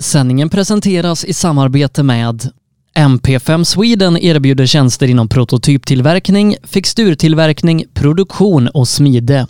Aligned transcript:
Sändningen 0.00 0.48
presenteras 0.48 1.24
i 1.24 1.32
samarbete 1.32 2.02
med 2.02 2.50
MP5 2.94 3.64
Sweden 3.64 4.16
erbjuder 4.18 4.66
tjänster 4.66 5.08
inom 5.08 5.28
prototyptillverkning, 5.28 6.56
fixturtillverkning, 6.62 7.84
produktion 7.94 8.68
och 8.68 8.88
smide. 8.88 9.46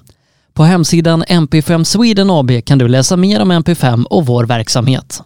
På 0.53 0.63
hemsidan 0.63 1.25
MP5 1.25 1.85
Sweden 1.85 2.31
AB 2.31 2.65
kan 2.65 2.79
du 2.79 2.89
läsa 2.89 3.17
mer 3.17 3.41
om 3.41 3.53
MP5 3.53 4.05
och 4.05 4.27
vår 4.27 4.45
verksamhet. 4.45 5.23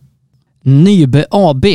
Nybe 0.63 1.27
AB. 1.31 1.67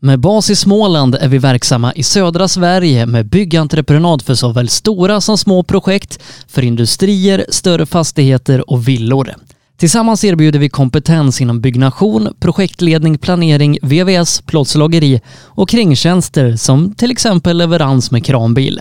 Med 0.00 0.20
bas 0.20 0.50
i 0.50 0.56
Småland 0.56 1.14
är 1.14 1.28
vi 1.28 1.38
verksamma 1.38 1.92
i 1.92 2.02
södra 2.02 2.48
Sverige 2.48 3.06
med 3.06 3.28
byggentreprenad 3.28 4.22
för 4.22 4.34
såväl 4.34 4.68
stora 4.68 5.20
som 5.20 5.38
små 5.38 5.62
projekt, 5.62 6.18
för 6.48 6.62
industrier, 6.62 7.46
större 7.48 7.86
fastigheter 7.86 8.70
och 8.70 8.88
villor. 8.88 9.34
Tillsammans 9.78 10.24
erbjuder 10.24 10.58
vi 10.58 10.68
kompetens 10.68 11.40
inom 11.40 11.60
byggnation, 11.60 12.28
projektledning, 12.40 13.18
planering, 13.18 13.78
VVS, 13.82 14.40
plåtslageri 14.40 15.20
och 15.44 15.68
kringtjänster 15.68 16.56
som 16.56 16.94
till 16.94 17.10
exempel 17.10 17.56
leverans 17.56 18.10
med 18.10 18.24
kranbil. 18.24 18.80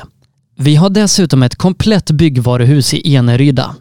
Vi 0.59 0.75
har 0.75 0.89
dessutom 0.89 1.43
ett 1.43 1.55
komplett 1.55 2.11
byggvaruhus 2.11 2.93
i 2.93 3.15
Eneryda. 3.15 3.75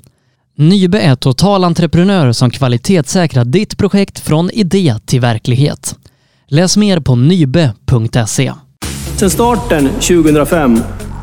Nybe 0.56 1.00
är 1.00 1.16
totalentreprenör 1.16 2.32
som 2.32 2.50
kvalitetssäkrar 2.50 3.44
ditt 3.44 3.78
projekt 3.78 4.19
från 4.19 4.50
idé 4.50 4.94
till 5.06 5.20
verklighet. 5.20 5.96
Läs 6.46 6.77
mer 6.77 7.00
på 7.00 7.16
nybe.se. 7.16 8.52
Sedan 9.16 9.30
starten 9.30 9.88
2005 9.88 10.80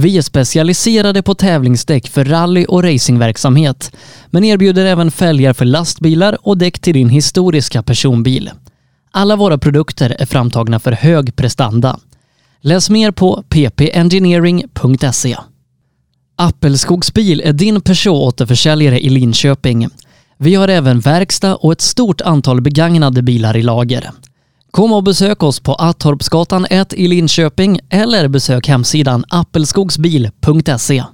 Vi 0.00 0.18
är 0.18 0.22
specialiserade 0.22 1.22
på 1.22 1.34
tävlingsdäck 1.34 2.08
för 2.08 2.24
rally 2.24 2.64
och 2.64 2.82
racingverksamhet, 2.82 3.92
men 4.30 4.44
erbjuder 4.44 4.86
även 4.86 5.10
fälgar 5.10 5.52
för 5.52 5.64
lastbilar 5.64 6.38
och 6.42 6.58
däck 6.58 6.78
till 6.78 6.94
din 6.94 7.08
historiska 7.08 7.82
personbil. 7.82 8.50
Alla 9.10 9.36
våra 9.36 9.58
produkter 9.58 10.16
är 10.18 10.26
framtagna 10.26 10.80
för 10.80 10.92
hög 10.92 11.36
prestanda. 11.36 11.98
Läs 12.60 12.90
mer 12.90 13.10
på 13.10 13.44
ppengineering.se. 13.48 15.36
Appelskogsbil 16.36 17.42
är 17.44 17.52
din 17.52 17.80
Peugeot-återförsäljare 17.80 18.98
i 18.98 19.08
Linköping. 19.08 19.88
Vi 20.36 20.54
har 20.54 20.68
även 20.68 21.00
verkstad 21.00 21.56
och 21.56 21.72
ett 21.72 21.80
stort 21.80 22.20
antal 22.20 22.60
begagnade 22.60 23.22
bilar 23.22 23.56
i 23.56 23.62
lager. 23.62 24.10
Kom 24.70 24.92
och 24.92 25.02
besök 25.02 25.42
oss 25.42 25.60
på 25.60 25.74
Attorpsgatan 25.74 26.66
1 26.70 26.92
i 26.92 27.08
Linköping 27.08 27.80
eller 27.90 28.28
besök 28.28 28.68
hemsidan 28.68 29.24
appelskogsbil.se. 29.28 31.04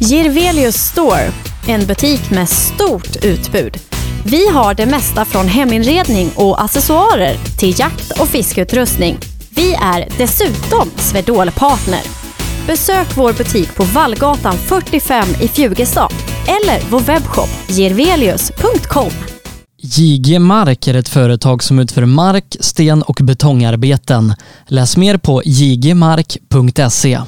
Girvelius 0.00 0.76
Store, 0.76 1.32
en 1.68 1.86
butik 1.86 2.30
med 2.30 2.48
stort 2.48 3.24
utbud. 3.24 3.76
Vi 4.24 4.48
har 4.48 4.74
det 4.74 4.86
mesta 4.86 5.24
från 5.24 5.48
heminredning 5.48 6.30
och 6.36 6.62
accessoarer 6.62 7.36
till 7.58 7.78
jakt 7.78 8.20
och 8.20 8.28
fiskeutrustning. 8.28 9.18
Vi 9.50 9.74
är 9.74 10.08
dessutom 10.18 10.90
Swedol-partner. 10.96 12.02
Besök 12.66 13.16
vår 13.16 13.32
butik 13.32 13.74
på 13.74 13.84
Vallgatan 13.84 14.54
45 14.56 15.28
i 15.40 15.48
Fjugestad 15.48 16.12
eller 16.46 16.90
vår 16.90 17.00
webbshop 17.00 17.48
girvelius.com. 17.68 19.35
JG 19.88 20.38
Mark 20.38 20.88
är 20.88 20.94
ett 20.94 21.08
företag 21.08 21.62
som 21.62 21.78
utför 21.78 22.04
mark-, 22.04 22.56
sten 22.60 23.02
och 23.02 23.20
betongarbeten. 23.22 24.34
Läs 24.66 24.96
mer 24.96 25.16
på 25.16 25.42
jgmark.se. 25.44 27.20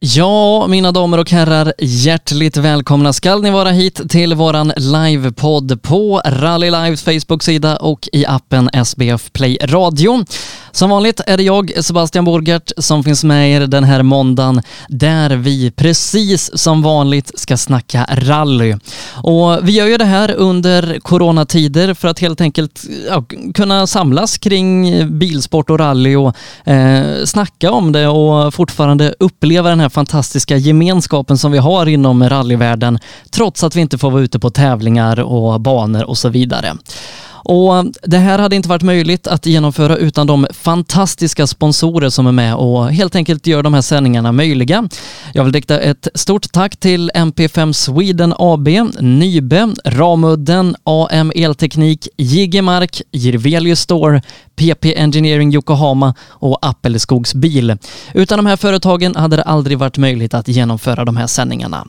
Ja, 0.00 0.66
mina 0.66 0.92
damer 0.92 1.18
och 1.18 1.30
herrar, 1.30 1.72
hjärtligt 1.78 2.56
välkomna 2.56 3.12
ska 3.12 3.36
ni 3.36 3.50
vara 3.50 3.70
hit 3.70 4.10
till 4.10 4.34
våran 4.34 4.72
livepodd 4.76 5.82
på 5.82 6.22
Rally 6.24 6.70
Lives 6.70 7.02
Facebook-sida 7.02 7.76
och 7.76 8.08
i 8.12 8.26
appen 8.26 8.70
SBF 8.72 9.32
Play 9.32 9.58
Radio. 9.62 10.24
Som 10.76 10.90
vanligt 10.90 11.20
är 11.26 11.36
det 11.36 11.42
jag, 11.42 11.84
Sebastian 11.84 12.24
Borgert, 12.24 12.72
som 12.76 13.04
finns 13.04 13.24
med 13.24 13.50
er 13.50 13.66
den 13.66 13.84
här 13.84 14.02
måndagen 14.02 14.62
där 14.88 15.36
vi 15.36 15.70
precis 15.70 16.58
som 16.58 16.82
vanligt 16.82 17.38
ska 17.38 17.56
snacka 17.56 18.06
rally. 18.10 18.74
Och 19.22 19.58
vi 19.62 19.72
gör 19.72 19.86
ju 19.86 19.96
det 19.96 20.04
här 20.04 20.34
under 20.34 21.00
coronatider 21.00 21.94
för 21.94 22.08
att 22.08 22.18
helt 22.18 22.40
enkelt 22.40 22.84
ja, 23.08 23.24
kunna 23.54 23.86
samlas 23.86 24.38
kring 24.38 25.18
bilsport 25.18 25.70
och 25.70 25.78
rally 25.78 26.16
och 26.16 26.36
eh, 26.70 27.24
snacka 27.24 27.70
om 27.70 27.92
det 27.92 28.08
och 28.08 28.54
fortfarande 28.54 29.14
uppleva 29.20 29.68
den 29.70 29.80
här 29.80 29.85
fantastiska 29.88 30.56
gemenskapen 30.56 31.38
som 31.38 31.52
vi 31.52 31.58
har 31.58 31.86
inom 31.86 32.28
rallyvärlden 32.28 32.98
trots 33.30 33.64
att 33.64 33.76
vi 33.76 33.80
inte 33.80 33.98
får 33.98 34.10
vara 34.10 34.22
ute 34.22 34.38
på 34.38 34.50
tävlingar 34.50 35.20
och 35.20 35.60
banor 35.60 36.04
och 36.04 36.18
så 36.18 36.28
vidare. 36.28 36.72
Och 37.48 37.84
det 38.02 38.18
här 38.18 38.38
hade 38.38 38.56
inte 38.56 38.68
varit 38.68 38.82
möjligt 38.82 39.26
att 39.26 39.46
genomföra 39.46 39.96
utan 39.96 40.26
de 40.26 40.46
fantastiska 40.50 41.46
sponsorer 41.46 42.08
som 42.08 42.26
är 42.26 42.32
med 42.32 42.54
och 42.54 42.92
helt 42.92 43.14
enkelt 43.14 43.46
gör 43.46 43.62
de 43.62 43.74
här 43.74 43.80
sändningarna 43.80 44.32
möjliga. 44.32 44.88
Jag 45.32 45.44
vill 45.44 45.52
rikta 45.52 45.80
ett 45.80 46.08
stort 46.14 46.52
tack 46.52 46.76
till 46.76 47.10
MP5 47.14 47.72
Sweden 47.72 48.34
AB, 48.38 48.68
Nybe, 49.00 49.74
Ramudden, 49.84 50.76
AM 50.84 51.32
Elteknik, 51.34 52.08
Jiggemark, 52.16 53.02
Jirvelius 53.12 53.80
Store, 53.80 54.22
PP 54.56 54.84
Engineering 54.96 55.54
Yokohama 55.54 56.14
och 56.28 56.58
Appelskogs 56.62 57.34
Bil. 57.34 57.78
Utan 58.14 58.38
de 58.38 58.46
här 58.46 58.56
företagen 58.56 59.16
hade 59.16 59.36
det 59.36 59.42
aldrig 59.42 59.78
varit 59.78 59.98
möjligt 59.98 60.34
att 60.34 60.48
genomföra 60.48 61.04
de 61.04 61.16
här 61.16 61.26
sändningarna. 61.26 61.86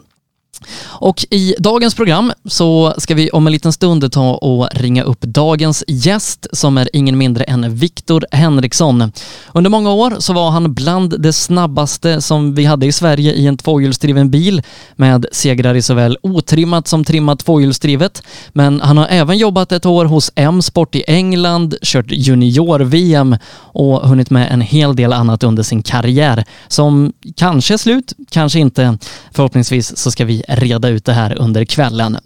Och 1.00 1.26
i 1.30 1.56
dagens 1.60 1.96
program 1.96 2.34
så 2.46 2.94
ska 2.98 3.16
vi 3.16 3.30
om 3.30 3.48
en 3.48 3.54
liten 3.54 3.74
stund 3.74 4.12
ta 4.12 4.34
och 4.34 4.70
ringa 4.72 5.04
upp 5.04 5.22
dagens 5.22 5.84
gäst 5.88 6.48
som 6.54 6.78
är 6.78 6.90
ingen 6.94 7.18
mindre 7.18 7.44
än 7.44 7.76
Viktor 7.76 8.26
Henriksson. 8.32 9.12
Under 9.54 9.70
många 9.70 9.92
år 9.92 10.16
så 10.20 10.34
var 10.34 10.52
han 10.52 10.74
bland 10.74 11.22
det 11.22 11.34
snabbaste 11.34 12.22
som 12.22 12.56
vi 12.56 12.66
hade 12.66 12.86
i 12.86 12.92
Sverige 12.92 13.34
i 13.34 13.48
en 13.48 13.58
tvåhjulsdriven 13.58 14.30
bil 14.30 14.62
med 14.96 15.26
segrar 15.32 15.76
i 15.76 15.82
såväl 15.82 16.18
otrimmat 16.22 16.88
som 16.88 17.04
trimmat 17.04 17.40
tvåhjulsdrivet. 17.40 18.24
Men 18.50 18.82
han 18.82 18.98
har 18.98 19.08
även 19.10 19.38
jobbat 19.38 19.72
ett 19.72 19.86
år 19.86 20.06
hos 20.06 20.32
M-sport 20.36 20.96
i 20.96 21.04
England, 21.08 21.76
kört 21.82 22.12
junior-VM 22.12 23.38
och 23.58 24.08
hunnit 24.08 24.30
med 24.30 24.52
en 24.52 24.62
hel 24.62 24.96
del 24.96 25.14
annat 25.14 25.44
under 25.44 25.64
sin 25.64 25.84
karriär 25.84 26.46
som 26.68 27.14
kanske 27.36 27.74
är 27.74 27.78
slut, 27.78 28.14
kanske 28.30 28.60
inte. 28.60 28.98
Förhoppningsvis 29.32 29.98
så 29.98 30.12
ska 30.12 30.26
vi 30.26 30.37
reda 30.48 30.90
ut 30.90 31.06
det 31.06 31.14
här 31.14 31.38
under 31.42 31.66
kvällen. 31.66 32.18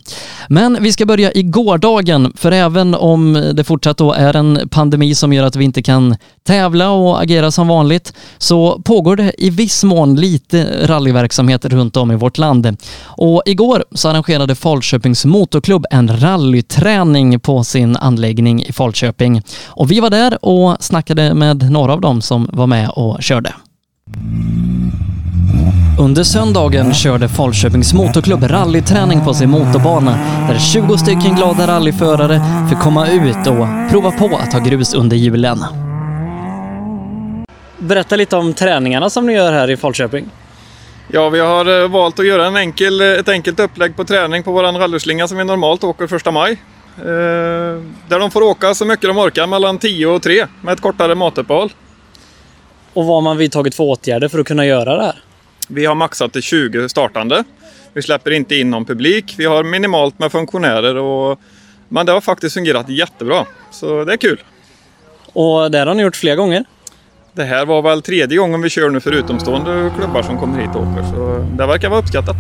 Men 0.48 0.78
vi 0.82 0.92
ska 0.92 1.06
börja 1.06 1.32
i 1.32 1.44
gårdagen, 1.44 2.34
för 2.36 2.52
även 2.52 2.96
om 2.96 3.52
det 3.54 3.64
fortsatt 3.64 3.98
då 3.98 4.14
är 4.14 4.36
en 4.36 4.70
pandemi 4.72 5.16
som 5.16 5.34
gör 5.34 5.44
att 5.44 5.56
vi 5.56 5.64
inte 5.64 5.82
kan 5.82 6.16
tävla 6.44 6.90
och 6.92 7.22
agera 7.22 7.52
som 7.52 7.68
vanligt, 7.68 8.14
så 8.38 8.82
pågår 8.86 9.16
det 9.16 9.34
i 9.38 9.50
viss 9.50 9.84
mån 9.84 10.16
lite 10.16 10.88
rallyverksamhet 10.88 11.66
runt 11.66 11.98
om 11.98 12.12
i 12.12 12.16
vårt 12.16 12.38
land. 12.38 12.78
Och 13.04 13.44
igår 13.46 13.86
så 13.92 14.10
arrangerade 14.10 14.56
Falköpings 14.56 15.26
Motorklubb 15.26 15.86
en 15.92 16.20
rallyträning 16.20 17.40
på 17.40 17.64
sin 17.64 17.96
anläggning 17.96 18.64
i 18.64 18.72
Falköping. 18.72 19.42
Och 19.66 19.92
vi 19.92 20.00
var 20.00 20.10
där 20.10 20.46
och 20.46 20.78
snackade 20.84 21.34
med 21.34 21.72
några 21.72 21.94
av 21.94 22.02
dem 22.02 22.22
som 22.22 22.50
var 22.54 22.68
med 22.68 22.90
och 22.90 23.24
körde. 23.24 23.54
Under 26.00 26.24
söndagen 26.24 26.94
körde 26.94 27.30
Falköpings 27.30 27.94
Motorklubb 27.94 28.44
rallyträning 28.44 29.22
på 29.26 29.34
sin 29.34 29.50
motorbana 29.50 30.12
där 30.50 30.60
20 30.60 30.98
stycken 30.98 31.36
glada 31.36 31.68
rallyförare 31.68 32.42
fick 32.70 32.80
komma 32.80 33.08
ut 33.08 33.48
och 33.48 33.92
prova 33.92 34.12
på 34.12 34.38
att 34.38 34.52
ta 34.52 34.60
grus 34.60 34.94
under 34.94 35.18
hjulen. 35.18 35.58
Berätta 37.78 38.16
lite 38.16 38.36
om 38.36 38.54
träningarna 38.54 39.10
som 39.10 39.26
ni 39.26 39.34
gör 39.34 39.52
här 39.52 39.70
i 39.70 39.78
Falköping. 39.78 40.30
Ja, 41.08 41.30
vi 41.30 41.40
har 41.40 41.82
eh, 41.82 41.90
valt 41.90 42.20
att 42.20 42.26
göra 42.26 42.46
en 42.46 42.56
enkel, 42.56 43.02
ett 43.02 43.30
enkelt 43.30 43.60
upplägg 43.60 43.96
på 43.96 44.04
träning 44.04 44.44
på 44.44 44.52
våran 44.52 44.78
rallyslinga 44.78 45.28
som 45.28 45.38
vi 45.38 45.44
normalt 45.44 45.84
åker 45.84 46.08
första 46.08 46.32
maj. 46.32 46.52
Eh, 46.98 47.06
där 48.08 48.20
de 48.20 48.32
får 48.32 48.42
åka 48.42 48.74
så 48.74 48.86
mycket 48.86 49.10
de 49.10 49.18
orkar 49.18 49.48
mellan 49.48 49.78
10 49.78 50.08
och 50.08 50.22
3 50.22 50.48
med 50.62 50.74
ett 50.74 50.82
kortare 50.82 51.16
matuppehåll. 51.16 51.72
Och 52.94 53.06
vad 53.06 53.16
har 53.16 53.22
man 53.22 53.38
vidtagit 53.38 53.76
för 53.76 53.84
åtgärder 53.84 54.28
för 54.28 54.40
att 54.40 54.48
kunna 54.48 54.66
göra 54.66 54.96
det 54.96 55.04
här? 55.04 55.16
Vi 55.74 55.86
har 55.86 55.96
maxat 55.96 56.34
till 56.34 56.42
20 56.42 56.90
startande. 56.90 57.44
Vi 57.94 58.02
släpper 58.02 58.32
inte 58.32 58.56
in 58.56 58.70
någon 58.70 58.86
publik. 58.86 59.36
Vi 59.38 59.46
har 59.46 59.64
minimalt 59.64 60.20
med 60.20 60.32
funktionärer 60.32 60.96
och 60.96 61.40
Men 61.90 62.06
det 62.06 62.12
har 62.12 62.22
faktiskt 62.22 62.54
fungerat 62.54 62.90
jättebra. 62.90 63.46
Så 63.72 64.06
det 64.06 64.14
är 64.14 64.18
kul. 64.18 64.40
Och 65.34 65.72
det 65.72 65.80
har 65.80 65.94
ni 65.94 66.04
gjort 66.04 66.16
fler 66.16 66.36
gånger? 66.36 66.66
Det 67.34 67.44
här 67.44 67.66
var 67.66 67.82
väl 67.82 68.02
tredje 68.02 68.38
gången 68.38 68.62
vi 68.62 68.70
kör 68.70 68.90
nu 68.90 69.00
för 69.00 69.12
utomstående 69.12 69.92
klubbar 69.98 70.24
som 70.24 70.40
kommer 70.40 70.62
hit 70.62 70.70
och 70.76 70.82
åker. 70.82 71.04
Så 71.14 71.48
det 71.58 71.66
verkar 71.66 71.90
vara 71.90 72.00
uppskattat. 72.00 72.36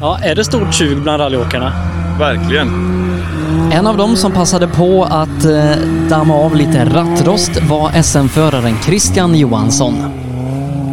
Ja, 0.00 0.18
är 0.22 0.34
det 0.34 0.44
stort 0.44 0.74
sug 0.74 1.02
bland 1.02 1.20
rallyåkarna? 1.20 1.72
Verkligen. 2.18 2.68
En 3.72 3.86
av 3.86 3.96
dem 3.96 4.16
som 4.16 4.32
passade 4.32 4.68
på 4.68 5.04
att 5.04 5.44
eh, 5.44 5.76
damma 6.08 6.34
av 6.34 6.56
lite 6.56 6.84
rattrost 6.84 7.62
var 7.62 8.02
SM-föraren 8.02 8.74
Christian 8.82 9.34
Johansson. 9.34 10.21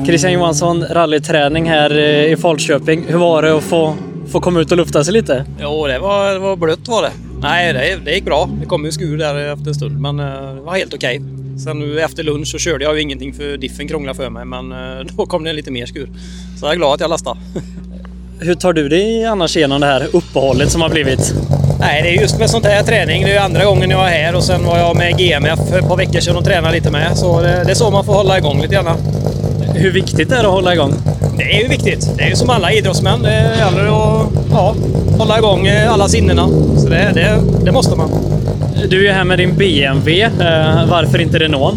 Christian 0.09 0.33
Johansson, 0.33 0.85
rallyträning 0.89 1.69
här 1.69 1.97
eh, 1.97 2.31
i 2.31 2.37
Falköping. 2.37 3.05
Hur 3.07 3.17
var 3.17 3.41
det 3.41 3.57
att 3.57 3.63
få, 3.63 3.95
få 4.31 4.39
komma 4.39 4.59
ut 4.59 4.71
och 4.71 4.77
lufta 4.77 5.03
sig 5.03 5.13
lite? 5.13 5.45
Jo, 5.61 5.87
det 5.87 5.99
var, 5.99 6.33
det 6.33 6.39
var 6.39 6.55
blött 6.55 6.87
var 6.87 7.01
det. 7.01 7.11
Nej, 7.41 7.73
det, 7.73 8.05
det 8.05 8.15
gick 8.15 8.25
bra. 8.25 8.49
Det 8.59 8.65
kom 8.65 8.85
ju 8.85 8.91
skur 8.91 9.17
där 9.17 9.53
efter 9.53 9.67
en 9.67 9.75
stund, 9.75 10.01
men 10.01 10.19
eh, 10.19 10.55
det 10.55 10.61
var 10.61 10.75
helt 10.75 10.93
okej. 10.93 11.21
Sen 11.63 11.79
nu 11.79 12.01
efter 12.01 12.23
lunch 12.23 12.47
så 12.47 12.57
körde 12.57 12.83
jag 12.83 12.95
ju 12.95 13.01
ingenting 13.01 13.33
för 13.33 13.57
diffen 13.57 13.87
krånglade 13.87 14.17
för 14.17 14.29
mig, 14.29 14.45
men 14.45 14.71
eh, 14.71 15.05
då 15.17 15.25
kom 15.25 15.43
det 15.43 15.53
lite 15.53 15.71
mer 15.71 15.85
skur. 15.85 16.09
Så 16.59 16.65
jag 16.65 16.73
är 16.73 16.77
glad 16.77 16.93
att 16.93 17.01
jag 17.01 17.09
lastade. 17.09 17.39
Hur 18.39 18.55
tar 18.55 18.73
du 18.73 18.89
dig 18.89 19.25
annars 19.25 19.57
igenom 19.57 19.81
det 19.81 19.87
här 19.87 20.07
uppehållet 20.13 20.71
som 20.71 20.81
har 20.81 20.89
blivit? 20.89 21.33
Nej, 21.79 22.03
det 22.03 22.09
är 22.09 22.21
just 22.21 22.39
med 22.39 22.49
sånt 22.49 22.65
här 22.65 22.83
träning. 22.83 23.23
Det 23.23 23.29
är 23.29 23.33
ju 23.33 23.39
andra 23.39 23.65
gången 23.65 23.89
jag 23.89 24.07
är 24.07 24.23
här 24.23 24.35
och 24.35 24.43
sen 24.43 24.65
var 24.65 24.77
jag 24.77 24.97
med 24.97 25.17
GMF 25.17 25.59
för 25.69 25.79
ett 25.79 25.87
par 25.87 25.97
veckor 25.97 26.19
sedan 26.19 26.37
och 26.37 26.45
tränade 26.45 26.73
lite 26.73 26.91
med. 26.91 27.17
Så 27.17 27.41
det, 27.41 27.63
det 27.65 27.71
är 27.71 27.75
så 27.75 27.91
man 27.91 28.05
får 28.05 28.13
hålla 28.13 28.37
igång 28.37 28.61
lite 28.61 28.73
grann. 28.73 28.97
Hur 29.73 29.91
viktigt 29.91 30.31
är 30.31 30.35
det 30.35 30.47
att 30.47 30.53
hålla 30.53 30.73
igång? 30.73 30.93
Det 31.37 31.43
är 31.43 31.61
ju 31.61 31.67
viktigt. 31.67 32.09
Det 32.17 32.23
är 32.23 32.29
ju 32.29 32.35
som 32.35 32.49
alla 32.49 32.71
idrottsmän. 32.71 33.21
Det 33.21 33.51
gäller 33.57 33.85
att 33.85 34.27
ja, 34.51 34.75
hålla 35.17 35.37
igång 35.37 35.67
eh, 35.67 35.93
alla 35.93 36.07
sinnena. 36.07 36.47
Så 36.77 36.89
det, 36.89 37.11
det, 37.13 37.39
det 37.65 37.71
måste 37.71 37.95
man. 37.95 38.09
Du 38.89 39.09
är 39.09 39.13
här 39.13 39.23
med 39.23 39.37
din 39.37 39.55
BMW. 39.55 40.21
Eh, 40.23 40.85
varför 40.89 41.21
inte 41.21 41.39
Renault? 41.39 41.75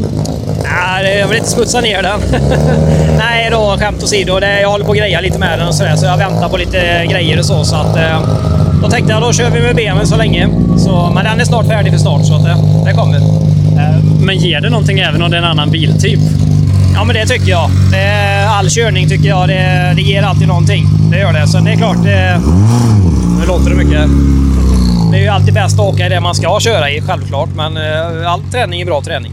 Nej, 0.63 1.19
jag 1.19 1.29
vill 1.29 1.39
inte 1.39 1.51
smutsa 1.51 1.81
ner 1.81 2.03
den. 2.03 2.21
Nej 3.19 3.49
då, 3.51 3.77
skämt 3.79 4.03
åsido. 4.03 4.41
Det, 4.41 4.61
jag 4.61 4.71
håller 4.71 4.85
på 4.85 4.93
att 4.93 4.99
greja 4.99 5.21
lite 5.21 5.39
med 5.39 5.59
den 5.59 5.69
och 5.69 5.75
sådär, 5.75 5.97
så 5.97 6.07
jag 6.07 6.17
väntar 6.17 6.49
på 6.49 6.57
lite 6.57 7.07
grejer 7.11 7.39
och 7.39 7.45
så. 7.45 7.65
så 7.65 7.77
att, 7.77 7.97
eh, 7.97 8.21
då 8.83 8.91
tänkte 8.91 9.13
jag 9.13 9.23
då 9.23 9.33
kör 9.33 9.51
vi 9.51 9.61
med 9.61 9.77
BMW 9.77 10.07
så 10.07 10.17
länge. 10.17 10.49
Så, 10.79 11.11
men 11.15 11.25
den 11.25 11.41
är 11.41 11.45
snart 11.45 11.67
färdig 11.67 11.93
för 11.93 11.99
start, 11.99 12.27
så 12.27 12.35
att 12.35 12.45
det, 12.45 12.57
det 12.85 12.93
kommer. 12.93 13.21
Men 14.25 14.37
ger 14.37 14.61
det 14.61 14.71
någonting 14.71 14.99
även 14.99 15.23
om 15.23 15.31
det 15.31 15.37
är 15.37 15.43
en 15.43 15.49
annan 15.49 15.71
biltyp? 15.71 16.21
Ja, 16.95 17.05
men 17.05 17.15
det 17.17 17.27
tycker 17.27 17.51
jag. 17.51 17.71
All 18.49 18.69
körning 18.71 19.09
tycker 19.09 19.29
jag, 19.29 19.49
det, 19.49 19.93
det 19.97 20.03
ger 20.03 20.23
alltid 20.23 20.49
någonting. 20.49 20.85
Det 21.11 21.19
gör 21.19 21.33
det. 21.33 21.47
Så 21.47 21.59
det 21.59 21.71
är 21.71 21.77
klart, 21.77 21.97
det, 22.05 22.41
nu 23.41 23.47
låter 23.47 23.71
det 23.71 23.77
mycket. 23.77 24.09
Det 25.13 25.19
är 25.19 25.23
ju 25.23 25.29
alltid 25.29 25.55
bäst 25.55 25.81
att 25.81 25.95
åka 25.95 26.07
i 26.07 26.09
det 26.09 26.21
man 26.21 26.35
ska 26.35 26.61
köra 26.61 26.91
i, 26.91 27.01
självklart. 27.01 27.49
Men 27.57 27.77
eh, 27.77 28.33
all 28.33 28.41
träning 28.43 28.81
är 28.81 28.87
bra 28.87 29.03
träning. 29.03 29.33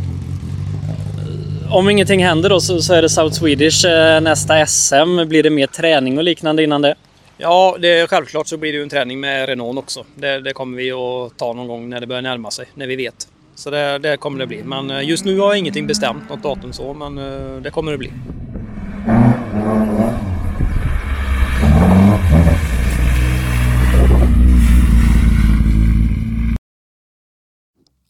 Om 1.69 1.89
ingenting 1.89 2.23
händer 2.23 2.49
då 2.49 2.59
så, 2.59 2.81
så 2.81 2.93
är 2.93 3.01
det 3.01 3.09
South 3.09 3.35
Swedish 3.35 3.85
eh, 3.85 4.21
nästa 4.21 4.65
SM. 4.65 5.27
Blir 5.27 5.43
det 5.43 5.49
mer 5.49 5.67
träning 5.67 6.17
och 6.17 6.23
liknande 6.23 6.63
innan 6.63 6.81
det? 6.81 6.95
Ja, 7.37 7.77
det, 7.79 8.09
självklart 8.09 8.47
så 8.47 8.57
blir 8.57 8.71
det 8.71 8.77
ju 8.77 8.83
en 8.83 8.89
träning 8.89 9.19
med 9.19 9.49
Renault 9.49 9.79
också. 9.79 10.05
Det, 10.15 10.39
det 10.39 10.53
kommer 10.53 10.77
vi 10.77 10.91
att 10.91 11.37
ta 11.37 11.53
någon 11.53 11.67
gång 11.67 11.89
när 11.89 11.99
det 11.99 12.07
börjar 12.07 12.21
närma 12.21 12.51
sig, 12.51 12.65
när 12.73 12.87
vi 12.87 12.95
vet. 12.95 13.27
Så 13.59 13.69
det, 13.69 13.97
det 13.97 14.17
kommer 14.17 14.39
det 14.39 14.47
bli. 14.47 14.63
Men 14.63 14.91
eh, 14.91 15.09
just 15.09 15.25
nu 15.25 15.39
har 15.39 15.47
jag 15.47 15.57
ingenting 15.57 15.87
bestämt, 15.87 16.29
något 16.29 16.43
datum 16.43 16.73
så, 16.73 16.93
men 16.93 17.17
eh, 17.17 17.61
det 17.61 17.71
kommer 17.71 17.91
det 17.91 17.97
bli. 17.97 18.11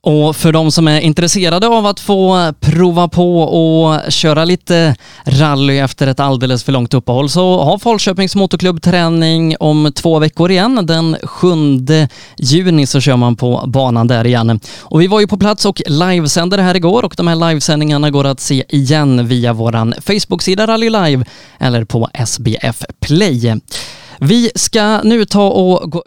Och 0.09 0.35
för 0.35 0.51
de 0.51 0.71
som 0.71 0.87
är 0.87 0.99
intresserade 0.99 1.67
av 1.67 1.85
att 1.85 1.99
få 1.99 2.53
prova 2.59 3.07
på 3.07 3.41
och 3.41 4.11
köra 4.11 4.45
lite 4.45 4.95
rally 5.25 5.77
efter 5.77 6.07
ett 6.07 6.19
alldeles 6.19 6.63
för 6.63 6.71
långt 6.71 6.93
uppehåll 6.93 7.29
så 7.29 7.63
har 7.63 7.77
Falköpings 7.77 8.35
Motorklubb 8.35 8.81
träning 8.81 9.55
om 9.59 9.91
två 9.95 10.19
veckor 10.19 10.51
igen. 10.51 10.85
Den 10.85 11.17
7 11.23 11.47
juni 12.37 12.85
så 12.85 12.99
kör 12.99 13.17
man 13.17 13.35
på 13.35 13.63
banan 13.67 14.07
där 14.07 14.27
igen. 14.27 14.59
Och 14.79 15.01
vi 15.01 15.07
var 15.07 15.19
ju 15.19 15.27
på 15.27 15.37
plats 15.37 15.65
och 15.65 15.81
livesände 15.85 16.57
det 16.57 16.63
här 16.63 16.75
igår 16.75 17.05
och 17.05 17.13
de 17.17 17.27
här 17.27 17.49
livesändningarna 17.49 18.09
går 18.09 18.25
att 18.25 18.39
se 18.39 18.63
igen 18.69 19.27
via 19.27 19.53
våran 19.53 19.93
Facebook-sida 20.01 20.67
Rally 20.67 20.89
Live 20.89 21.25
eller 21.59 21.85
på 21.85 22.09
SBF 22.13 22.83
Play. 22.99 23.61
Vi 24.19 24.51
ska 24.55 25.01
nu 25.03 25.25
ta 25.25 25.49
och 25.49 25.91
gå 25.91 26.03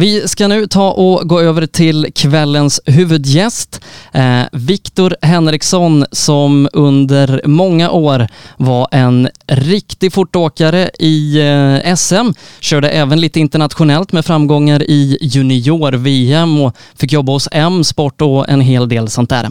Vi 0.00 0.28
ska 0.28 0.48
nu 0.48 0.66
ta 0.66 0.90
och 0.90 1.28
gå 1.28 1.40
över 1.40 1.66
till 1.66 2.06
kvällens 2.14 2.80
huvudgäst, 2.86 3.80
eh, 4.12 4.42
Viktor 4.52 5.16
Henriksson 5.22 6.04
som 6.12 6.68
under 6.72 7.42
många 7.44 7.90
år 7.90 8.28
var 8.56 8.88
en 8.90 9.28
riktig 9.46 10.12
fortåkare 10.12 10.90
i 10.98 11.40
eh, 11.40 11.94
SM. 11.94 12.32
Körde 12.60 12.88
även 12.88 13.20
lite 13.20 13.40
internationellt 13.40 14.12
med 14.12 14.24
framgångar 14.24 14.82
i 14.82 15.18
junior-VM 15.20 16.60
och 16.60 16.76
fick 16.96 17.12
jobba 17.12 17.32
hos 17.32 17.48
M-sport 17.52 18.20
och 18.22 18.48
en 18.48 18.60
hel 18.60 18.88
del 18.88 19.08
sånt 19.08 19.30
där. 19.30 19.50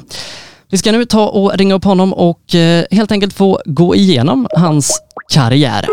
Vi 0.69 0.77
ska 0.77 0.91
nu 0.91 1.05
ta 1.05 1.27
och 1.27 1.57
ringa 1.57 1.75
upp 1.75 1.83
honom 1.83 2.13
och 2.13 2.55
eh, 2.55 2.85
helt 2.91 3.11
enkelt 3.11 3.33
få 3.33 3.61
gå 3.65 3.95
igenom 3.95 4.47
hans 4.51 5.01
karriär. 5.33 5.85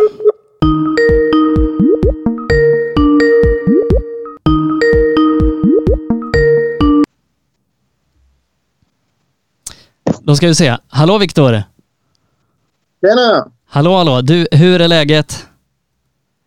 Då 10.34 10.36
ska 10.36 10.46
vi 10.46 10.54
se. 10.54 10.76
Hallå 10.88 11.18
Viktor! 11.18 11.62
Tjena! 13.00 13.48
Hallå 13.66 13.96
hallå! 13.96 14.20
Du, 14.20 14.46
hur 14.50 14.80
är 14.80 14.88
läget? 14.88 15.46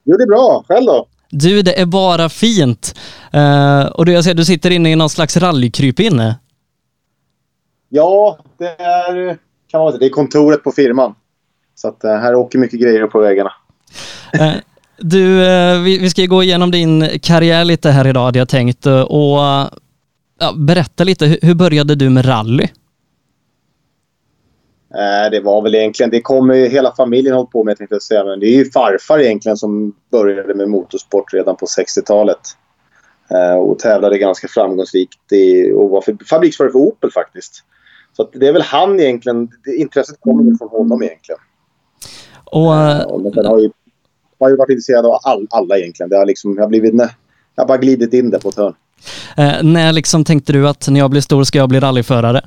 Jo, 0.03 0.17
det 0.17 0.23
är 0.23 0.27
bra. 0.27 0.63
Själv 0.67 0.85
då? 0.85 1.07
Du, 1.29 1.61
det 1.61 1.81
är 1.81 1.85
bara 1.85 2.29
fint. 2.29 2.99
Uh, 3.35 3.85
och 3.85 4.05
du, 4.05 4.11
jag 4.11 4.23
ser 4.23 4.33
du 4.33 4.45
sitter 4.45 4.71
inne 4.71 4.91
i 4.91 4.95
någon 4.95 5.09
slags 5.09 5.37
rallykryp 5.37 5.99
inne. 5.99 6.35
Ja, 7.89 8.37
det 8.57 8.67
är, 8.67 9.37
kan 9.71 9.91
säga, 9.91 9.99
det 9.99 10.05
är 10.05 10.09
kontoret 10.09 10.63
på 10.63 10.71
firman. 10.71 11.15
Så 11.75 11.87
att 11.87 12.01
uh, 12.05 12.11
här 12.11 12.35
åker 12.35 12.59
mycket 12.59 12.79
grejer 12.79 13.07
på 13.07 13.19
vägarna. 13.19 13.51
Uh, 14.35 14.53
du, 14.97 15.35
vi, 15.83 15.97
vi, 15.97 16.09
ska 16.09 16.25
gå 16.25 16.43
igenom 16.43 16.71
din 16.71 17.19
karriär 17.19 17.65
lite 17.65 17.91
här 17.91 18.07
idag 18.07 18.25
hade 18.25 18.39
jag 18.39 18.49
tänkt. 18.49 18.85
Och 18.85 19.39
berätta 20.55 21.03
lite, 21.03 21.25
hur, 21.25 21.39
hur 21.41 21.55
började 21.55 21.95
du 21.95 22.09
med 22.09 22.27
rally? 22.27 22.67
Eh, 24.97 25.31
det 25.31 25.39
var 25.39 25.61
väl 25.61 25.75
egentligen, 25.75 26.09
det 26.09 26.21
kommer 26.21 26.53
ju 26.53 26.67
hela 26.67 26.93
familjen 26.95 27.35
hållit 27.35 27.51
på 27.51 27.63
med 27.63 27.77
tänkte 27.77 27.95
jag 27.95 28.01
säga. 28.03 28.23
Men 28.23 28.39
det 28.39 28.47
är 28.47 28.55
ju 28.55 28.71
farfar 28.71 29.19
egentligen 29.19 29.57
som 29.57 29.93
började 30.11 30.53
med 30.53 30.69
motorsport 30.69 31.33
redan 31.33 31.55
på 31.55 31.65
60-talet. 31.65 32.39
Eh, 33.31 33.57
och 33.57 33.79
tävlade 33.79 34.17
ganska 34.17 34.47
framgångsrikt 34.47 35.31
i, 35.31 35.71
och 35.71 35.89
var 35.89 36.25
fabriksförare 36.29 36.71
för 36.71 36.79
Opel 36.79 37.11
faktiskt. 37.11 37.63
Så 38.17 38.29
det 38.33 38.47
är 38.47 38.53
väl 38.53 38.61
han 38.61 38.99
egentligen, 38.99 39.49
intresset 39.79 40.21
kommer 40.21 40.57
från 40.57 40.69
honom 40.69 41.03
egentligen. 41.03 41.39
Och, 42.43 42.71
uh, 42.71 43.01
och 43.01 43.33
sen 43.33 43.45
har 43.45 43.59
ju, 43.59 43.69
har 44.39 44.49
ju 44.49 44.55
varit 44.55 44.69
intresserad 44.69 45.05
av 45.05 45.19
all, 45.23 45.47
alla 45.49 45.77
egentligen. 45.77 46.09
Det 46.09 46.17
har 46.17 46.25
liksom, 46.25 46.55
jag 46.55 46.63
har 46.63 46.69
blivit, 46.69 46.93
jag 47.55 47.63
har 47.63 47.67
bara 47.67 47.77
glidit 47.77 48.13
in 48.13 48.29
där 48.29 48.39
på 48.39 48.49
ett 48.49 48.55
hörn. 48.55 48.75
Uh, 49.39 49.63
när 49.63 49.93
liksom 49.93 50.23
tänkte 50.23 50.53
du 50.53 50.67
att 50.67 50.87
när 50.89 50.99
jag 50.99 51.09
blir 51.09 51.21
stor 51.21 51.43
ska 51.43 51.57
jag 51.57 51.69
bli 51.69 51.79
rallyförare? 51.79 52.41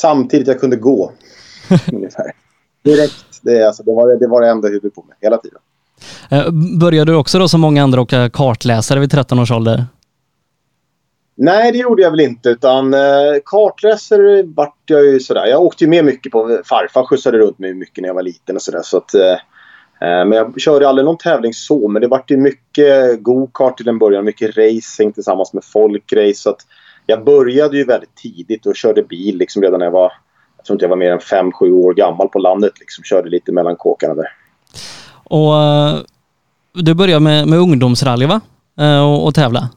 Samtidigt 0.00 0.48
jag 0.48 0.60
kunde 0.60 0.76
gå. 0.76 1.12
ungefär. 1.92 2.32
Direkt. 2.84 3.24
Det, 3.42 3.66
alltså, 3.66 3.82
det, 3.82 3.92
var, 3.92 4.20
det 4.20 4.28
var 4.28 4.40
det 4.40 4.48
enda 4.48 4.68
jag 4.68 4.82
höll 4.82 4.90
på 4.90 5.04
med 5.08 5.16
hela 5.20 5.36
tiden. 5.36 5.58
Eh, 6.30 6.50
började 6.80 7.12
du 7.12 7.16
också 7.16 7.38
då 7.38 7.48
som 7.48 7.60
många 7.60 7.82
andra 7.82 8.00
åka 8.00 8.30
kartläsare 8.30 9.00
vid 9.00 9.10
13 9.10 9.38
års 9.38 9.50
ålder? 9.50 9.86
Nej, 11.36 11.72
det 11.72 11.78
gjorde 11.78 12.02
jag 12.02 12.10
väl 12.10 12.20
inte. 12.20 12.48
Utan 12.48 12.94
eh, 12.94 13.00
kartläsare 13.44 14.42
vart 14.42 14.82
jag 14.86 15.04
ju 15.04 15.20
sådär. 15.20 15.46
Jag 15.46 15.62
åkte 15.62 15.84
ju 15.84 15.90
med 15.90 16.04
mycket 16.04 16.32
på... 16.32 16.60
Farfar 16.64 17.04
skjutsade 17.04 17.38
runt 17.38 17.58
mig 17.58 17.74
mycket 17.74 18.02
när 18.02 18.08
jag 18.08 18.14
var 18.14 18.22
liten 18.22 18.56
och 18.56 18.62
sådär. 18.62 18.82
Så 18.82 18.96
att, 18.96 19.14
eh 19.14 19.36
men 20.00 20.32
jag 20.32 20.60
körde 20.60 20.88
aldrig 20.88 21.04
någon 21.04 21.18
tävling 21.18 21.54
så. 21.54 21.88
Men 21.88 22.02
det 22.02 22.08
vart 22.08 22.30
ju 22.30 22.36
mycket 22.36 23.22
go-kart 23.22 23.76
till 23.76 23.88
en 23.88 23.98
början. 23.98 24.24
Mycket 24.24 24.56
racing 24.56 25.12
tillsammans 25.14 25.52
med 25.52 25.64
folkrace. 25.64 26.34
Så 26.34 26.50
att, 26.50 26.66
jag 27.10 27.24
började 27.24 27.76
ju 27.76 27.84
väldigt 27.84 28.14
tidigt 28.14 28.66
och 28.66 28.76
körde 28.76 29.02
bil 29.02 29.36
liksom 29.36 29.62
redan 29.62 29.78
när 29.78 29.86
jag 29.86 29.92
var... 29.92 30.12
Jag 30.56 30.64
tror 30.64 30.74
inte 30.74 30.84
jag 30.84 30.90
var 30.90 30.96
mer 30.96 31.12
än 31.12 31.18
5-7 31.18 31.70
år 31.70 31.94
gammal 31.94 32.28
på 32.28 32.38
landet. 32.38 32.72
Liksom. 32.80 33.04
Körde 33.04 33.30
lite 33.30 33.52
mellan 33.52 33.76
kåkarna 33.76 34.14
där. 34.14 34.28
Och 35.24 35.52
uh, 35.52 36.02
du 36.74 36.94
började 36.94 37.20
med, 37.20 37.48
med 37.48 37.58
ungdomsrally 37.58 38.26
va? 38.26 38.40
Uh, 38.80 39.00
och, 39.00 39.26
och 39.26 39.34
tävla? 39.34 39.70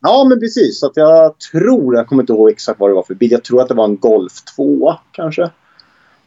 Ja, 0.00 0.26
men 0.28 0.40
precis. 0.40 0.80
Så 0.80 0.86
att 0.86 0.96
jag 0.96 1.38
tror, 1.38 1.94
jag 1.94 2.06
kommer 2.06 2.22
inte 2.22 2.32
ihåg 2.32 2.50
exakt 2.50 2.80
vad 2.80 2.90
det 2.90 2.94
var 2.94 3.02
för 3.02 3.14
bil. 3.14 3.32
Jag 3.32 3.44
tror 3.44 3.60
att 3.60 3.68
det 3.68 3.74
var 3.74 3.84
en 3.84 3.96
Golf 3.96 4.32
2 4.56 4.94
kanske. 5.12 5.50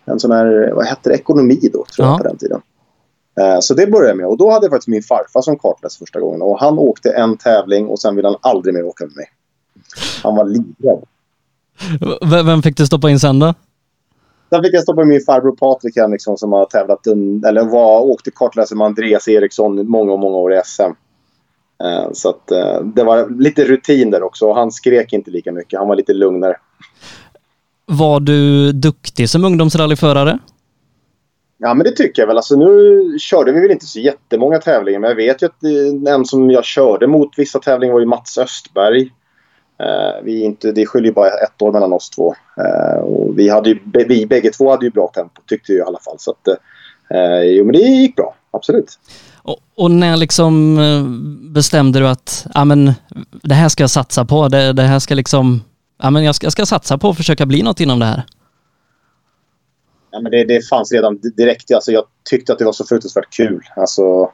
En 0.05 0.19
sån 0.19 0.31
här, 0.31 0.72
vad 0.75 0.86
hette 0.86 1.10
det, 1.10 1.15
ekonomi 1.15 1.60
då, 1.74 1.86
tror 1.96 2.07
ja. 2.07 2.12
jag 2.12 2.17
på 2.17 2.24
den 2.24 2.38
tiden. 2.38 2.62
Eh, 3.39 3.60
så 3.60 3.74
det 3.74 3.88
började 3.88 4.10
jag 4.10 4.17
med 4.17 4.27
och 4.27 4.38
då 4.38 4.51
hade 4.51 4.65
jag 4.65 4.72
faktiskt 4.72 4.88
min 4.88 5.03
farfar 5.03 5.41
som 5.41 5.57
kartläsare 5.57 6.00
första 6.00 6.19
gången. 6.19 6.41
Och 6.41 6.60
han 6.60 6.79
åkte 6.79 7.10
en 7.12 7.38
tävling 7.38 7.88
och 7.88 8.00
sen 8.00 8.15
ville 8.15 8.27
han 8.27 8.38
aldrig 8.41 8.74
mer 8.74 8.86
åka 8.86 9.05
med 9.05 9.15
mig. 9.15 9.25
Han 10.27 10.36
var 10.36 10.46
livrädd. 10.46 11.01
V- 12.31 12.43
Vem 12.46 12.62
fick 12.62 12.77
du 12.77 12.86
stoppa 12.86 13.10
in 13.10 13.19
sen 13.19 13.39
då? 13.39 13.53
Sen 14.50 14.63
fick 14.63 14.74
jag 14.74 14.84
stoppa 14.84 15.01
in 15.01 15.07
min 15.07 15.22
farbror 15.25 15.55
Patrik 15.55 15.98
Henriksson 15.98 16.38
som 16.38 16.51
har 16.51 16.65
tävlat, 16.65 17.00
un- 17.07 17.48
eller 17.48 17.63
var, 17.63 18.01
åkte 18.01 18.31
kartläsare 18.31 18.77
med 18.77 18.86
Andreas 18.88 19.27
Eriksson 19.27 19.89
många, 19.89 20.15
många 20.17 20.38
år 20.38 20.53
i 20.53 20.62
SM. 20.65 20.81
Eh, 21.84 22.10
Så 22.13 22.29
att 22.29 22.51
eh, 22.51 22.81
det 22.96 23.03
var 23.03 23.29
lite 23.39 23.63
rutin 23.65 24.12
där 24.12 24.24
också. 24.24 24.46
Och 24.46 24.55
Han 24.55 24.72
skrek 24.72 25.13
inte 25.13 25.31
lika 25.31 25.51
mycket. 25.51 25.79
Han 25.79 25.88
var 25.88 25.96
lite 25.96 26.13
lugnare. 26.13 26.55
Var 27.86 28.19
du 28.19 28.72
duktig 28.72 29.29
som 29.29 29.46
ungdomsrallyförare? 29.46 30.39
Ja, 31.57 31.74
men 31.74 31.84
det 31.86 31.91
tycker 31.91 32.22
jag 32.22 32.27
väl. 32.27 32.38
Alltså, 32.38 32.55
nu 32.55 33.01
körde 33.19 33.51
vi 33.51 33.60
väl 33.62 33.72
inte 33.72 33.86
så 33.86 34.00
jättemånga 34.00 34.57
tävlingar, 34.60 35.00
men 35.00 35.10
jag 35.10 35.15
vet 35.15 35.41
ju 35.41 35.46
att 35.46 35.63
eh, 35.63 36.13
en 36.13 36.25
som 36.25 36.51
jag 36.51 36.65
körde 36.65 37.07
mot 37.07 37.29
vissa 37.38 37.60
tävlingar 37.60 37.93
var 37.93 38.00
ju 38.00 38.05
Mats 38.05 38.38
Östberg. 38.38 39.12
Eh, 39.79 40.24
vi 40.24 40.43
inte, 40.43 40.72
det 40.72 40.86
skiljer 40.86 41.12
bara 41.12 41.27
ett 41.27 41.62
år 41.62 41.72
mellan 41.72 41.93
oss 41.93 42.10
två. 42.10 42.36
Eh, 42.57 43.00
och 43.00 43.39
vi, 43.39 43.50
hade 43.50 43.69
ju, 43.69 43.79
vi 44.07 44.25
bägge 44.25 44.50
två 44.50 44.72
hade 44.72 44.86
ju 44.86 44.91
bra 44.91 45.12
tempo, 45.15 45.41
tyckte 45.46 45.74
jag 45.74 45.86
i 45.86 45.88
alla 45.88 46.00
fall. 46.00 46.15
Så 46.19 46.31
att, 46.31 46.48
eh, 47.10 47.41
jo, 47.43 47.65
men 47.65 47.74
det 47.74 47.79
gick 47.79 48.15
bra. 48.15 48.36
Absolut. 48.51 49.00
Och, 49.41 49.57
och 49.75 49.91
när 49.91 50.17
liksom 50.17 50.79
bestämde 51.53 52.00
du 52.00 52.07
att 52.07 52.48
ja, 52.53 52.65
men, 52.65 52.93
det 53.43 53.53
här 53.53 53.69
ska 53.69 53.84
jag 53.84 53.89
satsa 53.89 54.25
på, 54.25 54.48
det, 54.48 54.74
det 54.74 54.84
här 54.84 55.00
ska 55.00 55.15
liksom, 55.15 55.62
ja, 56.01 56.10
men 56.10 56.24
jag, 56.24 56.36
ska, 56.36 56.46
jag 56.46 56.51
ska 56.51 56.65
satsa 56.65 56.98
på 56.98 57.10
att 57.10 57.17
försöka 57.17 57.46
bli 57.46 57.63
något 57.63 57.79
inom 57.79 58.00
det 58.00 58.05
här? 58.05 58.24
Ja, 60.12 60.22
men 60.22 60.31
det, 60.31 60.43
det 60.43 60.67
fanns 60.67 60.91
redan 60.91 61.19
direkt. 61.38 61.72
Alltså, 61.72 61.91
jag 61.91 62.03
tyckte 62.29 62.53
att 62.53 62.60
det 62.60 62.65
var 62.65 62.72
så 62.72 62.86
fruktansvärt 62.86 63.34
kul. 63.38 63.62
Alltså, 63.75 64.31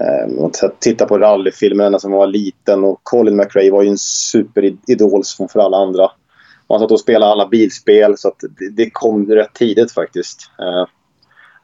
eh, 0.00 0.44
att 0.44 0.80
titta 0.80 1.06
på 1.06 1.18
rallyfilmerna 1.18 1.98
som 1.98 2.10
man 2.10 2.18
var 2.18 2.26
liten. 2.26 2.84
Och 2.84 3.00
Colin 3.02 3.36
McRae 3.36 3.70
var 3.70 3.82
ju 3.82 3.88
en 3.88 3.98
superidol 3.98 5.24
som 5.24 5.48
för 5.48 5.60
alla 5.60 5.76
andra. 5.76 6.10
Han 6.68 6.80
satt 6.80 6.90
och 6.90 7.00
spelade 7.00 7.32
alla 7.32 7.48
bilspel. 7.48 8.18
Så 8.18 8.28
att 8.28 8.44
det, 8.76 8.90
kom 8.90 9.26
rätt 9.26 9.54
tidigt 9.54 9.92
faktiskt. 9.92 10.50
Ehm, 10.58 10.86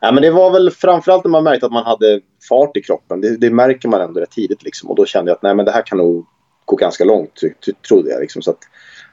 ja, 0.00 0.12
men 0.12 0.22
det 0.22 0.30
var 0.30 0.50
väl 0.50 0.70
framförallt 0.70 1.24
när 1.24 1.30
man 1.30 1.44
märkte 1.44 1.66
att 1.66 1.72
man 1.72 1.84
hade 1.84 2.20
fart 2.48 2.76
i 2.76 2.82
kroppen. 2.82 3.20
Det, 3.20 3.36
det 3.36 3.50
märker 3.50 3.88
man 3.88 4.00
ändå 4.00 4.20
rätt 4.20 4.30
tidigt. 4.30 4.62
Liksom. 4.62 4.90
Och 4.90 4.96
då 4.96 5.06
kände 5.06 5.30
jag 5.30 5.36
att 5.36 5.42
nej, 5.42 5.54
men 5.54 5.64
det 5.64 5.72
här 5.72 5.86
kan 5.86 5.98
nog 5.98 6.26
gå 6.64 6.76
ganska 6.76 7.04
långt, 7.04 7.40
trodde 7.88 8.10
jag. 8.10 8.20
Liksom. 8.20 8.42
Så 8.42 8.50
att 8.50 8.58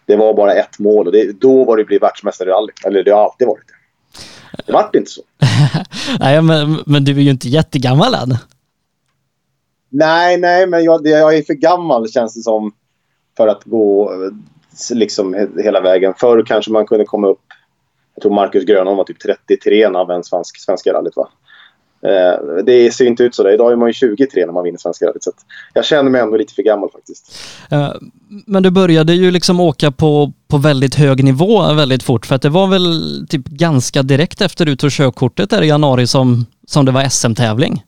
det 0.06 0.16
var 0.16 0.34
bara 0.34 0.54
ett 0.54 0.80
mål 0.80 1.06
och 1.08 1.14
det, 1.14 1.42
då 1.42 1.64
var 1.64 1.78
det 1.78 1.82
att 1.82 1.88
bli 1.88 1.98
världsmästare 1.98 2.50
i 2.50 2.52
rally. 2.52 2.72
Eller 2.86 3.04
det 3.04 3.12
har 3.12 3.24
alltid 3.24 3.48
varit 3.48 3.68
det. 3.68 3.74
Det 4.66 4.74
vart 4.74 4.96
inte 4.96 5.12
så. 5.12 5.22
Nej, 6.20 6.42
men, 6.42 6.84
men 6.86 7.04
du 7.04 7.12
är 7.12 7.22
ju 7.22 7.30
inte 7.30 7.50
jättegammal 7.50 8.14
än. 8.14 8.38
Nej, 9.94 10.38
nej, 10.38 10.68
men 10.68 10.84
jag, 10.84 11.08
jag 11.08 11.38
är 11.38 11.42
för 11.42 11.54
gammal 11.54 12.10
känns 12.10 12.36
det 12.36 12.42
som 12.42 12.72
för 13.38 13.48
att 13.48 13.64
gå 13.64 14.14
eh, 14.14 14.32
liksom 14.96 15.50
hela 15.64 15.82
vägen. 15.82 16.14
Förr 16.18 16.44
kanske 16.46 16.72
man 16.72 16.86
kunde 16.86 17.06
komma 17.06 17.28
upp... 17.28 17.42
Jag 18.16 18.22
tror 18.22 18.34
Marcus 18.34 18.66
Grönholm 18.66 18.98
var 18.98 19.04
typ 19.04 19.20
33 19.20 19.90
när 19.90 20.00
han 20.00 20.08
vann 20.08 20.24
svensk, 20.24 20.60
Svenska 20.60 20.94
rallyt. 20.94 21.16
Va? 21.16 21.30
Eh, 22.06 22.64
det 22.66 22.94
ser 22.94 23.06
inte 23.06 23.24
ut 23.24 23.36
så. 23.36 23.44
Där. 23.44 23.54
Idag 23.54 23.72
är 23.72 23.76
man 23.76 23.90
ju 23.90 23.94
23 23.94 24.46
när 24.46 24.54
man 24.54 24.64
vinner 24.64 24.78
Svenska 24.78 25.06
rallyt. 25.06 25.24
Så 25.24 25.30
att 25.30 25.46
jag 25.74 25.86
känner 25.86 26.12
mig 26.12 26.22
ändå 26.22 26.38
lite 26.38 26.54
för 26.54 26.64
gammal 26.64 26.90
faktiskt. 26.92 27.40
Eh, 27.72 27.94
Men 28.48 28.64
du 28.64 28.72
började 28.72 29.14
ju 29.14 29.32
liksom 29.32 29.60
åka 29.60 29.92
på, 29.92 30.34
på 30.48 30.58
väldigt 30.58 30.96
hög 30.96 31.24
nivå 31.24 31.74
väldigt 31.74 32.04
fort 32.04 32.26
för 32.26 32.36
att 32.36 32.42
det 32.42 32.50
var 32.50 32.68
väl 32.68 33.28
typ 33.30 33.46
ganska 33.46 34.04
direkt 34.04 34.42
efter 34.42 34.66
du 34.66 34.76
tog 34.76 34.92
körkortet 34.92 35.50
där 35.50 35.62
i 35.62 35.68
januari 35.68 36.08
som, 36.08 36.46
som 36.68 36.86
det 36.86 36.92
var 36.92 37.10
SM-tävling. 37.10 37.84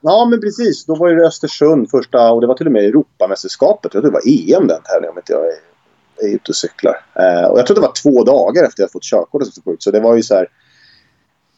Ja, 0.00 0.26
men 0.30 0.40
precis. 0.40 0.84
Då 0.84 0.94
var 0.94 1.08
det 1.08 1.26
Östersund 1.26 1.90
första 1.90 2.32
och 2.32 2.40
det 2.40 2.46
var 2.46 2.54
till 2.54 2.66
och 2.66 2.72
med 2.72 2.84
Europamästerskapet. 2.84 3.94
Jag 3.94 4.02
tror 4.02 4.12
det 4.12 4.20
var 4.20 4.56
EM 4.56 4.66
den 4.66 4.82
tävlingen 4.82 5.10
om 5.10 5.18
inte 5.18 5.32
jag 5.32 5.44
är, 5.44 6.28
är 6.28 6.34
ute 6.34 6.48
och 6.48 6.56
cyklar. 6.56 7.04
Eh, 7.14 7.44
och 7.44 7.58
jag 7.58 7.66
tror 7.66 7.74
det 7.74 7.80
var 7.80 7.92
två 8.02 8.24
dagar 8.24 8.64
efter 8.64 8.82
jag 8.82 8.92
fått 8.92 9.02
körkortet. 9.02 9.54
som 9.54 9.76
Så 9.78 9.90
det 9.90 10.00
var 10.00 10.16
ju 10.16 10.22
så 10.22 10.34
här. 10.34 10.46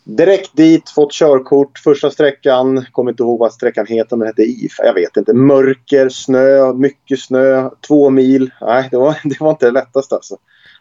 Direkt 0.04 0.56
dit, 0.56 0.90
fått 0.90 1.12
körkort. 1.12 1.78
Första 1.78 2.10
sträckan, 2.10 2.84
kommer 2.92 3.10
inte 3.10 3.22
ihåg 3.22 3.38
vad 3.38 3.52
sträckan 3.52 3.86
heter, 3.86 4.16
men 4.16 4.20
det 4.20 4.26
hette 4.26 4.42
IF. 4.42 4.72
Jag 4.78 4.94
vet 4.94 5.16
inte. 5.16 5.32
Mörker, 5.32 6.08
snö, 6.08 6.72
mycket 6.72 7.20
snö. 7.20 7.70
Två 7.86 8.10
mil. 8.10 8.50
Nej, 8.60 8.88
det 8.90 8.96
var, 8.96 9.16
det 9.24 9.40
var 9.40 9.50
inte 9.50 9.66
det 9.66 9.72
lättaste 9.72 10.14
alltså. 10.14 10.36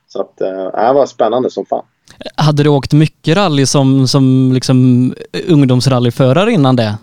Så 0.07 0.21
att, 0.21 0.41
eh, 0.41 0.87
det 0.87 0.93
var 0.93 1.05
spännande 1.05 1.51
som 1.51 1.65
fan. 1.65 1.85
Hade 2.35 2.63
du 2.63 2.69
åkt 2.69 2.93
mycket 2.93 3.37
rally 3.37 3.65
som, 3.65 4.07
som 4.07 4.51
liksom 4.53 5.13
ungdomsrallyförare 5.47 6.51
innan 6.51 6.75
det? 6.75 6.97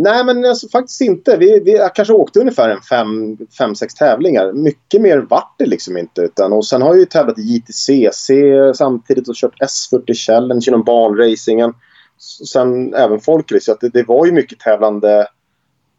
Nej, 0.00 0.24
men 0.24 0.44
alltså, 0.44 0.68
faktiskt 0.68 1.00
inte. 1.00 1.36
Vi, 1.36 1.60
vi 1.60 1.88
kanske 1.94 2.14
åkte 2.14 2.40
ungefär 2.40 2.68
en 2.68 2.80
fem, 2.80 3.36
fem, 3.58 3.74
sex 3.74 3.94
tävlingar. 3.94 4.52
Mycket 4.52 5.00
mer 5.00 5.18
vart 5.18 5.54
det 5.58 5.66
liksom 5.66 5.96
inte. 5.96 6.20
Utan, 6.20 6.52
och 6.52 6.66
sen 6.66 6.82
har 6.82 6.88
jag 6.88 6.98
ju 6.98 7.04
tävlat 7.04 7.38
i 7.38 7.42
JTCC 7.42 8.30
samtidigt 8.74 9.28
och 9.28 9.34
kört 9.34 9.60
S40 9.60 10.14
Challenge 10.14 10.64
inom 10.68 10.82
banracingen. 10.84 11.74
Sen 12.52 12.94
även 12.94 13.20
folkrace. 13.20 13.64
Så 13.64 13.72
att 13.72 13.80
det, 13.80 13.88
det 13.88 14.08
var 14.08 14.26
ju 14.26 14.32
mycket 14.32 14.60
tävlande 14.60 15.26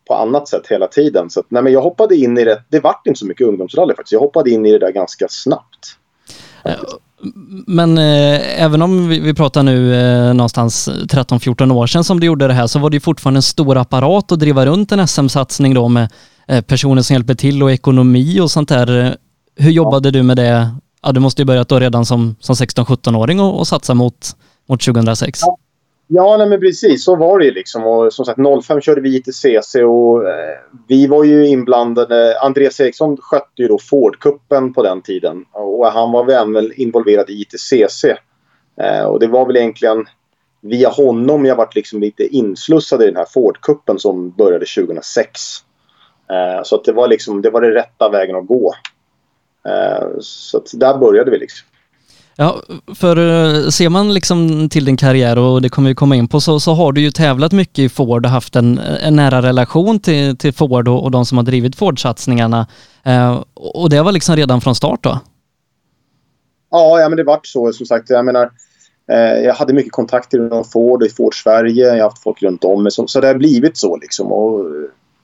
på 0.07 0.13
annat 0.13 0.47
sätt 0.47 0.67
hela 0.67 0.87
tiden. 0.87 1.29
Så 1.29 1.39
att, 1.39 1.51
nej, 1.51 1.63
men 1.63 1.73
jag 1.73 1.81
hoppade 1.81 2.15
in 2.15 2.37
i 2.37 2.43
det. 2.43 2.63
Det 2.69 2.79
vart 2.79 3.07
inte 3.07 3.19
så 3.19 3.25
mycket 3.25 3.47
ungdomsrally 3.47 3.95
faktiskt. 3.95 4.13
Jag 4.13 4.19
hoppade 4.19 4.49
in 4.49 4.65
i 4.65 4.71
det 4.71 4.79
där 4.79 4.91
ganska 4.91 5.27
snabbt. 5.29 5.97
Eh, 6.65 6.73
men 7.67 7.97
eh, 7.97 8.63
även 8.63 8.81
om 8.81 9.07
vi, 9.07 9.19
vi 9.19 9.33
pratar 9.33 9.63
nu 9.63 9.95
eh, 9.95 10.33
någonstans 10.33 10.89
13-14 10.89 11.73
år 11.73 11.87
sedan 11.87 12.03
som 12.03 12.19
du 12.19 12.27
gjorde 12.27 12.47
det 12.47 12.53
här 12.53 12.67
så 12.67 12.79
var 12.79 12.89
det 12.89 12.95
ju 12.95 12.99
fortfarande 12.99 13.37
en 13.37 13.41
stor 13.41 13.77
apparat 13.77 14.31
att 14.31 14.39
driva 14.39 14.65
runt 14.65 14.91
en 14.91 15.07
SM-satsning 15.07 15.73
då 15.73 15.87
med 15.87 16.11
eh, 16.47 16.61
personer 16.61 17.01
som 17.01 17.13
hjälper 17.13 17.35
till 17.35 17.63
och 17.63 17.71
ekonomi 17.71 18.39
och 18.39 18.51
sånt 18.51 18.69
där. 18.69 19.05
Eh, 19.05 19.11
hur 19.55 19.71
jobbade 19.71 20.11
du 20.11 20.23
med 20.23 20.37
det? 20.37 20.69
Ja, 21.01 21.11
du 21.11 21.19
måste 21.19 21.41
ju 21.41 21.45
börjat 21.45 21.69
då 21.69 21.79
redan 21.79 22.05
som, 22.05 22.35
som 22.39 22.55
16-17-åring 22.55 23.39
och, 23.39 23.59
och 23.59 23.67
satsa 23.67 23.93
mot, 23.93 24.35
mot 24.69 24.81
2006. 24.81 25.39
Ja, 25.41 25.57
nej, 26.37 26.49
men 26.49 26.59
precis. 26.59 27.03
Så 27.03 27.15
var 27.15 27.39
det 27.39 27.45
ju 27.45 27.51
liksom. 27.51 27.87
Och 27.87 28.13
som 28.13 28.25
sagt, 28.25 28.39
05 28.63 28.81
körde 28.81 29.01
vi 29.01 29.15
ITCC 29.15 29.75
och 29.75 30.29
eh, 30.29 30.57
vi 30.87 31.07
var 31.07 31.23
ju 31.23 31.47
inblandade. 31.47 32.39
Andreas 32.39 32.79
Eriksson 32.79 33.17
skötte 33.17 33.61
ju 33.61 33.67
då 33.67 33.77
Ford-cupen 33.77 34.73
på 34.73 34.83
den 34.83 35.01
tiden. 35.01 35.45
Och 35.51 35.87
han 35.87 36.11
var 36.11 36.25
väl 36.25 36.53
väl 36.53 36.73
involverad 36.75 37.29
i 37.29 37.41
ITCC. 37.41 38.05
Eh, 38.81 39.03
och 39.03 39.19
det 39.19 39.27
var 39.27 39.45
väl 39.45 39.57
egentligen 39.57 40.05
via 40.61 40.89
honom 40.89 41.45
jag 41.45 41.55
varit 41.55 41.75
liksom 41.75 41.99
lite 41.99 42.23
inslussad 42.23 43.03
i 43.03 43.05
den 43.05 43.15
här 43.15 43.25
Ford-cupen 43.25 43.97
som 43.97 44.29
började 44.29 44.65
2006. 44.65 45.41
Eh, 46.29 46.63
så 46.63 46.75
att 46.75 46.83
det 46.83 46.91
var 46.91 47.07
liksom, 47.07 47.41
det 47.41 47.49
var 47.49 47.61
den 47.61 47.71
rätta 47.71 48.09
vägen 48.09 48.35
att 48.35 48.47
gå. 48.47 48.73
Eh, 49.67 50.07
så 50.19 50.57
att 50.57 50.71
där 50.73 50.97
började 50.97 51.31
vi 51.31 51.37
liksom. 51.37 51.68
Ja, 52.41 52.61
för 52.95 53.17
eh, 53.17 53.69
ser 53.69 53.89
man 53.89 54.13
liksom 54.13 54.69
till 54.69 54.85
din 54.85 54.97
karriär 54.97 55.37
och 55.37 55.61
det 55.61 55.69
kommer 55.69 55.89
vi 55.89 55.95
komma 55.95 56.15
in 56.15 56.27
på 56.27 56.41
så, 56.41 56.59
så 56.59 56.73
har 56.73 56.91
du 56.91 57.01
ju 57.01 57.11
tävlat 57.11 57.51
mycket 57.51 57.79
i 57.79 57.89
Ford 57.89 58.25
och 58.25 58.31
haft 58.31 58.55
en, 58.55 58.77
en 58.77 59.15
nära 59.15 59.41
relation 59.41 59.99
till, 59.99 60.37
till 60.37 60.53
Ford 60.53 60.87
och, 60.87 61.03
och 61.03 61.11
de 61.11 61.25
som 61.25 61.37
har 61.37 61.45
drivit 61.45 61.75
Ford-satsningarna. 61.75 62.67
Eh, 63.03 63.43
och 63.53 63.89
det 63.89 64.01
var 64.01 64.11
liksom 64.11 64.35
redan 64.35 64.61
från 64.61 64.75
start 64.75 65.03
då? 65.03 65.19
Ja, 66.71 66.99
ja 66.99 67.09
men 67.09 67.17
det 67.17 67.23
vart 67.23 67.47
så. 67.47 67.73
Som 67.73 67.85
sagt, 67.85 68.09
jag 68.09 68.25
menar, 68.25 68.51
eh, 69.11 69.43
jag 69.45 69.53
hade 69.53 69.73
mycket 69.73 69.91
kontakter 69.91 70.37
inom 70.37 70.63
Ford 70.63 71.01
och 71.01 71.07
i 71.07 71.11
Ford 71.11 71.43
Sverige. 71.43 71.85
Jag 71.85 71.93
har 71.93 72.01
haft 72.01 72.23
folk 72.23 72.43
runt 72.43 72.63
om 72.63 72.83
mig. 72.83 72.91
Så, 72.91 73.07
så 73.07 73.21
det 73.21 73.27
har 73.27 73.35
blivit 73.35 73.77
så 73.77 73.97
liksom. 73.97 74.31
Och, 74.31 74.65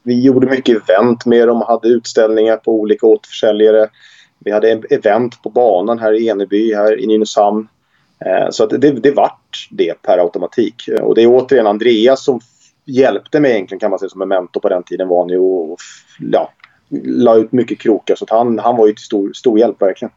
vi 0.03 0.21
gjorde 0.21 0.47
mycket 0.47 0.89
event 0.89 1.25
med 1.25 1.47
dem 1.47 1.61
och 1.61 1.67
hade 1.67 1.87
utställningar 1.87 2.57
på 2.57 2.71
olika 2.71 3.07
återförsäljare. 3.07 3.89
Vi 4.39 4.51
hade 4.51 4.71
en 4.71 4.83
event 4.89 5.43
på 5.43 5.49
banan 5.49 5.99
här 5.99 6.13
i 6.13 6.27
Eneby, 6.27 6.73
här 6.73 6.99
i 6.99 7.07
Nynäshamn. 7.07 7.67
Eh, 8.25 8.49
så 8.49 8.63
att 8.63 8.69
det, 8.69 8.91
det 8.91 9.11
vart 9.11 9.67
det 9.71 10.01
per 10.01 10.17
automatik. 10.17 10.89
Och 11.01 11.15
det 11.15 11.23
är 11.23 11.27
återigen 11.27 11.67
Andreas 11.67 12.23
som 12.23 12.39
hjälpte 12.85 13.39
mig 13.39 13.51
egentligen 13.51 13.79
kan 13.79 13.89
man 13.89 13.99
säga 13.99 14.09
som 14.09 14.21
en 14.21 14.27
mentor 14.27 14.61
på 14.61 14.69
den 14.69 14.83
tiden 14.83 15.07
var 15.07 15.19
han 15.19 15.29
ju 15.29 15.39
och, 15.39 15.77
ja, 16.19 16.51
la 17.03 17.35
ut 17.35 17.51
mycket 17.51 17.79
krokar. 17.79 18.15
Så 18.15 18.23
att 18.23 18.29
han, 18.29 18.59
han 18.59 18.77
var 18.77 18.87
ju 18.87 18.93
till 18.93 19.05
stor, 19.05 19.33
stor 19.33 19.59
hjälp 19.59 19.81
verkligen. 19.81 20.11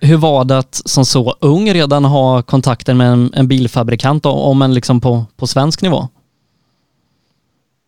Hur 0.00 0.16
var 0.16 0.44
det 0.44 0.58
att 0.58 0.82
som 0.84 1.04
så 1.04 1.34
ung 1.40 1.72
redan 1.72 2.04
ha 2.04 2.42
kontakter 2.42 2.94
med 2.94 3.06
en, 3.06 3.30
en 3.34 3.48
bilfabrikant 3.48 4.26
om 4.26 4.62
en 4.62 4.74
liksom 4.74 5.00
på, 5.00 5.24
på 5.36 5.46
svensk 5.46 5.82
nivå? 5.82 6.08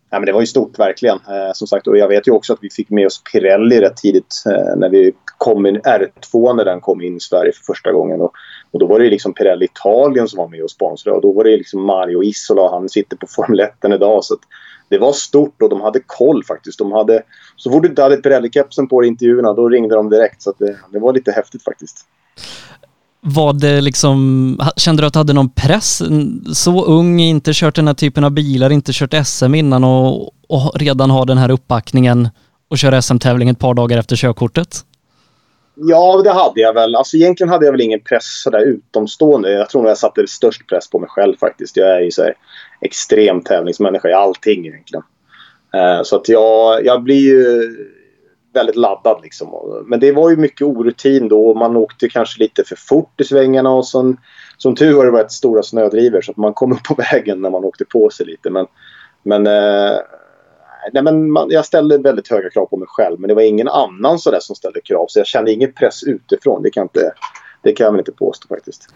Ja, 0.09 0.19
men 0.19 0.25
det 0.25 0.31
var 0.31 0.39
ju 0.39 0.47
stort 0.47 0.79
verkligen. 0.79 1.15
Eh, 1.15 1.53
som 1.53 1.67
sagt, 1.67 1.87
och 1.87 1.97
jag 1.97 2.07
vet 2.07 2.27
ju 2.27 2.31
också 2.31 2.53
att 2.53 2.59
vi 2.61 2.69
fick 2.69 2.89
med 2.89 3.05
oss 3.05 3.23
Pirelli 3.31 3.81
rätt 3.81 3.97
tidigt 3.97 4.43
eh, 4.45 4.75
när 4.75 4.89
vi 4.89 5.13
kom 5.37 5.65
in 5.65 5.79
R2 5.79 6.55
när 6.55 6.65
den 6.65 6.81
kom 6.81 7.01
in 7.01 7.17
i 7.17 7.19
Sverige 7.19 7.51
för 7.51 7.63
första 7.63 7.91
gången. 7.91 8.21
Och, 8.21 8.31
och 8.71 8.79
då 8.79 8.85
var 8.85 8.99
det 8.99 9.05
ju 9.05 9.11
liksom 9.11 9.33
Pirelli 9.33 9.65
Italien 9.65 10.27
som 10.27 10.37
var 10.37 10.47
med 10.47 10.63
och 10.63 10.71
sponsrade 10.71 11.15
och 11.15 11.21
då 11.21 11.31
var 11.31 11.43
det 11.43 11.57
liksom 11.57 11.85
Mario 11.85 12.23
Isola, 12.23 12.71
han 12.71 12.89
sitter 12.89 13.17
på 13.17 13.27
Formel 13.27 13.59
1 13.59 13.71
idag. 13.85 14.23
Så 14.23 14.33
att 14.33 14.39
det 14.89 14.97
var 14.97 15.11
stort 15.11 15.61
och 15.61 15.69
de 15.69 15.81
hade 15.81 15.99
koll 16.05 16.43
faktiskt. 16.43 16.79
De 16.79 16.91
hade, 16.91 17.23
så 17.55 17.71
fort 17.71 17.83
du 17.83 17.89
inte 17.89 18.01
hade 18.01 18.17
Pirelli-kepsen 18.17 18.87
på 18.87 19.01
dig 19.01 19.07
i 19.07 19.11
intervjuerna 19.11 19.53
då 19.53 19.69
ringde 19.69 19.95
de 19.95 20.09
direkt. 20.09 20.41
Så 20.41 20.49
att 20.49 20.59
det, 20.59 20.77
det 20.91 20.99
var 20.99 21.13
lite 21.13 21.31
häftigt 21.31 21.63
faktiskt 21.63 22.05
var 23.21 23.53
det 23.53 23.81
liksom, 23.81 24.59
kände 24.77 25.01
du 25.01 25.07
att 25.07 25.13
du 25.13 25.19
hade 25.19 25.33
någon 25.33 25.49
press? 25.49 26.01
Så 26.53 26.85
ung, 26.85 27.19
inte 27.19 27.51
kört 27.53 27.75
den 27.75 27.87
här 27.87 27.93
typen 27.93 28.23
av 28.23 28.31
bilar, 28.31 28.69
inte 28.69 28.91
kört 28.93 29.27
SM 29.27 29.55
innan 29.55 29.83
och, 29.83 30.31
och 30.47 30.79
redan 30.79 31.09
ha 31.09 31.25
den 31.25 31.37
här 31.37 31.51
uppbackningen 31.51 32.29
och 32.69 32.77
köra 32.77 33.01
SM-tävling 33.01 33.49
ett 33.49 33.59
par 33.59 33.73
dagar 33.73 33.97
efter 33.97 34.15
körkortet? 34.15 34.85
Ja, 35.75 36.21
det 36.23 36.31
hade 36.31 36.61
jag 36.61 36.73
väl. 36.73 36.95
Alltså 36.95 37.17
egentligen 37.17 37.49
hade 37.49 37.65
jag 37.65 37.71
väl 37.71 37.81
ingen 37.81 37.99
press 37.99 38.41
sådär 38.43 38.59
utomstående. 38.59 39.51
Jag 39.51 39.69
tror 39.69 39.81
nog 39.81 39.91
jag 39.91 39.97
satte 39.97 40.27
störst 40.27 40.67
press 40.67 40.89
på 40.89 40.99
mig 40.99 41.09
själv 41.09 41.37
faktiskt. 41.37 41.77
Jag 41.77 41.89
är 41.89 42.01
ju 42.01 42.11
så 42.11 42.29
extrem 42.81 43.41
tävlingsmänniska 43.41 44.09
i 44.09 44.13
allting 44.13 44.67
egentligen. 44.67 45.03
Uh, 45.75 46.03
så 46.03 46.15
att 46.15 46.29
jag, 46.29 46.85
jag 46.85 47.03
blir 47.03 47.21
ju 47.21 47.69
väldigt 48.53 48.75
laddad 48.75 49.19
liksom. 49.23 49.83
Men 49.85 49.99
det 49.99 50.11
var 50.11 50.29
ju 50.29 50.37
mycket 50.37 50.67
orutin 50.67 51.27
då. 51.27 51.53
Man 51.53 51.75
åkte 51.75 52.09
kanske 52.09 52.43
lite 52.43 52.63
för 52.63 52.75
fort 52.75 53.21
i 53.21 53.23
svängarna 53.23 53.71
och 53.71 53.87
som, 53.87 54.17
som 54.57 54.75
tur 54.75 54.93
var 54.93 55.05
det 55.05 55.23
rätt 55.23 55.31
stora 55.31 55.63
snödrivor 55.63 56.21
så 56.21 56.31
att 56.31 56.37
man 56.37 56.53
kom 56.53 56.71
upp 56.71 56.83
på 56.83 56.93
vägen 57.11 57.41
när 57.41 57.49
man 57.49 57.63
åkte 57.63 57.85
på 57.85 58.09
sig 58.09 58.25
lite. 58.25 58.49
Men, 58.49 58.67
men 59.23 59.47
eh, 59.47 59.97
nej, 60.93 61.03
men 61.03 61.31
man, 61.31 61.47
jag 61.49 61.65
ställde 61.65 61.97
väldigt 61.97 62.31
höga 62.31 62.49
krav 62.49 62.65
på 62.65 62.77
mig 62.77 62.87
själv 62.87 63.19
men 63.19 63.27
det 63.27 63.33
var 63.33 63.41
ingen 63.41 63.67
annan 63.67 64.19
så 64.19 64.37
som 64.39 64.55
ställde 64.55 64.81
krav 64.81 65.05
så 65.09 65.19
jag 65.19 65.27
kände 65.27 65.51
ingen 65.51 65.73
press 65.73 66.03
utifrån. 66.03 66.63
Det 66.63 66.69
kan, 66.69 66.83
inte, 66.83 67.11
det 67.63 67.71
kan 67.71 67.85
jag 67.85 67.91
väl 67.91 67.99
inte 67.99 68.11
påstå 68.11 68.47
faktiskt. 68.47 68.87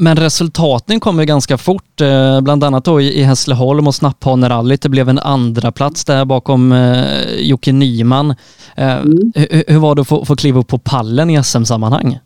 Men 0.00 0.16
resultaten 0.16 1.00
kom 1.00 1.18
ju 1.18 1.24
ganska 1.24 1.58
fort, 1.58 2.00
eh, 2.00 2.40
bland 2.40 2.64
annat 2.64 2.84
då 2.84 3.00
i 3.00 3.22
Hässleholm 3.22 3.86
och 3.86 3.94
Snapphanerallyt. 3.94 4.82
Det 4.82 4.88
blev 4.88 5.08
en 5.08 5.18
andra 5.18 5.72
plats 5.72 6.04
där 6.04 6.24
bakom 6.24 6.72
eh, 6.72 7.34
Jocke 7.38 7.72
Nyman. 7.72 8.30
Eh, 8.76 8.98
mm. 8.98 9.32
Hur 9.66 9.78
var 9.78 9.94
det 9.94 10.00
att 10.00 10.08
få, 10.08 10.36
kliva 10.36 10.60
upp 10.60 10.68
på 10.68 10.78
pallen 10.78 11.30
i 11.30 11.44
SM-sammanhang? 11.44 12.18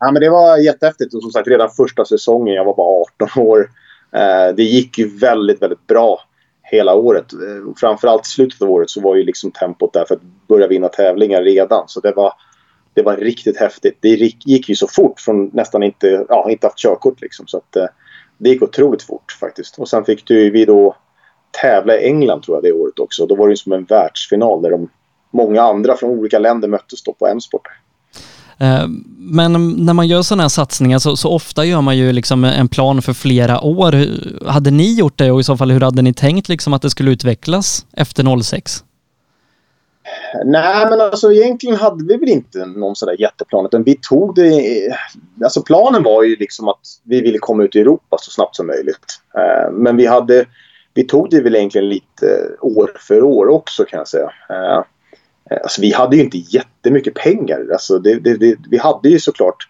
Ja, 0.00 0.10
men 0.12 0.22
det 0.22 0.30
var 0.30 0.56
jättehäftigt 0.56 1.14
och 1.14 1.22
som 1.22 1.30
sagt 1.30 1.48
redan 1.48 1.70
första 1.70 2.04
säsongen, 2.04 2.54
jag 2.54 2.64
var 2.64 2.76
bara 2.76 3.04
18 3.26 3.42
år. 3.42 3.70
det 4.56 4.62
gick 4.62 4.98
ju 4.98 5.18
väldigt, 5.18 5.62
väldigt 5.62 5.86
bra 5.86 6.20
hela 6.62 6.94
året. 6.94 7.26
Framförallt 7.80 8.26
slutet 8.26 8.62
av 8.62 8.70
året 8.70 8.90
så 8.90 9.00
var 9.00 9.16
ju 9.16 9.24
liksom 9.24 9.50
tempot 9.50 9.92
där 9.92 10.04
för 10.08 10.14
att 10.14 10.22
börja 10.48 10.66
vinna 10.66 10.88
tävlingar 10.88 11.42
redan. 11.42 11.84
Så 11.88 12.00
det 12.00 12.12
var, 12.12 12.32
det 12.94 13.02
var 13.02 13.16
riktigt 13.16 13.56
häftigt. 13.56 13.98
Det 14.00 14.08
gick 14.44 14.68
ju 14.68 14.74
så 14.74 14.86
fort 14.88 15.20
från 15.20 15.50
nästan 15.52 15.82
inte, 15.82 16.26
ja, 16.28 16.50
inte 16.50 16.66
haft 16.66 16.78
körkort 16.78 17.20
liksom. 17.20 17.46
Så 17.46 17.56
att, 17.56 17.76
eh, 17.76 17.86
det 18.38 18.48
gick 18.48 18.62
otroligt 18.62 19.02
fort 19.02 19.36
faktiskt. 19.40 19.78
Och 19.78 19.88
sen 19.88 20.04
fick 20.04 20.26
du, 20.26 20.50
vi 20.50 20.64
då 20.64 20.96
tävla 21.62 21.96
i 21.96 22.06
England 22.06 22.42
tror 22.42 22.56
jag 22.56 22.62
det 22.64 22.72
året 22.72 22.98
också. 22.98 23.26
Då 23.26 23.34
var 23.34 23.48
det 23.48 23.56
som 23.56 23.72
en 23.72 23.84
världsfinal 23.84 24.62
där 24.62 24.70
de, 24.70 24.88
många 25.30 25.62
andra 25.62 25.96
från 25.96 26.10
olika 26.10 26.38
länder 26.38 26.68
möttes 26.68 27.02
då 27.02 27.12
på 27.12 27.26
M-sport. 27.26 27.68
Eh, 28.58 28.86
men 29.18 29.84
när 29.84 29.92
man 29.92 30.08
gör 30.08 30.22
sådana 30.22 30.42
här 30.42 30.48
satsningar 30.48 30.98
så, 30.98 31.16
så, 31.16 31.30
ofta 31.30 31.64
gör 31.64 31.80
man 31.80 31.96
ju 31.96 32.12
liksom 32.12 32.44
en 32.44 32.68
plan 32.68 33.02
för 33.02 33.12
flera 33.12 33.60
år. 33.60 34.06
Hade 34.46 34.70
ni 34.70 34.94
gjort 34.94 35.18
det 35.18 35.30
och 35.30 35.40
i 35.40 35.44
så 35.44 35.56
fall 35.56 35.70
hur 35.70 35.80
hade 35.80 36.02
ni 36.02 36.14
tänkt 36.14 36.48
liksom 36.48 36.72
att 36.72 36.82
det 36.82 36.90
skulle 36.90 37.10
utvecklas 37.10 37.86
efter 37.92 38.42
06? 38.42 38.84
Nej, 40.44 40.86
men 40.90 41.00
alltså 41.00 41.32
egentligen 41.32 41.76
hade 41.76 42.04
vi 42.04 42.16
väl 42.16 42.28
inte 42.28 42.66
någon 42.66 42.96
sådär 42.96 43.20
jätteplan. 43.20 43.66
Utan 43.66 43.82
vi 43.82 43.98
tog 44.02 44.34
det... 44.34 44.96
Alltså 45.44 45.62
planen 45.62 46.02
var 46.02 46.22
ju 46.22 46.36
liksom 46.36 46.68
att 46.68 46.80
vi 47.04 47.20
ville 47.20 47.38
komma 47.38 47.62
ut 47.62 47.76
i 47.76 47.80
Europa 47.80 48.16
så 48.20 48.30
snabbt 48.30 48.56
som 48.56 48.66
möjligt. 48.66 49.20
Eh, 49.34 49.72
men 49.72 49.96
vi 49.96 50.06
hade... 50.06 50.44
Vi 50.94 51.04
tog 51.04 51.30
det 51.30 51.40
väl 51.40 51.56
egentligen 51.56 51.88
lite 51.88 52.56
år 52.60 52.92
för 53.08 53.22
år 53.22 53.48
också 53.48 53.84
kan 53.84 53.98
jag 53.98 54.08
säga. 54.08 54.32
Eh, 54.50 54.82
eh, 55.50 55.58
alltså, 55.62 55.80
vi 55.80 55.92
hade 55.92 56.16
ju 56.16 56.22
inte 56.22 56.38
jättemycket 56.38 57.14
pengar. 57.14 57.66
Alltså, 57.72 57.98
det, 57.98 58.14
det, 58.14 58.36
det, 58.36 58.56
vi 58.70 58.78
hade 58.78 59.08
ju 59.08 59.18
såklart 59.18 59.68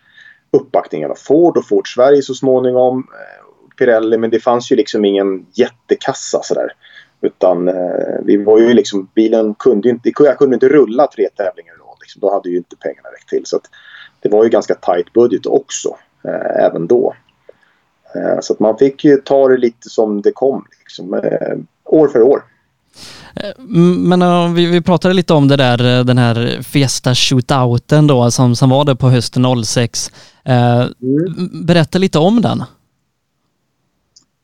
uppbackningen 0.50 1.10
av 1.10 1.14
Ford 1.14 1.56
och 1.56 1.68
Ford 1.68 1.94
Sverige 1.94 2.22
så 2.22 2.34
småningom. 2.34 3.06
Pirelli, 3.78 4.18
men 4.18 4.30
det 4.30 4.40
fanns 4.40 4.72
ju 4.72 4.76
liksom 4.76 5.04
ingen 5.04 5.46
jättekassa 5.52 6.42
sådär. 6.42 6.72
Utan 7.20 7.68
eh, 7.68 7.74
vi 8.24 8.44
var 8.44 8.58
ju 8.58 8.74
liksom, 8.74 9.08
bilen 9.14 9.54
kunde 9.54 9.88
inte, 9.88 10.12
jag 10.18 10.38
kunde 10.38 10.54
inte 10.54 10.68
rulla 10.68 11.06
tre 11.06 11.28
tävlingar 11.36 11.74
i 11.74 11.78
rad. 11.78 11.96
Liksom. 12.00 12.20
Då 12.20 12.32
hade 12.32 12.48
ju 12.48 12.56
inte 12.56 12.76
pengarna 12.76 13.08
räckt 13.08 13.28
till. 13.28 13.42
Så 13.44 13.60
det 14.20 14.28
var 14.28 14.44
ju 14.44 14.50
ganska 14.50 14.74
tight 14.74 15.12
budget 15.12 15.46
också, 15.46 15.96
eh, 16.24 16.64
även 16.64 16.86
då. 16.86 17.14
Eh, 18.14 18.40
så 18.40 18.56
man 18.58 18.78
fick 18.78 19.04
ju 19.04 19.16
ta 19.16 19.48
det 19.48 19.56
lite 19.56 19.88
som 19.88 20.22
det 20.22 20.32
kom, 20.32 20.64
liksom, 20.84 21.14
eh, 21.14 21.58
år 21.84 22.08
för 22.08 22.22
år. 22.22 22.42
Eh, 23.34 23.64
men 23.96 24.22
uh, 24.22 24.52
vi, 24.52 24.66
vi 24.66 24.80
pratade 24.80 25.14
lite 25.14 25.34
om 25.34 25.48
det 25.48 25.56
där, 25.56 25.98
eh, 25.98 26.04
den 26.04 26.18
här 26.18 26.62
Fiesta 26.62 27.14
shootouten 27.14 28.06
då 28.06 28.30
som, 28.30 28.56
som 28.56 28.70
var 28.70 28.84
det 28.84 28.96
på 28.96 29.08
hösten 29.08 29.64
06. 29.64 30.10
Uh, 30.48 30.54
mm. 30.54 31.66
Berätta 31.66 31.98
lite 31.98 32.18
om 32.18 32.42
den. 32.42 32.64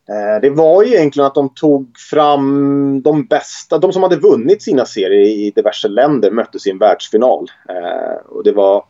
Eh, 0.08 0.40
det 0.42 0.50
var 0.50 0.82
ju 0.82 0.94
egentligen 0.94 1.26
att 1.26 1.34
de 1.34 1.48
tog 1.48 1.98
fram 1.98 3.02
de 3.02 3.24
bästa, 3.24 3.78
de 3.78 3.92
som 3.92 4.02
hade 4.02 4.16
vunnit 4.16 4.62
sina 4.62 4.84
serier 4.84 5.26
i 5.26 5.52
diverse 5.54 5.88
länder 5.88 6.30
möttes 6.30 6.66
i 6.66 6.70
en 6.70 6.78
världsfinal. 6.78 7.50
Eh, 7.68 8.26
och 8.28 8.44
det 8.44 8.52
var 8.52 8.84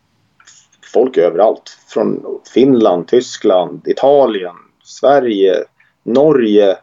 folk 0.93 1.17
överallt. 1.17 1.79
Från 1.89 2.25
Finland, 2.55 3.09
Tyskland, 3.09 3.89
Italien, 3.89 4.55
Sverige, 4.85 5.55
Norge, 6.03 6.77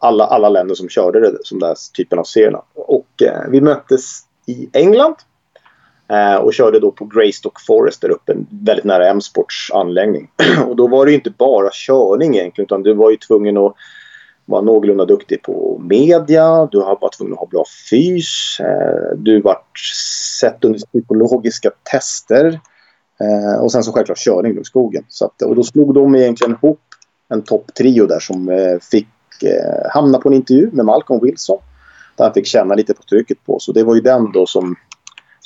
alla, 0.00 0.24
alla 0.24 0.48
länder 0.48 0.74
som 0.74 0.88
körde 0.88 1.20
det, 1.20 1.38
som 1.42 1.58
den 1.58 1.74
typen 1.96 2.18
av 2.18 2.24
serierna. 2.24 2.62
Och 2.74 3.22
eh, 3.22 3.50
vi 3.50 3.60
möttes 3.60 4.20
i 4.46 4.68
England 4.72 5.14
Eh, 6.08 6.36
och 6.36 6.54
körde 6.54 6.80
då 6.80 6.90
på 6.90 7.04
Greystock 7.04 7.60
Forest 7.66 8.00
där 8.00 8.10
uppe, 8.10 8.34
väldigt 8.50 8.84
nära 8.84 9.08
M-sports 9.08 9.70
anläggning. 9.74 10.30
och 10.68 10.76
då 10.76 10.86
var 10.86 11.06
det 11.06 11.12
inte 11.12 11.30
bara 11.30 11.70
körning 11.72 12.36
egentligen 12.36 12.66
utan 12.66 12.82
du 12.82 12.94
var 12.94 13.10
ju 13.10 13.16
tvungen 13.16 13.56
att 13.56 13.74
vara 14.44 14.62
någorlunda 14.62 15.04
duktig 15.04 15.42
på 15.42 15.80
media, 15.84 16.68
du 16.72 16.78
var 16.78 17.16
tvungen 17.16 17.32
att 17.32 17.38
ha 17.38 17.46
bra 17.46 17.64
fys, 17.90 18.60
eh, 18.60 19.16
du 19.16 19.40
var 19.40 19.58
sett 20.40 20.64
under 20.64 20.78
psykologiska 20.78 21.70
tester 21.92 22.60
eh, 23.20 23.62
och 23.62 23.72
sen 23.72 23.82
så 23.82 23.92
självklart 23.92 24.18
körning 24.18 24.60
i 24.60 24.64
skogen. 24.64 25.04
Så 25.08 25.24
att, 25.24 25.42
och 25.42 25.56
då 25.56 25.62
slog 25.62 25.94
de 25.94 26.14
egentligen 26.14 26.52
ihop 26.62 26.80
en 27.28 27.42
topptrio 27.42 28.06
där 28.06 28.18
som 28.18 28.50
fick 28.90 29.08
hamna 29.90 30.18
på 30.18 30.28
en 30.28 30.34
intervju 30.34 30.70
med 30.72 30.84
Malcolm 30.84 31.20
Wilson. 31.22 31.58
Där 32.16 32.24
han 32.24 32.34
fick 32.34 32.46
känna 32.46 32.74
lite 32.74 32.94
på 32.94 33.02
trycket 33.02 33.46
på. 33.46 33.58
Så 33.58 33.72
det 33.72 33.84
var 33.84 33.94
ju 33.94 34.00
den 34.00 34.32
då 34.32 34.46
som, 34.46 34.76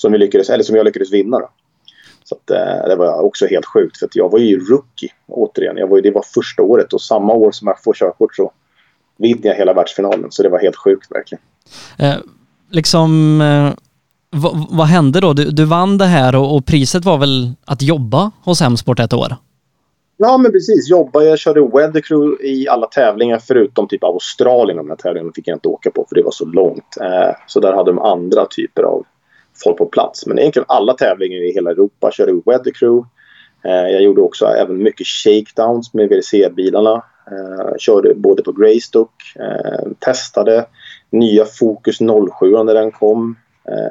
som, 0.00 0.12
vi 0.12 0.18
lyckades, 0.18 0.50
eller 0.50 0.64
som 0.64 0.76
jag 0.76 0.84
lyckades 0.84 1.12
vinna. 1.12 1.38
Då. 1.38 1.48
Så 2.24 2.34
att, 2.34 2.50
eh, 2.50 2.88
det 2.88 2.96
var 2.96 3.22
också 3.22 3.46
helt 3.46 3.66
sjukt 3.66 3.98
för 3.98 4.08
jag 4.12 4.30
var 4.30 4.38
ju 4.38 4.58
rookie 4.58 5.10
återigen. 5.28 5.76
Jag 5.76 5.86
var 5.86 5.96
ju, 5.96 6.02
det 6.02 6.10
var 6.10 6.24
första 6.34 6.62
året 6.62 6.92
och 6.92 7.00
samma 7.00 7.32
år 7.32 7.52
som 7.52 7.68
jag 7.68 7.82
får 7.82 7.94
körkort 7.94 8.36
så 8.36 8.52
vinner 9.18 9.46
jag 9.46 9.54
hela 9.54 9.72
världsfinalen. 9.72 10.30
Så 10.30 10.42
det 10.42 10.48
var 10.48 10.58
helt 10.58 10.76
sjukt 10.76 11.10
verkligen. 11.10 11.42
Eh, 11.98 12.14
liksom, 12.70 13.40
eh, 13.40 13.72
vad, 14.30 14.66
vad, 14.70 14.86
hände 14.86 15.20
då? 15.20 15.32
Du, 15.32 15.50
du 15.50 15.64
vann 15.64 15.98
det 15.98 16.04
här 16.04 16.34
och, 16.34 16.56
och, 16.56 16.66
priset 16.66 17.04
var 17.04 17.18
väl 17.18 17.52
att 17.64 17.82
jobba 17.82 18.30
hos 18.44 18.60
Hemsport 18.60 19.00
ett 19.00 19.12
år? 19.12 19.36
Ja, 20.16 20.38
men 20.38 20.52
precis. 20.52 20.90
Jobba. 20.90 21.22
Jag 21.22 21.38
körde 21.38 21.60
Weather 21.60 22.00
Crew 22.00 22.46
i 22.46 22.68
alla 22.68 22.86
tävlingar 22.86 23.38
förutom 23.38 23.88
typ 23.88 24.04
Australien. 24.04 24.76
De 24.76 24.88
här 24.88 24.96
tävlingarna 24.96 25.32
fick 25.34 25.48
jag 25.48 25.56
inte 25.56 25.68
åka 25.68 25.90
på 25.90 26.06
för 26.08 26.16
det 26.16 26.22
var 26.22 26.30
så 26.30 26.44
långt. 26.44 26.96
Eh, 27.00 27.34
så 27.46 27.60
där 27.60 27.72
hade 27.72 27.90
de 27.90 27.98
andra 27.98 28.46
typer 28.46 28.82
av 28.82 29.04
folk 29.64 29.78
på 29.78 29.86
plats. 29.86 30.26
Men 30.26 30.38
egentligen 30.38 30.66
alla 30.68 30.94
tävlingar 30.94 31.50
i 31.50 31.52
hela 31.52 31.70
Europa 31.70 32.10
körde 32.12 32.32
Weather 32.46 32.70
Crew. 32.70 33.08
Eh, 33.64 33.92
jag 33.92 34.02
gjorde 34.02 34.20
också 34.20 34.46
även 34.46 34.82
mycket 34.82 35.06
shakedowns 35.06 35.94
med 35.94 36.08
WRC-bilarna. 36.08 37.02
Eh, 37.30 37.76
körde 37.78 38.14
både 38.14 38.42
på 38.42 38.52
Greystock, 38.52 39.12
eh, 39.38 39.90
testade 39.98 40.66
nya 41.10 41.44
Focus 41.44 41.98
07 41.98 42.64
när 42.64 42.74
den 42.74 42.90
kom. 42.90 43.36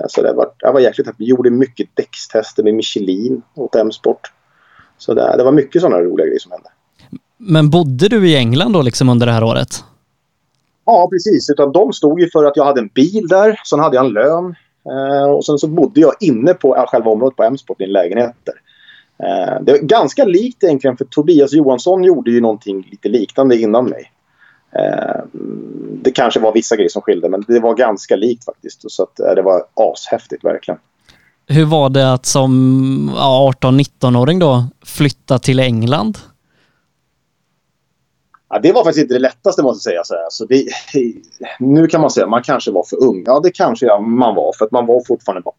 Så 0.08 0.22
det 0.22 0.34
var, 0.34 0.50
det 0.60 0.72
var 0.72 0.80
jäkligt 0.80 1.08
Vi 1.18 1.26
gjorde 1.26 1.50
mycket 1.50 1.90
däckstester 1.94 2.64
med 2.64 2.74
Michelin 2.74 3.42
åt 3.56 3.76
M-sport. 3.76 4.32
Så 4.98 5.14
det, 5.14 5.38
det 5.38 5.44
var 5.44 5.52
mycket 5.52 5.82
sådana 5.82 6.02
roliga 6.02 6.26
grejer 6.26 6.40
som 6.40 6.52
hände. 6.52 6.70
Men 7.38 7.70
bodde 7.70 8.08
du 8.08 8.30
i 8.30 8.36
England 8.36 8.74
då 8.74 8.82
liksom 8.82 9.10
under 9.10 9.26
det 9.26 9.32
här 9.32 9.44
året? 9.44 9.84
Ja, 10.86 11.10
precis. 11.12 11.50
Utan 11.50 11.72
de 11.72 11.94
stod 11.94 12.22
ju 12.22 12.30
för 12.30 12.46
att 12.46 12.58
jag 12.58 12.66
hade 12.66 12.82
en 12.82 12.88
bil 12.88 13.28
där, 13.28 13.60
sen 13.66 13.80
hade 13.80 13.96
jag 13.96 14.06
en 14.06 14.14
lön. 14.14 14.56
Eh, 14.86 15.32
och 15.32 15.46
sen 15.46 15.58
så 15.58 15.68
bodde 15.68 16.02
jag 16.02 16.14
inne 16.20 16.54
på 16.54 16.86
själva 16.88 17.12
området 17.12 17.36
på 17.36 17.44
M-sport 17.44 17.82
i 17.82 17.84
en 17.84 17.92
lägenhet 17.92 18.36
där. 18.44 18.56
Eh, 19.24 19.62
det 19.62 19.72
är 19.72 19.82
ganska 19.82 20.26
likt 20.26 20.64
egentligen 20.64 20.98
för 20.98 21.06
Tobias 21.06 21.54
Johansson 21.54 22.04
gjorde 22.04 22.32
ju 22.32 22.42
någonting 22.42 22.88
lite 22.92 23.10
liknande 23.10 23.58
innan 23.58 23.86
mig. 23.86 24.12
Eh, 24.72 25.22
det 26.02 26.12
kanske 26.12 26.40
var 26.40 26.54
vissa 26.54 26.76
grejer 26.76 26.90
som 26.90 27.02
skilde 27.02 27.30
men 27.30 27.44
det 27.48 27.60
var 27.60 27.76
ganska 27.76 28.16
likt 28.16 28.46
faktiskt. 28.46 28.92
Så 28.92 29.04
att, 29.04 29.20
eh, 29.20 29.36
det 29.36 29.42
var 29.42 29.64
ashäftigt 29.74 30.44
verkligen. 30.44 30.80
Hur 31.48 31.66
var 31.66 31.90
det 31.90 32.14
att 32.14 32.26
som 32.26 33.12
18-19-åring 33.16 34.40
då 34.40 34.66
flytta 34.86 35.40
till 35.40 35.60
England? 35.60 36.18
Ja, 38.50 38.60
det 38.60 38.72
var 38.72 38.84
faktiskt 38.84 39.04
inte 39.04 39.14
det 39.14 39.20
lättaste 39.20 39.64
måste 39.64 39.90
jag 39.90 40.08
säga. 40.08 40.26
Så 40.30 40.46
det, 40.46 40.56
alltså, 40.56 41.00
nu 41.60 41.88
kan 41.88 42.02
man 42.02 42.10
säga 42.10 42.24
att 42.24 42.30
man 42.30 42.44
kanske 42.44 42.72
var 42.72 42.84
för 42.84 43.04
ung. 43.04 43.24
Ja, 43.26 43.40
det 43.40 43.52
kanske 43.52 44.00
man 44.00 44.36
var. 44.36 44.54
För 44.58 44.66
att 44.66 44.72
man 44.72 44.86
var 44.86 45.04
fortfarande 45.08 45.42
på 45.42 45.56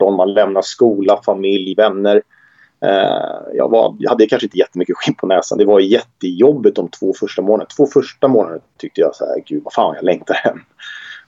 18. 0.00 0.16
Man 0.16 0.34
lämnar 0.34 0.62
skola, 0.62 1.20
familj, 1.24 1.74
vänner. 1.74 2.22
Eh, 2.84 3.54
jag, 3.54 3.70
var, 3.70 3.96
jag 3.98 4.10
hade 4.10 4.26
kanske 4.26 4.46
inte 4.46 4.58
jättemycket 4.58 4.96
skinn 4.96 5.14
på 5.14 5.26
näsan. 5.26 5.58
Det 5.58 5.64
var 5.64 5.80
jättejobbigt 5.80 6.76
de 6.76 6.88
två 6.88 7.12
första 7.20 7.42
månaderna. 7.42 7.68
Två 7.76 7.86
första 7.86 8.28
månaderna 8.28 8.62
tyckte 8.78 9.00
jag 9.00 9.14
så 9.14 9.26
här, 9.26 9.42
gud 9.46 9.62
vad 9.64 9.72
fan 9.72 9.94
jag 9.94 10.04
längtar 10.04 10.34
hem. 10.34 10.58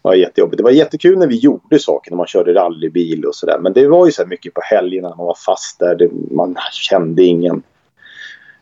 Det 0.03 0.09
var 0.09 0.15
jättejobbigt. 0.15 0.57
Det 0.57 0.65
var 0.65 0.71
jättekul 0.71 1.19
när 1.19 1.27
vi 1.27 1.37
gjorde 1.37 1.79
saker, 1.79 2.11
när 2.11 2.17
man 2.17 2.27
körde 2.27 2.55
rallybil 2.55 3.25
och 3.25 3.35
sådär. 3.35 3.59
Men 3.59 3.73
det 3.73 3.89
var 3.89 4.07
ju 4.07 4.13
så 4.13 4.27
mycket 4.27 4.55
på 4.55 4.61
helgerna 4.65 5.09
när 5.09 5.17
man 5.17 5.27
var 5.27 5.39
fast 5.47 5.79
där. 5.79 5.95
Det, 5.95 6.11
man 6.31 6.57
kände 6.73 7.23
ingen... 7.23 7.63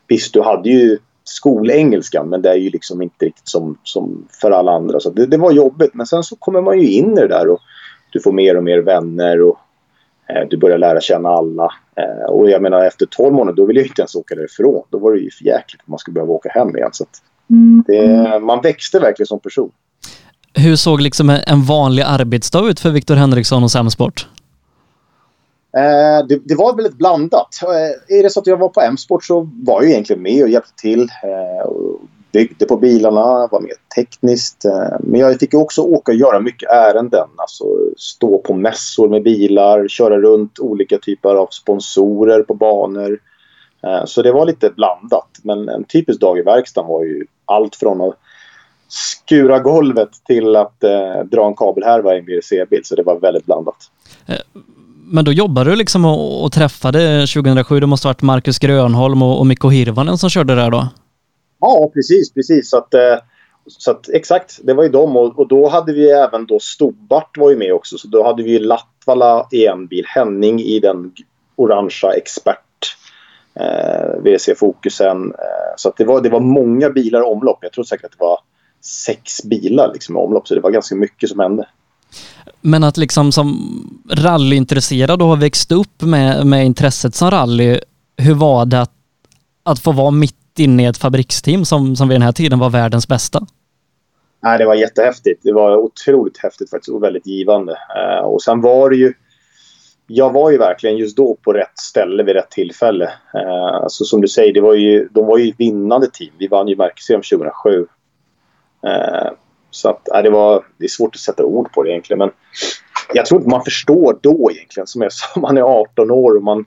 Visst, 0.07 0.33
du 0.33 0.41
hade 0.41 0.69
ju 0.69 0.97
skolengelskan 1.29 2.29
men 2.29 2.41
det 2.41 2.49
är 2.49 2.55
ju 2.55 2.69
liksom 2.69 3.01
inte 3.01 3.25
riktigt 3.25 3.47
som, 3.47 3.77
som 3.83 4.27
för 4.41 4.51
alla 4.51 4.71
andra. 4.71 4.99
Så 4.99 5.09
det, 5.09 5.25
det, 5.25 5.37
var 5.37 5.51
jobbigt. 5.51 5.93
Men 5.93 6.05
sen 6.05 6.23
så 6.23 6.35
kommer 6.35 6.61
man 6.61 6.79
ju 6.79 6.91
in 6.91 7.11
i 7.11 7.21
det 7.21 7.27
där 7.27 7.49
och 7.49 7.59
du 8.11 8.19
får 8.19 8.31
mer 8.31 8.57
och 8.57 8.63
mer 8.63 8.79
vänner 8.79 9.41
och 9.41 9.57
eh, 10.29 10.47
du 10.49 10.57
börjar 10.57 10.77
lära 10.77 11.01
känna 11.01 11.29
alla. 11.29 11.71
Eh, 11.95 12.29
och 12.29 12.49
jag 12.49 12.61
menar 12.61 12.85
efter 12.85 13.05
12 13.05 13.33
månader 13.33 13.55
då 13.55 13.65
vill 13.65 13.77
jag 13.77 13.85
inte 13.85 14.01
ens 14.01 14.15
åka 14.15 14.35
därifrån. 14.35 14.83
Då 14.89 14.97
var 14.97 15.11
det 15.11 15.19
ju 15.19 15.31
för 15.31 15.45
jäkligt 15.45 15.81
att 15.81 15.87
man 15.87 15.99
skulle 15.99 16.13
behöva 16.13 16.33
åka 16.33 16.49
hem 16.49 16.77
igen. 16.77 16.89
Så 16.91 17.05
det, 17.87 18.39
man 18.39 18.61
växte 18.61 18.99
verkligen 18.99 19.27
som 19.27 19.39
person. 19.39 19.71
Hur 20.53 20.75
såg 20.75 21.01
liksom 21.01 21.29
en 21.29 21.63
vanlig 21.63 22.03
arbetsdag 22.03 22.69
ut 22.69 22.79
för 22.79 22.89
Viktor 22.89 23.15
Henriksson 23.15 23.63
och 23.63 23.71
Samsport? 23.71 24.27
Eh, 25.77 26.27
det, 26.27 26.39
det, 26.43 26.55
var 26.55 26.75
väldigt 26.75 26.97
blandat. 26.97 27.59
Eh, 27.63 28.17
är 28.17 28.23
det 28.23 28.29
så 28.29 28.39
att 28.39 28.47
jag 28.47 28.57
var 28.57 28.69
på 28.69 28.81
M-sport 28.81 29.23
så 29.23 29.49
var 29.65 29.81
jag 29.81 29.91
egentligen 29.91 30.21
med 30.21 30.43
och 30.43 30.49
hjälpte 30.49 30.81
till. 30.81 31.01
Eh, 31.23 31.67
och 31.67 31.99
byggde 32.31 32.65
på 32.65 32.77
bilarna, 32.77 33.47
var 33.51 33.61
mer 33.61 33.73
tekniskt. 33.95 34.65
Eh, 34.65 34.95
men 34.99 35.19
jag 35.19 35.39
fick 35.39 35.53
också 35.53 35.81
åka 35.81 36.11
och 36.11 36.17
göra 36.17 36.39
mycket 36.39 36.69
ärenden. 36.69 37.27
Alltså 37.35 37.65
stå 37.97 38.37
på 38.37 38.53
mässor 38.53 39.09
med 39.09 39.23
bilar, 39.23 39.87
köra 39.87 40.19
runt 40.19 40.59
olika 40.59 40.97
typer 40.97 41.35
av 41.35 41.47
sponsorer 41.51 42.43
på 42.43 42.53
banor. 42.53 43.19
Eh, 43.83 44.05
så 44.05 44.21
det 44.21 44.31
var 44.31 44.45
lite 44.45 44.69
blandat. 44.69 45.29
Men 45.43 45.69
en 45.69 45.83
typisk 45.83 46.19
dag 46.19 46.39
i 46.39 46.41
verkstaden 46.41 46.89
var 46.89 47.03
ju 47.03 47.25
allt 47.45 47.75
från 47.75 48.01
att 48.01 48.17
skura 48.87 49.59
golvet 49.59 50.09
till 50.25 50.55
att 50.55 50.83
eh, 50.83 51.23
dra 51.23 51.47
en 51.47 51.55
kabelhärva 51.55 52.15
i 52.15 52.19
en 52.19 52.25
BRC-bil. 52.25 52.81
Så 52.83 52.95
det 52.95 53.03
var 53.03 53.19
väldigt 53.19 53.45
blandat. 53.45 53.91
Eh, 54.25 54.61
men 55.09 55.25
då 55.25 55.31
jobbade 55.31 55.69
du 55.69 55.75
liksom 55.75 56.05
och, 56.05 56.43
och 56.43 56.51
träffade 56.51 57.27
2007, 57.27 57.79
det 57.79 57.87
måste 57.87 58.07
ha 58.07 58.09
varit 58.09 58.21
Marcus 58.21 58.59
Grönholm 58.59 59.21
och, 59.21 59.39
och 59.39 59.47
Mikko 59.47 59.69
Hirvonen 59.69 60.17
som 60.17 60.29
körde 60.29 60.55
där 60.55 60.71
då? 60.71 60.87
Ja, 61.59 61.91
precis, 61.93 62.33
precis. 62.33 62.69
Så 62.69 62.77
att, 62.77 62.93
eh, 62.93 63.15
så 63.67 63.91
att, 63.91 64.09
exakt, 64.09 64.59
det 64.63 64.73
var 64.73 64.83
ju 64.83 64.89
dem. 64.89 65.17
Och, 65.17 65.39
och, 65.39 65.47
då 65.47 65.69
hade 65.69 65.93
vi 65.93 66.11
även 66.11 66.45
då 66.45 66.59
Stobart 66.59 67.37
var 67.37 67.49
ju 67.49 67.57
med 67.57 67.73
också. 67.73 67.97
Så 67.97 68.07
då 68.07 68.23
hade 68.23 68.43
vi 68.43 68.59
Latvala 68.59 69.47
e 69.51 69.57
i 69.57 69.65
en 69.65 69.87
bil, 69.87 70.05
Henning 70.07 70.61
i 70.61 70.79
den 70.79 71.11
orangea 71.55 72.11
expert 72.11 72.95
eh, 73.59 74.19
WC 74.19 74.49
Fokusen. 74.57 75.31
Eh, 75.31 75.73
så 75.77 75.89
att 75.89 75.97
det, 75.97 76.05
var, 76.05 76.21
det 76.21 76.29
var 76.29 76.39
många 76.39 76.89
bilar 76.89 77.19
i 77.19 77.23
omlopp. 77.23 77.59
Jag 77.61 77.71
tror 77.71 77.83
säkert 77.83 78.05
att 78.05 78.11
det 78.11 78.23
var 78.23 78.39
sex 79.05 79.43
bilar 79.43 79.93
liksom, 79.93 80.17
i 80.17 80.19
omlopp. 80.19 80.47
Så 80.47 80.55
det 80.55 80.61
var 80.61 80.71
ganska 80.71 80.95
mycket 80.95 81.29
som 81.29 81.39
hände. 81.39 81.67
Men 82.61 82.83
att 82.83 82.97
liksom 82.97 83.31
som 83.31 83.57
rallyintresserad 84.11 85.21
och 85.21 85.27
har 85.27 85.37
växt 85.37 85.71
upp 85.71 86.01
med, 86.01 86.45
med 86.45 86.65
intresset 86.65 87.15
som 87.15 87.31
rally, 87.31 87.79
hur 88.17 88.33
var 88.33 88.65
det 88.65 88.81
att, 88.81 88.91
att 89.63 89.79
få 89.79 89.91
vara 89.91 90.11
mitt 90.11 90.59
inne 90.59 90.83
i 90.83 90.85
ett 90.85 90.97
fabriksteam 90.97 91.65
som, 91.65 91.95
som 91.95 92.07
vid 92.07 92.15
den 92.15 92.21
här 92.21 92.31
tiden 92.31 92.59
var 92.59 92.69
världens 92.69 93.07
bästa? 93.07 93.45
Nej, 94.43 94.57
det 94.57 94.65
var 94.65 94.75
jättehäftigt. 94.75 95.43
Det 95.43 95.53
var 95.53 95.77
otroligt 95.77 96.37
häftigt 96.37 96.69
faktiskt 96.69 96.95
och 96.95 97.03
väldigt 97.03 97.27
givande. 97.27 97.71
Uh, 97.71 98.25
och 98.25 98.41
sen 98.41 98.61
var 98.61 98.89
det 98.89 98.95
ju... 98.95 99.13
Jag 100.07 100.33
var 100.33 100.51
ju 100.51 100.57
verkligen 100.57 100.97
just 100.97 101.17
då 101.17 101.37
på 101.43 101.53
rätt 101.53 101.79
ställe 101.79 102.23
vid 102.23 102.35
rätt 102.35 102.51
tillfälle. 102.51 103.05
Uh, 103.35 103.85
som 103.87 104.21
du 104.21 104.27
säger, 104.27 104.53
det 104.53 104.61
var 104.61 104.73
ju, 104.73 105.07
de 105.11 105.25
var 105.25 105.37
ju 105.37 105.53
vinnande 105.57 106.07
team. 106.13 106.31
Vi 106.37 106.47
vann 106.47 106.67
ju 106.67 106.75
märkesserien 106.75 107.21
2007. 107.21 107.87
Eh, 108.87 109.31
så 109.77 109.89
att, 109.89 110.09
äh, 110.15 110.21
det, 110.23 110.29
var, 110.29 110.65
det 110.77 110.85
är 110.85 110.89
svårt 110.89 111.15
att 111.15 111.21
sätta 111.21 111.43
ord 111.43 111.71
på 111.71 111.83
det 111.83 111.89
egentligen. 111.89 112.17
Men 112.17 112.29
jag 113.13 113.25
tror 113.25 113.39
inte 113.39 113.49
man 113.49 113.63
förstår 113.63 114.19
då 114.21 114.51
egentligen. 114.51 114.87
Som 114.87 115.01
jag 115.01 115.13
sa, 115.13 115.39
man 115.39 115.57
är 115.57 115.61
18 115.61 116.11
år 116.11 116.35
och 116.35 116.43
man... 116.43 116.65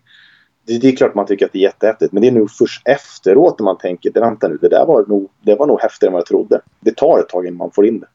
Det, 0.66 0.78
det 0.78 0.88
är 0.88 0.96
klart 0.96 1.14
man 1.14 1.26
tycker 1.26 1.46
att 1.46 1.52
det 1.52 1.58
är 1.58 1.62
jättehäftigt. 1.62 2.12
Men 2.12 2.22
det 2.22 2.28
är 2.28 2.32
nog 2.32 2.50
först 2.50 2.88
efteråt 2.88 3.58
när 3.58 3.64
man 3.64 3.78
tänker 3.78 4.20
vänta 4.20 4.48
nu, 4.48 4.58
det 4.60 4.68
där 4.68 4.86
var 4.86 5.04
nog, 5.08 5.30
det 5.42 5.54
var 5.54 5.66
nog 5.66 5.80
häftigare 5.80 6.10
än 6.10 6.12
vad 6.12 6.20
jag 6.20 6.26
trodde. 6.26 6.60
Det 6.80 6.96
tar 6.96 7.18
ett 7.18 7.28
tag 7.28 7.46
innan 7.46 7.56
man 7.56 7.70
får 7.70 7.86
in 7.86 8.00
det. 8.00 8.06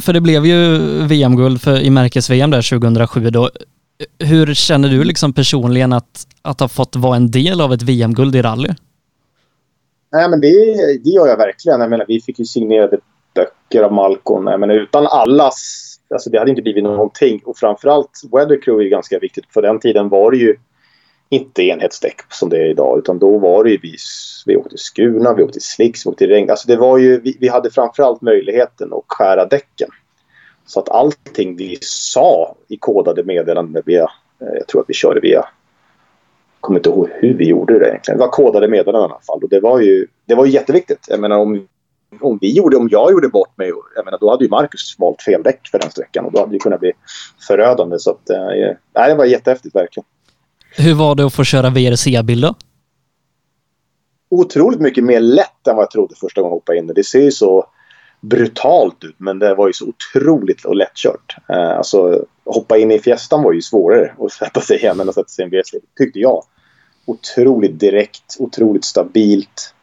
För 0.00 0.12
det 0.12 0.20
blev 0.20 0.46
ju 0.46 0.78
VM-guld 1.06 1.66
i 1.66 1.90
märkes-VM 1.90 2.50
där 2.50 2.70
2007 2.70 3.30
då. 3.30 3.50
Hur 4.18 4.54
känner 4.54 4.88
du 4.88 5.04
liksom 5.04 5.32
personligen 5.32 5.92
att, 5.92 6.26
att 6.42 6.60
ha 6.60 6.68
fått 6.68 6.96
vara 6.96 7.16
en 7.16 7.30
del 7.30 7.60
av 7.60 7.72
ett 7.72 7.82
VM-guld 7.82 8.36
i 8.36 8.42
rally? 8.42 8.68
Nej, 10.12 10.28
men 10.28 10.40
det, 10.40 10.48
det 11.04 11.10
gör 11.10 11.26
jag 11.26 11.36
verkligen. 11.36 11.80
Jag 11.80 11.90
menar, 11.90 12.04
vi 12.08 12.20
fick 12.20 12.38
ju 12.38 12.44
signerade 12.44 12.98
böcker 13.36 13.82
av 13.82 13.92
Malcolm. 13.92 14.44
Men 14.44 14.70
utan 14.70 15.06
allas... 15.06 15.82
Alltså 16.10 16.30
det 16.30 16.38
hade 16.38 16.50
inte 16.50 16.62
blivit 16.62 16.84
någonting. 16.84 17.42
Och 17.44 17.56
framförallt 17.56 18.10
Weathercrew 18.32 18.86
är 18.86 18.90
ganska 18.90 19.18
viktigt. 19.18 19.52
På 19.54 19.60
den 19.60 19.80
tiden 19.80 20.08
var 20.08 20.30
det 20.30 20.36
ju 20.36 20.56
inte 21.28 21.62
enhetsdäck 21.62 22.20
som 22.28 22.48
det 22.48 22.56
är 22.56 22.66
idag. 22.66 22.98
Utan 22.98 23.18
då 23.18 23.38
var 23.38 23.64
det 23.64 23.70
ju 23.70 23.78
vi, 23.82 23.96
vi 24.46 24.56
åkte 24.56 24.78
Skuna, 24.78 25.34
vi 25.34 25.42
åkte 25.42 25.60
Slicks, 25.60 26.06
vi 26.06 26.10
åkte 26.10 26.26
regn. 26.26 26.50
Alltså 26.50 26.68
det 26.68 26.76
var 26.76 26.98
ju, 26.98 27.20
vi, 27.20 27.36
vi 27.40 27.48
hade 27.48 27.70
framförallt 27.70 28.20
möjligheten 28.20 28.92
att 28.92 29.04
skära 29.06 29.46
däcken. 29.46 29.88
Så 30.66 30.80
att 30.80 30.88
allting 30.88 31.56
vi 31.56 31.78
sa 31.80 32.54
i 32.68 32.76
kodade 32.76 33.24
meddelanden 33.24 33.82
via, 33.86 34.02
eh, 34.40 34.54
jag 34.54 34.66
tror 34.66 34.80
att 34.80 34.90
vi 34.90 34.94
körde 34.94 35.20
via 35.20 35.34
jag 35.34 35.46
kommer 36.60 36.80
inte 36.80 36.88
ihåg 36.88 37.10
hur 37.12 37.34
vi 37.34 37.48
gjorde 37.48 37.78
det 37.78 37.88
egentligen. 37.88 38.18
Det 38.18 38.24
var 38.24 38.32
kodade 38.32 38.68
meddelanden 38.68 39.10
i 39.10 39.12
alla 39.12 39.20
fall. 39.20 39.42
Och 39.42 39.48
det 39.48 39.60
var 39.60 39.80
ju, 39.80 40.06
det 40.24 40.34
var 40.34 40.46
ju 40.46 40.52
jätteviktigt. 40.52 41.06
Jag 41.08 41.20
menar 41.20 41.38
om 41.38 41.68
om 42.20 42.38
vi 42.40 42.52
gjorde, 42.52 42.76
om 42.76 42.88
jag 42.90 43.12
gjorde 43.12 43.28
bort 43.28 43.58
mig, 43.58 43.72
jag 43.96 44.04
menar, 44.04 44.18
då 44.18 44.30
hade 44.30 44.44
ju 44.44 44.50
Marcus 44.50 44.96
valt 44.98 45.22
fel 45.22 45.42
däck 45.42 45.68
för 45.70 45.78
den 45.78 45.90
sträckan 45.90 46.24
och 46.24 46.32
då 46.32 46.40
hade 46.40 46.52
det 46.52 46.58
kunnat 46.58 46.80
bli 46.80 46.92
förödande. 47.48 47.98
Så 47.98 48.10
att, 48.10 48.30
eh, 48.30 49.06
det 49.06 49.14
var 49.14 49.24
jättehäftigt 49.24 49.74
verkligen. 49.74 50.06
Hur 50.76 50.94
var 50.94 51.14
det 51.14 51.26
att 51.26 51.34
få 51.34 51.44
köra 51.44 51.70
VRC-bil 51.70 52.40
då? 52.40 52.54
Otroligt 54.28 54.80
mycket 54.80 55.04
mer 55.04 55.20
lätt 55.20 55.66
än 55.68 55.76
vad 55.76 55.82
jag 55.82 55.90
trodde 55.90 56.14
första 56.14 56.40
gången 56.40 56.50
jag 56.50 56.56
hoppade 56.56 56.78
in. 56.78 56.86
Det 56.86 57.04
ser 57.04 57.20
ju 57.20 57.30
så 57.30 57.66
brutalt 58.20 59.04
ut 59.04 59.14
men 59.18 59.38
det 59.38 59.54
var 59.54 59.66
ju 59.66 59.72
så 59.72 59.86
otroligt 59.88 60.64
och 60.64 60.76
lättkört. 60.76 61.36
Eh, 61.48 61.76
alltså, 61.76 62.24
hoppa 62.44 62.78
in 62.78 62.90
i 62.90 62.98
Fiestan 62.98 63.42
var 63.42 63.52
ju 63.52 63.62
svårare 63.62 64.14
att 64.18 64.32
sätta 64.32 64.60
sig 64.60 64.76
igen 64.76 65.00
än 65.00 65.08
att 65.08 65.14
sätta 65.14 65.28
sig 65.28 65.42
i 65.42 65.44
en 65.44 65.50
VRC, 65.50 65.80
tyckte 65.98 66.18
jag. 66.18 66.44
Otroligt 67.06 67.80
direkt, 67.80 68.36
otroligt 68.38 68.84
stabilt 68.84 69.74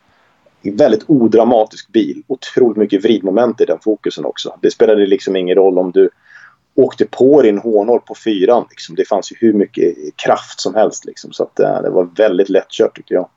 väldigt 0.71 1.03
odramatisk 1.07 1.91
bil. 1.91 2.23
Otroligt 2.27 2.77
mycket 2.77 3.03
vridmoment 3.03 3.61
i 3.61 3.65
den 3.65 3.79
fokusen 3.83 4.25
också. 4.25 4.55
Det 4.61 4.71
spelade 4.71 5.05
liksom 5.05 5.35
ingen 5.35 5.55
roll 5.55 5.79
om 5.79 5.91
du 5.91 6.09
åkte 6.75 7.05
på 7.05 7.41
din 7.41 7.57
hårnål 7.57 7.99
på 7.99 8.15
fyran. 8.15 8.65
Liksom. 8.69 8.95
Det 8.95 9.07
fanns 9.07 9.31
ju 9.31 9.35
hur 9.39 9.53
mycket 9.53 9.95
kraft 10.15 10.61
som 10.61 10.75
helst. 10.75 11.05
Liksom. 11.05 11.33
Så 11.33 11.43
att, 11.43 11.59
äh, 11.59 11.81
det 11.81 11.89
var 11.89 12.09
väldigt 12.15 12.49
lättkört 12.49 12.95
tycker 12.95 13.15
jag. 13.15 13.29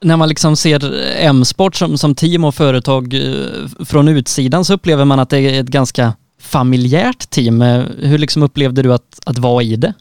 När 0.00 0.16
man 0.16 0.28
liksom 0.28 0.56
ser 0.56 0.80
M-sport 1.16 1.74
som, 1.74 1.98
som 1.98 2.14
team 2.14 2.44
och 2.44 2.54
företag 2.54 3.14
eh, 3.14 3.84
från 3.86 4.08
utsidan 4.08 4.64
så 4.64 4.74
upplever 4.74 5.04
man 5.04 5.20
att 5.20 5.30
det 5.30 5.38
är 5.38 5.60
ett 5.60 5.66
ganska 5.66 6.12
familjärt 6.40 7.30
team. 7.30 7.62
Eh, 7.62 7.82
hur 7.98 8.18
liksom 8.18 8.42
upplevde 8.42 8.82
du 8.82 8.92
att, 8.92 9.20
att 9.26 9.38
vara 9.38 9.62
i 9.62 9.76
det? 9.76 9.94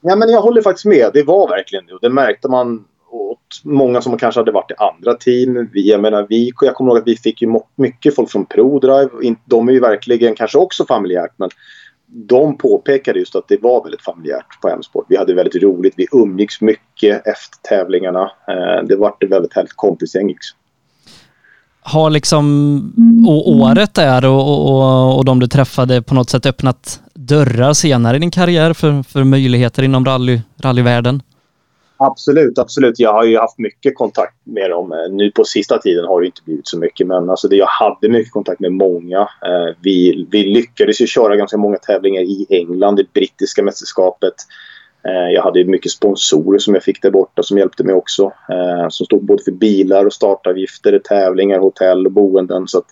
Ja, 0.00 0.16
men 0.16 0.30
jag 0.30 0.42
håller 0.42 0.62
faktiskt 0.62 0.86
med. 0.86 1.10
Det 1.14 1.22
var 1.22 1.48
verkligen 1.48 1.86
det. 1.86 1.98
Det 2.02 2.10
märkte 2.10 2.48
man 2.48 2.84
många 3.64 4.02
som 4.02 4.18
kanske 4.18 4.40
hade 4.40 4.52
varit 4.52 4.70
i 4.70 4.74
andra 4.78 5.14
team. 5.14 5.68
Vi, 5.72 5.90
jag, 5.90 6.00
menar, 6.00 6.26
vi, 6.28 6.52
jag 6.60 6.74
kommer 6.74 6.90
ihåg 6.90 6.98
att 6.98 7.06
vi 7.06 7.16
fick 7.16 7.42
ju 7.42 7.60
mycket 7.76 8.14
folk 8.14 8.30
från 8.30 8.46
ProDrive. 8.46 9.08
De 9.44 9.68
är 9.68 9.72
ju 9.72 9.80
verkligen 9.80 10.34
kanske 10.34 10.58
också 10.58 10.86
familjärt 10.86 11.32
men 11.36 11.50
de 12.06 12.58
påpekade 12.58 13.18
just 13.18 13.36
att 13.36 13.48
det 13.48 13.62
var 13.62 13.82
väldigt 13.82 14.02
familjärt 14.02 14.60
på 14.62 14.68
M-sport. 14.68 15.06
Vi 15.08 15.16
hade 15.16 15.34
väldigt 15.34 15.62
roligt. 15.62 15.94
Vi 15.96 16.06
umgicks 16.12 16.60
mycket 16.60 17.26
efter 17.26 17.58
tävlingarna. 17.68 18.22
Eh, 18.22 18.86
det 18.88 18.96
var 18.96 19.08
ett 19.08 19.30
väldigt 19.30 19.54
härligt 19.54 19.76
kompisgäng. 19.76 20.28
Liksom. 20.28 20.58
Har 21.80 22.10
liksom 22.10 23.24
och 23.28 23.50
året 23.50 23.94
där 23.94 24.24
och, 24.24 24.70
och, 24.70 25.18
och 25.18 25.24
de 25.24 25.40
du 25.40 25.46
träffade 25.46 26.02
på 26.02 26.14
något 26.14 26.30
sätt 26.30 26.46
öppnat 26.46 27.00
dörrar 27.14 27.72
senare 27.72 28.16
i 28.16 28.20
din 28.20 28.30
karriär 28.30 28.72
för, 28.72 29.02
för 29.02 29.24
möjligheter 29.24 29.82
inom 29.82 30.04
rally, 30.04 30.40
rallyvärlden? 30.62 31.22
Absolut, 31.96 32.58
absolut. 32.58 32.98
Jag 32.98 33.12
har 33.12 33.24
ju 33.24 33.38
haft 33.38 33.58
mycket 33.58 33.94
kontakt 33.94 34.36
med 34.44 34.70
dem. 34.70 34.92
Eh, 34.92 35.12
nu 35.12 35.30
på 35.30 35.44
sista 35.44 35.78
tiden 35.78 36.04
har 36.04 36.20
det 36.20 36.26
inte 36.26 36.42
blivit 36.44 36.68
så 36.68 36.78
mycket 36.78 37.06
men 37.06 37.30
alltså 37.30 37.48
det, 37.48 37.56
jag 37.56 37.66
hade 37.66 38.08
mycket 38.08 38.32
kontakt 38.32 38.60
med 38.60 38.72
många. 38.72 39.20
Eh, 39.20 39.76
vi, 39.82 40.26
vi 40.30 40.44
lyckades 40.44 41.00
ju 41.00 41.06
köra 41.06 41.36
ganska 41.36 41.56
många 41.56 41.76
tävlingar 41.76 42.22
i 42.22 42.46
England, 42.50 42.96
det 42.96 43.12
brittiska 43.12 43.62
mästerskapet. 43.62 44.34
Eh, 45.08 45.32
jag 45.34 45.42
hade 45.42 45.64
mycket 45.64 45.92
sponsorer 45.92 46.58
som 46.58 46.74
jag 46.74 46.82
fick 46.82 47.02
där 47.02 47.10
borta 47.10 47.42
som 47.42 47.58
hjälpte 47.58 47.84
mig 47.84 47.94
också. 47.94 48.24
Eh, 48.24 48.88
som 48.88 49.06
stod 49.06 49.24
både 49.24 49.42
för 49.42 49.52
bilar 49.52 50.04
och 50.04 50.12
startavgifter, 50.12 50.98
tävlingar, 50.98 51.58
hotell 51.58 52.06
och 52.06 52.12
boenden. 52.12 52.68
Så, 52.68 52.78
att, 52.78 52.86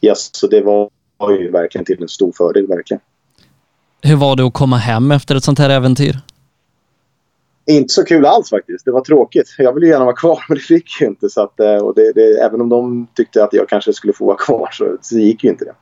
yes, 0.00 0.30
så 0.32 0.46
det 0.46 0.60
var 0.60 0.90
ju 1.30 1.50
verkligen 1.50 1.84
till 1.84 2.02
en 2.02 2.08
stor 2.08 2.32
fördel, 2.36 2.66
verkligen. 2.66 3.00
Hur 4.02 4.16
var 4.16 4.36
det 4.36 4.46
att 4.46 4.52
komma 4.52 4.76
hem 4.76 5.10
efter 5.10 5.36
ett 5.36 5.44
sånt 5.44 5.58
här 5.58 5.70
äventyr? 5.70 6.16
Inte 7.70 7.94
så 7.94 8.04
kul 8.04 8.26
alls 8.26 8.50
faktiskt. 8.50 8.84
Det 8.84 8.90
var 8.90 9.00
tråkigt. 9.00 9.54
Jag 9.58 9.72
ville 9.72 9.86
gärna 9.86 10.04
vara 10.04 10.16
kvar 10.16 10.44
men 10.48 10.56
det 10.56 10.62
fick 10.62 11.00
ju 11.00 11.06
inte. 11.06 11.28
Så 11.28 11.42
att, 11.42 11.60
eh, 11.60 11.76
och 11.76 11.94
det, 11.94 12.12
det, 12.12 12.40
även 12.40 12.60
om 12.60 12.68
de 12.68 13.06
tyckte 13.14 13.44
att 13.44 13.52
jag 13.52 13.68
kanske 13.68 13.92
skulle 13.92 14.12
få 14.12 14.26
vara 14.26 14.36
kvar 14.46 14.68
så, 14.72 14.96
så 15.00 15.18
gick 15.18 15.44
ju 15.44 15.50
inte 15.50 15.64
det. 15.64 15.74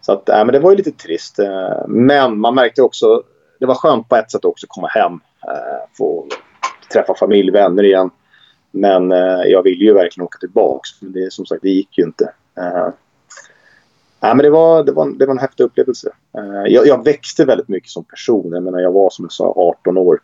Så 0.00 0.12
att, 0.12 0.28
äh, 0.28 0.36
men 0.36 0.52
det 0.52 0.58
var 0.58 0.70
ju 0.70 0.76
lite 0.76 0.90
trist. 0.90 1.38
Eh, 1.38 1.88
men 1.88 2.40
man 2.40 2.54
märkte 2.54 2.82
också, 2.82 3.22
det 3.60 3.66
var 3.66 3.74
skönt 3.74 4.08
på 4.08 4.16
ett 4.16 4.30
sätt 4.30 4.44
också 4.44 4.64
att 4.64 4.68
komma 4.68 4.88
hem. 4.88 5.12
Äh, 5.46 5.88
få 5.98 6.28
träffa 6.92 7.14
familj, 7.14 7.50
vänner 7.50 7.82
igen. 7.82 8.10
Men 8.70 9.12
äh, 9.12 9.42
jag 9.46 9.62
ville 9.62 9.84
ju 9.84 9.92
verkligen 9.92 10.24
åka 10.24 10.38
tillbaka. 10.38 10.88
Men 11.00 11.12
det, 11.12 11.32
som 11.32 11.46
sagt, 11.46 11.62
det 11.62 11.70
gick 11.70 11.98
ju 11.98 12.04
inte. 12.04 12.32
Äh, 12.58 12.88
men 14.20 14.38
det, 14.38 14.50
var, 14.50 14.84
det, 14.84 14.92
var, 14.92 15.18
det 15.18 15.26
var 15.26 15.32
en 15.32 15.38
häftig 15.38 15.64
upplevelse. 15.64 16.12
Jag, 16.66 16.86
jag, 16.86 17.04
växte 17.04 17.44
väldigt 17.44 17.68
mycket 17.68 17.90
som 17.90 18.04
person. 18.04 18.52
Jag 18.52 18.62
menar, 18.62 18.80
jag 18.80 18.92
var 18.92 19.10
som 19.10 19.24
jag 19.24 19.32
sa 19.32 19.74
18 19.80 19.98
år. 19.98 20.20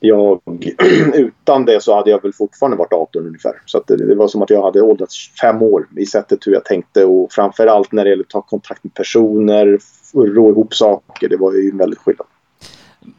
Jag, 0.00 0.40
utan 1.14 1.64
det 1.64 1.82
så 1.82 1.94
hade 1.94 2.10
jag 2.10 2.22
väl 2.22 2.32
fortfarande 2.32 2.76
varit 2.76 2.92
18 2.92 3.26
ungefär. 3.26 3.52
Så 3.66 3.82
det, 3.86 3.96
det, 3.96 4.14
var 4.14 4.28
som 4.28 4.42
att 4.42 4.50
jag 4.50 4.62
hade 4.62 4.82
åldrats 4.82 5.30
fem 5.40 5.62
år 5.62 5.86
i 5.96 6.06
sättet 6.06 6.46
hur 6.46 6.52
jag 6.52 6.64
tänkte. 6.64 7.04
Och 7.04 7.32
framförallt 7.32 7.92
när 7.92 8.04
det 8.04 8.10
gäller 8.10 8.24
att 8.24 8.28
ta 8.28 8.42
kontakt 8.42 8.84
med 8.84 8.94
personer, 8.94 9.78
ro 10.14 10.50
ihop 10.50 10.74
saker. 10.74 11.28
Det 11.28 11.36
var 11.36 11.52
ju 11.52 11.76
väldigt 11.76 11.98
skillnad. 11.98 12.26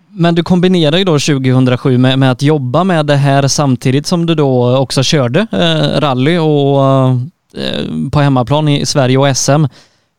Men 0.10 0.36
du 0.36 0.44
kombinerar 0.44 0.98
ju 0.98 1.04
då 1.04 1.12
2007 1.12 1.98
med, 1.98 2.20
med, 2.20 2.32
att 2.32 2.41
jobba 2.41 2.84
med 2.84 3.06
det 3.06 3.15
här 3.15 3.48
samtidigt 3.48 4.06
som 4.08 4.26
du 4.26 4.36
då 4.36 4.78
också 4.78 5.04
körde 5.04 5.48
eh, 5.52 6.00
rally 6.02 6.38
och 6.38 6.82
eh, 7.62 8.10
på 8.12 8.20
hemmaplan 8.20 8.67
i 8.67 8.86
Sverige 8.86 9.17
och 9.17 9.38
SM. 9.38 9.65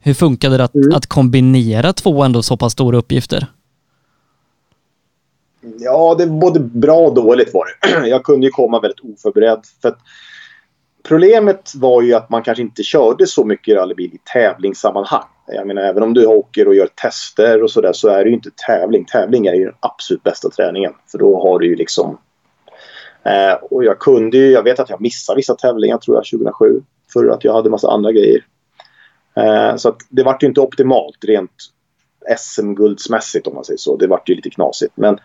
Hur 0.01 0.15
funkade 0.15 0.57
det 0.57 0.65
att, 0.65 0.75
mm. 0.75 0.95
att 0.95 1.07
kombinera 1.07 1.93
två 1.93 2.23
ändå 2.23 2.43
så 2.43 2.57
pass 2.57 2.73
stora 2.73 2.99
uppgifter? 2.99 3.47
Ja, 5.63 6.15
det 6.19 6.27
var 6.27 6.41
både 6.41 6.61
bra 6.61 6.99
och 6.99 7.15
dåligt 7.15 7.55
var 7.55 7.67
det. 7.67 8.07
Jag 8.09 8.25
kunde 8.25 8.47
ju 8.47 8.51
komma 8.51 8.81
väldigt 8.81 9.01
oförberedd. 9.01 9.61
För 9.83 9.89
att 9.89 9.99
problemet 11.03 11.73
var 11.75 12.03
ju 12.03 12.15
att 12.15 12.31
man 12.31 12.43
kanske 12.43 12.63
inte 12.63 12.83
körde 12.83 13.27
så 13.27 13.45
mycket 13.45 13.77
rallybil 13.77 14.15
i 14.15 14.19
tävlingssammanhang. 14.33 15.25
Jag 15.47 15.67
menar, 15.67 15.83
även 15.83 16.03
om 16.03 16.15
du 16.15 16.27
åker 16.27 16.69
och 16.69 16.75
gör 16.75 16.87
tester 16.87 17.63
och 17.63 17.71
sådär 17.71 17.93
så 17.93 18.09
är 18.09 18.25
det 18.25 18.31
ju 18.31 18.35
inte 18.35 18.51
tävling. 18.67 19.05
Tävling 19.05 19.47
är 19.47 19.55
ju 19.55 19.65
den 19.65 19.75
absolut 19.81 20.23
bästa 20.23 20.51
träningen. 20.51 20.93
För 21.11 21.19
då 21.19 21.43
har 21.43 21.59
du 21.59 21.67
ju 21.67 21.77
liksom... 21.77 22.19
Eh, 23.25 23.55
och 23.71 23.85
jag 23.85 23.99
kunde 23.99 24.37
ju... 24.37 24.51
Jag 24.51 24.63
vet 24.63 24.81
att 24.81 24.91
jag 24.91 25.01
missade 25.01 25.37
vissa 25.37 25.55
tävlingar 25.55 25.99
tror 25.99 26.17
jag 26.17 26.41
2007. 26.41 26.83
För 27.13 27.29
att 27.29 27.45
jag 27.45 27.53
hade 27.53 27.71
massa 27.71 27.91
andra 27.91 28.13
grejer. 28.13 28.45
Eh, 29.37 29.77
så 29.77 29.89
att 29.89 29.99
det 30.09 30.23
vart 30.23 30.43
ju 30.43 30.47
inte 30.47 30.61
optimalt 30.61 31.25
rent 31.25 31.51
SM-guldsmässigt 32.39 33.47
om 33.47 33.55
man 33.55 33.65
säger 33.65 33.79
så. 33.79 33.97
Det 33.97 34.07
vart 34.07 34.29
ju 34.29 34.35
lite 34.35 34.51
knasigt. 34.51 34.93
Men 34.97 35.19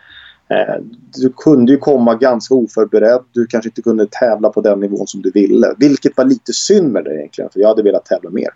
Eh, 0.50 0.74
du 1.14 1.32
kunde 1.36 1.72
ju 1.72 1.78
komma 1.78 2.14
ganska 2.14 2.54
oförberedd. 2.54 3.20
Du 3.32 3.46
kanske 3.46 3.68
inte 3.68 3.82
kunde 3.82 4.06
tävla 4.06 4.48
på 4.48 4.60
den 4.60 4.80
nivån 4.80 5.06
som 5.06 5.22
du 5.22 5.30
ville. 5.30 5.74
Vilket 5.78 6.16
var 6.16 6.24
lite 6.24 6.52
synd 6.52 6.92
med 6.92 7.04
det 7.04 7.14
egentligen. 7.14 7.50
För 7.50 7.60
jag 7.60 7.68
hade 7.68 7.82
velat 7.82 8.04
tävla 8.04 8.30
mer. 8.30 8.48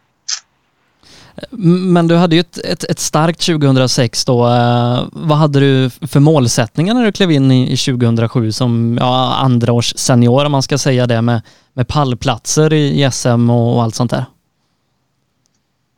Men 1.92 2.08
du 2.08 2.16
hade 2.16 2.36
ju 2.36 2.40
ett, 2.40 2.58
ett, 2.58 2.84
ett 2.84 2.98
starkt 2.98 3.46
2006 3.46 4.24
då. 4.24 4.46
Eh, 4.46 5.04
vad 5.12 5.38
hade 5.38 5.60
du 5.60 5.90
för 5.90 6.20
målsättningar 6.20 6.94
när 6.94 7.04
du 7.04 7.12
klev 7.12 7.30
in 7.30 7.50
i, 7.50 7.72
i 7.72 7.76
2007 7.76 8.52
som 8.52 8.98
ja, 9.00 9.34
andra 9.34 9.72
års 9.72 9.94
senior 9.96 10.44
om 10.44 10.52
man 10.52 10.62
ska 10.62 10.78
säga 10.78 11.06
det 11.06 11.22
med, 11.22 11.40
med 11.72 11.88
pallplatser 11.88 12.72
i, 12.72 13.04
i 13.04 13.10
SM 13.10 13.50
och, 13.50 13.74
och 13.74 13.82
allt 13.82 13.94
sånt 13.94 14.10
där? 14.10 14.24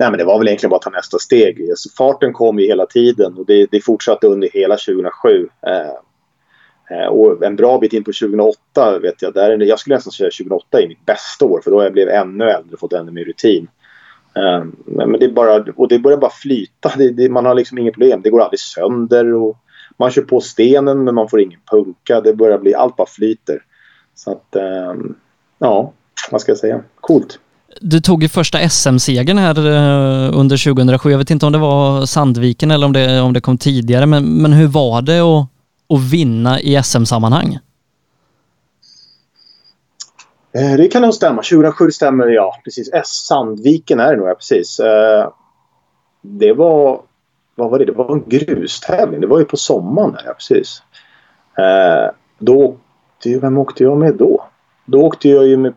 Nej, 0.05 0.11
men 0.11 0.19
det 0.19 0.25
var 0.25 0.39
väl 0.39 0.49
egentligen 0.49 0.71
bara 0.71 0.77
att 0.77 0.83
ta 0.83 0.91
nästa 0.91 1.19
steg. 1.19 1.71
Alltså, 1.71 1.89
farten 1.99 2.33
kom 2.33 2.59
ju 2.59 2.67
hela 2.67 2.87
tiden 2.87 3.35
och 3.39 3.47
det, 3.47 3.67
det 3.71 3.81
fortsatte 3.81 4.27
under 4.27 4.49
hela 4.49 4.77
2007. 4.77 5.49
Eh, 5.67 6.99
eh, 6.99 7.07
och 7.07 7.45
en 7.45 7.57
bra 7.57 7.79
bit 7.79 7.93
in 7.93 8.05
på 8.05 8.13
2008 8.13 8.99
vet 8.99 9.23
jag. 9.23 9.35
Där, 9.35 9.59
jag 9.63 9.79
skulle 9.79 9.97
nästan 9.97 10.13
säga 10.13 10.31
2008 10.31 10.81
är 10.81 10.89
mitt 10.89 11.07
bästa 11.07 11.45
år 11.45 11.61
för 11.65 11.71
då 11.71 11.83
jag 11.83 11.93
blev 11.93 12.09
ännu 12.09 12.45
äldre 12.45 12.73
och 12.73 12.81
fått 12.81 12.93
ännu 12.93 13.11
mer 13.11 13.25
rutin. 13.25 13.69
Eh, 14.37 14.65
men 14.85 15.13
det, 15.13 15.29
bara, 15.29 15.65
och 15.77 15.89
det 15.89 15.99
börjar 15.99 16.19
bara 16.19 16.31
flyta. 16.31 16.93
Det, 16.97 17.11
det, 17.11 17.29
man 17.29 17.47
har 17.47 17.55
liksom 17.55 17.79
inget 17.79 17.95
problem. 17.95 18.21
Det 18.23 18.31
går 18.31 18.41
aldrig 18.41 18.61
sönder. 18.61 19.35
Och 19.35 19.57
man 19.97 20.11
kör 20.11 20.23
på 20.23 20.41
stenen 20.41 21.05
men 21.05 21.15
man 21.15 21.29
får 21.29 21.41
ingen 21.41 21.61
punka. 21.71 22.21
Det 22.21 22.35
börjar 22.35 22.59
bli, 22.59 22.75
allt 22.75 22.97
bara 22.97 23.09
flyter. 23.09 23.63
Så 24.15 24.33
att, 24.33 24.57
eh, 24.57 24.95
ja, 25.59 25.93
vad 26.31 26.41
ska 26.41 26.51
jag 26.51 26.59
säga? 26.59 26.83
Coolt. 27.01 27.39
Du 27.81 28.01
tog 28.01 28.23
ju 28.23 28.29
första 28.29 28.69
SM-segern 28.69 29.39
här 29.39 29.67
eh, 29.67 30.39
under 30.39 30.65
2007. 30.65 31.11
Jag 31.11 31.19
vet 31.19 31.31
inte 31.31 31.47
om 31.47 31.53
det 31.53 31.59
var 31.59 32.07
Sandviken 32.07 32.71
eller 32.71 32.87
om 32.87 32.93
det, 32.93 33.21
om 33.21 33.33
det 33.33 33.41
kom 33.41 33.59
tidigare, 33.59 34.07
men, 34.07 34.25
men 34.25 34.53
hur 34.53 34.67
var 34.67 35.03
det 35.03 35.21
att, 35.21 35.49
att 35.89 36.13
vinna 36.13 36.61
i 36.61 36.83
SM-sammanhang? 36.83 37.59
Eh, 40.53 40.77
det 40.77 40.89
kan 40.89 41.03
nog 41.03 41.15
stämma. 41.15 41.43
2007 41.43 41.91
stämmer, 41.91 42.27
ja. 42.27 42.57
Precis. 42.65 42.89
S 42.93 43.09
Sandviken 43.29 44.01
är 44.01 44.11
det 44.11 44.17
nog, 44.17 44.29
ja, 44.29 44.35
precis. 44.35 44.81
Eh, 44.81 45.29
det 46.23 46.53
var... 46.53 47.01
Vad 47.57 47.71
var 47.71 47.79
det? 47.79 47.85
Det 47.85 47.93
var 47.93 48.13
en 48.13 48.25
grustävling. 48.27 49.21
Det 49.21 49.27
var 49.27 49.39
ju 49.39 49.45
på 49.45 49.57
sommaren 49.57 50.17
ja, 50.27 50.33
precis. 50.33 50.83
Då 52.39 52.79
åkte... 53.25 53.39
Vem 53.39 53.59
åkte 53.59 53.83
jag 53.83 53.99
med 53.99 54.15
då? 54.15 54.45
Då 54.85 55.03
åkte 55.03 55.29
jag 55.29 55.47
ju 55.47 55.57
med... 55.57 55.75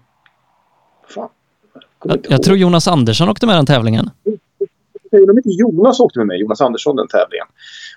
Jag, 2.04 2.26
jag 2.30 2.44
tror 2.44 2.58
Jonas 2.58 2.88
Andersson 2.88 3.30
åkte 3.30 3.46
med 3.46 3.56
den 3.56 3.66
tävlingen. 3.66 4.10
Om 5.12 5.38
inte 5.38 5.50
Jonas 5.50 6.00
åkte 6.00 6.20
med 6.20 6.28
mig, 6.28 6.40
Jonas 6.40 6.62
Andersson, 6.62 6.96
den 6.96 7.08
tävlingen. 7.08 7.48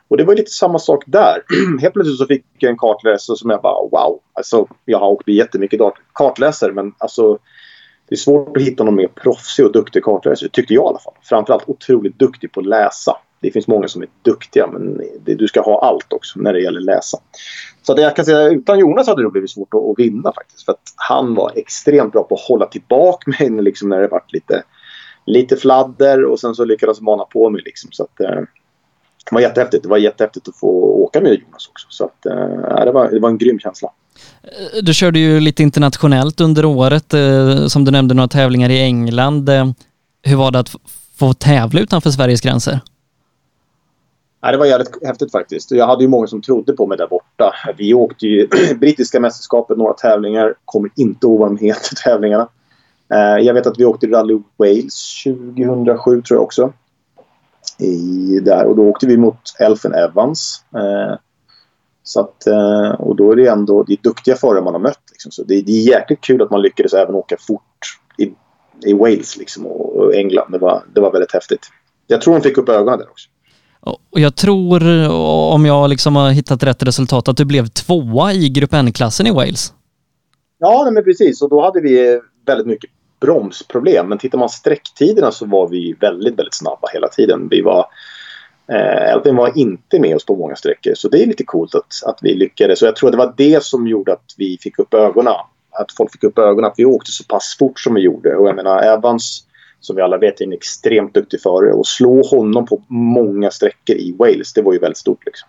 Och 0.08 0.16
det 0.16 0.24
var 0.24 0.34
lite 0.34 0.50
samma 0.50 0.78
sak 0.78 1.04
där. 1.06 1.42
Helt 1.80 1.94
plötsligt 1.94 2.18
så 2.18 2.26
fick 2.26 2.44
jag 2.58 2.70
en 2.70 2.78
kartläsare 2.78 3.36
som 3.36 3.50
jag 3.50 3.62
bara 3.62 3.82
wow. 3.82 4.20
Alltså, 4.32 4.66
jag 4.84 4.98
har 4.98 5.08
åkt 5.08 5.28
jättemycket 5.28 5.80
kartläsare 6.12 6.72
men 6.72 6.92
alltså 6.98 7.38
det 8.08 8.14
är 8.14 8.18
svårt 8.18 8.56
att 8.56 8.62
hitta 8.62 8.84
någon 8.84 8.94
mer 8.94 9.08
proffsig 9.08 9.66
och 9.66 9.72
duktig 9.72 10.02
kartläsare, 10.02 10.50
tyckte 10.52 10.74
jag 10.74 10.84
i 10.84 10.88
alla 10.88 10.98
fall. 10.98 11.14
Framförallt 11.22 11.68
otroligt 11.68 12.18
duktig 12.18 12.52
på 12.52 12.60
att 12.60 12.66
läsa. 12.66 13.16
Det 13.40 13.50
finns 13.50 13.68
många 13.68 13.88
som 13.88 14.02
är 14.02 14.08
duktiga 14.22 14.66
men 14.66 15.00
det, 15.24 15.34
du 15.34 15.48
ska 15.48 15.60
ha 15.60 15.80
allt 15.80 16.12
också 16.12 16.40
när 16.40 16.52
det 16.52 16.60
gäller 16.60 16.80
läsa. 16.80 17.18
Så 17.82 17.94
det 17.94 18.02
jag 18.02 18.16
kan 18.16 18.24
säga, 18.24 18.48
utan 18.48 18.78
Jonas 18.78 19.06
hade 19.06 19.22
det 19.22 19.30
blivit 19.30 19.50
svårt 19.50 19.74
att, 19.74 19.80
att, 19.80 19.98
vinna 19.98 20.32
faktiskt. 20.32 20.64
För 20.64 20.72
att 20.72 20.82
han 20.96 21.34
var 21.34 21.52
extremt 21.54 22.12
bra 22.12 22.22
på 22.22 22.34
att 22.34 22.40
hålla 22.40 22.66
tillbaka 22.66 23.30
mig 23.38 23.50
liksom, 23.62 23.88
när 23.88 24.00
det 24.00 24.08
varit 24.08 24.32
lite, 24.32 24.62
lite 25.26 25.56
fladder 25.56 26.24
och 26.24 26.40
sen 26.40 26.54
så 26.54 26.64
lyckades 26.64 27.00
mana 27.00 27.24
på 27.24 27.50
mig. 27.50 27.62
Liksom, 27.64 27.90
så 27.92 28.02
att, 28.02 28.20
eh, 28.20 28.40
det 29.24 29.34
var 29.34 29.40
jättehäftigt. 29.40 29.82
Det 29.82 29.88
var 29.88 29.98
jättehäftigt 29.98 30.48
att 30.48 30.56
få 30.56 30.68
åka 30.80 31.20
med 31.20 31.30
Jonas 31.30 31.68
också. 31.68 31.86
Så 31.90 32.04
att, 32.04 32.26
eh, 32.26 32.84
det, 32.84 32.92
var, 32.92 33.10
det 33.10 33.20
var 33.20 33.28
en 33.28 33.38
grym 33.38 33.58
känsla. 33.58 33.88
Eh, 34.42 34.82
du 34.82 34.94
körde 34.94 35.18
ju 35.18 35.40
lite 35.40 35.62
internationellt 35.62 36.40
under 36.40 36.64
året. 36.64 37.14
Eh, 37.14 37.66
som 37.66 37.84
du 37.84 37.90
nämnde 37.90 38.14
några 38.14 38.28
tävlingar 38.28 38.70
i 38.70 38.80
England. 38.80 39.48
Eh, 39.48 39.70
hur 40.22 40.36
var 40.36 40.50
det 40.50 40.58
att 40.58 40.76
få 41.16 41.32
tävla 41.32 41.80
utanför 41.80 42.10
Sveriges 42.10 42.40
gränser? 42.40 42.80
Ja, 44.42 44.52
det 44.52 44.58
var 44.58 44.66
jävligt 44.66 45.06
häftigt 45.06 45.32
faktiskt. 45.32 45.70
Jag 45.70 45.86
hade 45.86 46.04
ju 46.04 46.08
många 46.08 46.26
som 46.26 46.42
trodde 46.42 46.72
på 46.72 46.86
mig 46.86 46.98
där 46.98 47.06
borta. 47.06 47.54
Vi 47.76 47.94
åkte 47.94 48.26
ju 48.26 48.48
brittiska 48.80 49.20
mästerskapet, 49.20 49.78
några 49.78 49.92
tävlingar. 49.92 50.54
Kommer 50.64 50.90
inte 50.96 51.26
ihåg 51.26 51.38
vad 51.38 51.48
de 51.48 51.56
heter, 51.56 51.94
tävlingarna. 52.04 52.48
Eh, 53.12 53.44
jag 53.44 53.54
vet 53.54 53.66
att 53.66 53.78
vi 53.78 53.84
åkte 53.84 54.06
Rally 54.06 54.38
Wales 54.56 55.22
2007 55.24 56.22
tror 56.22 56.36
jag 56.36 56.42
också. 56.42 56.72
I, 57.78 58.40
där. 58.40 58.64
Och 58.64 58.76
då 58.76 58.82
åkte 58.82 59.06
vi 59.06 59.16
mot 59.16 59.40
Elfen 59.58 59.94
Evans. 59.94 60.64
Eh, 60.74 61.16
så 62.02 62.20
att, 62.20 62.46
eh, 62.46 62.90
och 62.90 63.16
då 63.16 63.32
är 63.32 63.36
det 63.36 63.46
ändå 63.46 63.82
det 63.82 63.92
är 63.92 63.98
duktiga 64.02 64.36
förare 64.36 64.64
man 64.64 64.74
har 64.74 64.80
mött. 64.80 65.02
Liksom. 65.10 65.32
Så 65.32 65.42
det, 65.42 65.62
det, 65.62 65.72
är 65.72 65.82
jäkligt 65.82 66.20
kul 66.20 66.42
att 66.42 66.50
man 66.50 66.62
lyckades 66.62 66.92
även 66.92 67.14
åka 67.14 67.36
fort 67.40 67.98
i, 68.18 68.32
i 68.90 68.92
Wales 68.92 69.36
liksom, 69.36 69.66
och, 69.66 69.96
och 69.96 70.14
England. 70.14 70.52
Det 70.52 70.58
var, 70.58 70.82
det 70.94 71.00
var 71.00 71.12
väldigt 71.12 71.34
häftigt. 71.34 71.66
Jag 72.06 72.20
tror 72.20 72.34
de 72.34 72.40
fick 72.40 72.58
upp 72.58 72.68
ögonen 72.68 72.98
där 72.98 73.10
också. 73.10 73.28
Och 73.80 74.20
jag 74.20 74.36
tror, 74.36 75.08
om 75.52 75.66
jag 75.66 75.90
liksom 75.90 76.16
har 76.16 76.30
hittat 76.30 76.62
rätt 76.62 76.82
resultat, 76.82 77.28
att 77.28 77.36
du 77.36 77.44
blev 77.44 77.66
tvåa 77.66 78.32
i 78.32 78.48
Grupp 78.48 78.74
N-klassen 78.74 79.26
i 79.26 79.30
Wales. 79.30 79.72
Ja, 80.58 80.90
men 80.94 81.04
precis. 81.04 81.42
Och 81.42 81.48
då 81.48 81.62
hade 81.62 81.80
vi 81.80 82.20
väldigt 82.46 82.66
mycket 82.66 82.90
bromsproblem. 83.20 84.08
Men 84.08 84.18
tittar 84.18 84.38
man 84.38 84.48
sträcktiderna 84.48 85.32
så 85.32 85.46
var 85.46 85.68
vi 85.68 85.96
väldigt, 86.00 86.38
väldigt 86.38 86.54
snabba 86.54 86.88
hela 86.92 87.08
tiden. 87.08 87.48
Vi 87.48 87.62
var... 87.62 87.86
Eh, 88.68 89.12
Elfin 89.12 89.36
var 89.36 89.58
inte 89.58 90.00
med 90.00 90.16
oss 90.16 90.26
på 90.26 90.36
många 90.36 90.56
sträckor. 90.56 90.94
Så 90.94 91.08
det 91.08 91.22
är 91.22 91.26
lite 91.26 91.44
coolt 91.44 91.74
att, 91.74 91.94
att 92.06 92.18
vi 92.22 92.34
lyckades. 92.34 92.82
Och 92.82 92.88
jag 92.88 92.96
tror 92.96 93.08
att 93.08 93.12
det 93.12 93.18
var 93.18 93.34
det 93.36 93.64
som 93.64 93.86
gjorde 93.86 94.12
att 94.12 94.34
vi 94.36 94.58
fick 94.60 94.78
upp 94.78 94.94
ögonen. 94.94 95.34
Att 95.70 95.92
folk 95.96 96.12
fick 96.12 96.24
upp 96.24 96.38
ögonen 96.38 96.64
att 96.64 96.78
vi 96.78 96.84
åkte 96.84 97.12
så 97.12 97.24
pass 97.24 97.56
fort 97.58 97.80
som 97.80 97.94
vi 97.94 98.00
gjorde. 98.00 98.36
Och 98.36 98.48
jag 98.48 98.56
menar, 98.56 98.82
Evans 98.82 99.46
som 99.80 99.96
vi 99.96 100.02
alla 100.02 100.18
vet 100.18 100.40
är 100.40 100.44
en 100.44 100.52
extremt 100.52 101.14
duktig 101.14 101.40
förare. 101.40 101.72
Och 101.72 101.86
slå 101.86 102.22
honom 102.22 102.66
på 102.66 102.82
många 102.88 103.50
sträckor 103.50 103.96
i 103.96 104.16
Wales, 104.18 104.52
det 104.52 104.62
var 104.62 104.72
ju 104.72 104.78
väldigt 104.78 104.98
stort. 104.98 105.26
Liksom. 105.26 105.48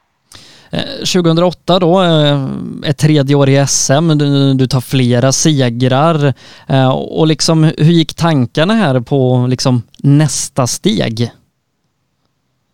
2008 1.13 1.73
eh, 1.73 1.79
då, 1.79 2.01
eh, 2.01 2.45
ett 2.85 2.97
tredje 2.97 3.35
år 3.35 3.49
i 3.49 3.65
SM, 3.67 4.07
du, 4.07 4.53
du 4.53 4.67
tar 4.67 4.81
flera 4.81 5.31
segrar. 5.31 6.33
Eh, 6.67 6.89
och 6.89 7.27
liksom, 7.27 7.63
hur 7.63 7.91
gick 7.91 8.13
tankarna 8.13 8.73
här 8.73 8.99
på 8.99 9.45
liksom 9.49 9.83
nästa 9.97 10.67
steg? 10.67 11.31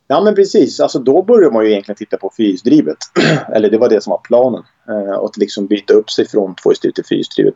Ja, 0.08 0.22
men 0.22 0.36
precis. 0.36 0.80
Alltså, 0.80 1.00
då 1.00 1.24
började 1.24 1.54
man 1.54 1.66
ju 1.66 1.72
egentligen 1.72 1.98
titta 1.98 2.18
på 2.18 2.32
fyrhjulsdrivet. 2.38 2.98
Eller 3.56 3.70
det 3.70 3.78
var 3.78 3.90
det 3.90 4.04
som 4.04 4.12
var 4.12 4.22
planen. 4.24 4.64
Eh, 4.90 5.14
att 5.14 5.38
liksom 5.38 5.68
byta 5.68 5.94
upp 5.94 6.10
sig 6.10 6.28
från 6.28 6.56
tvåhjulsdrivet 6.56 6.96
till 6.96 7.06
fyrhjulsdrivet. 7.06 7.56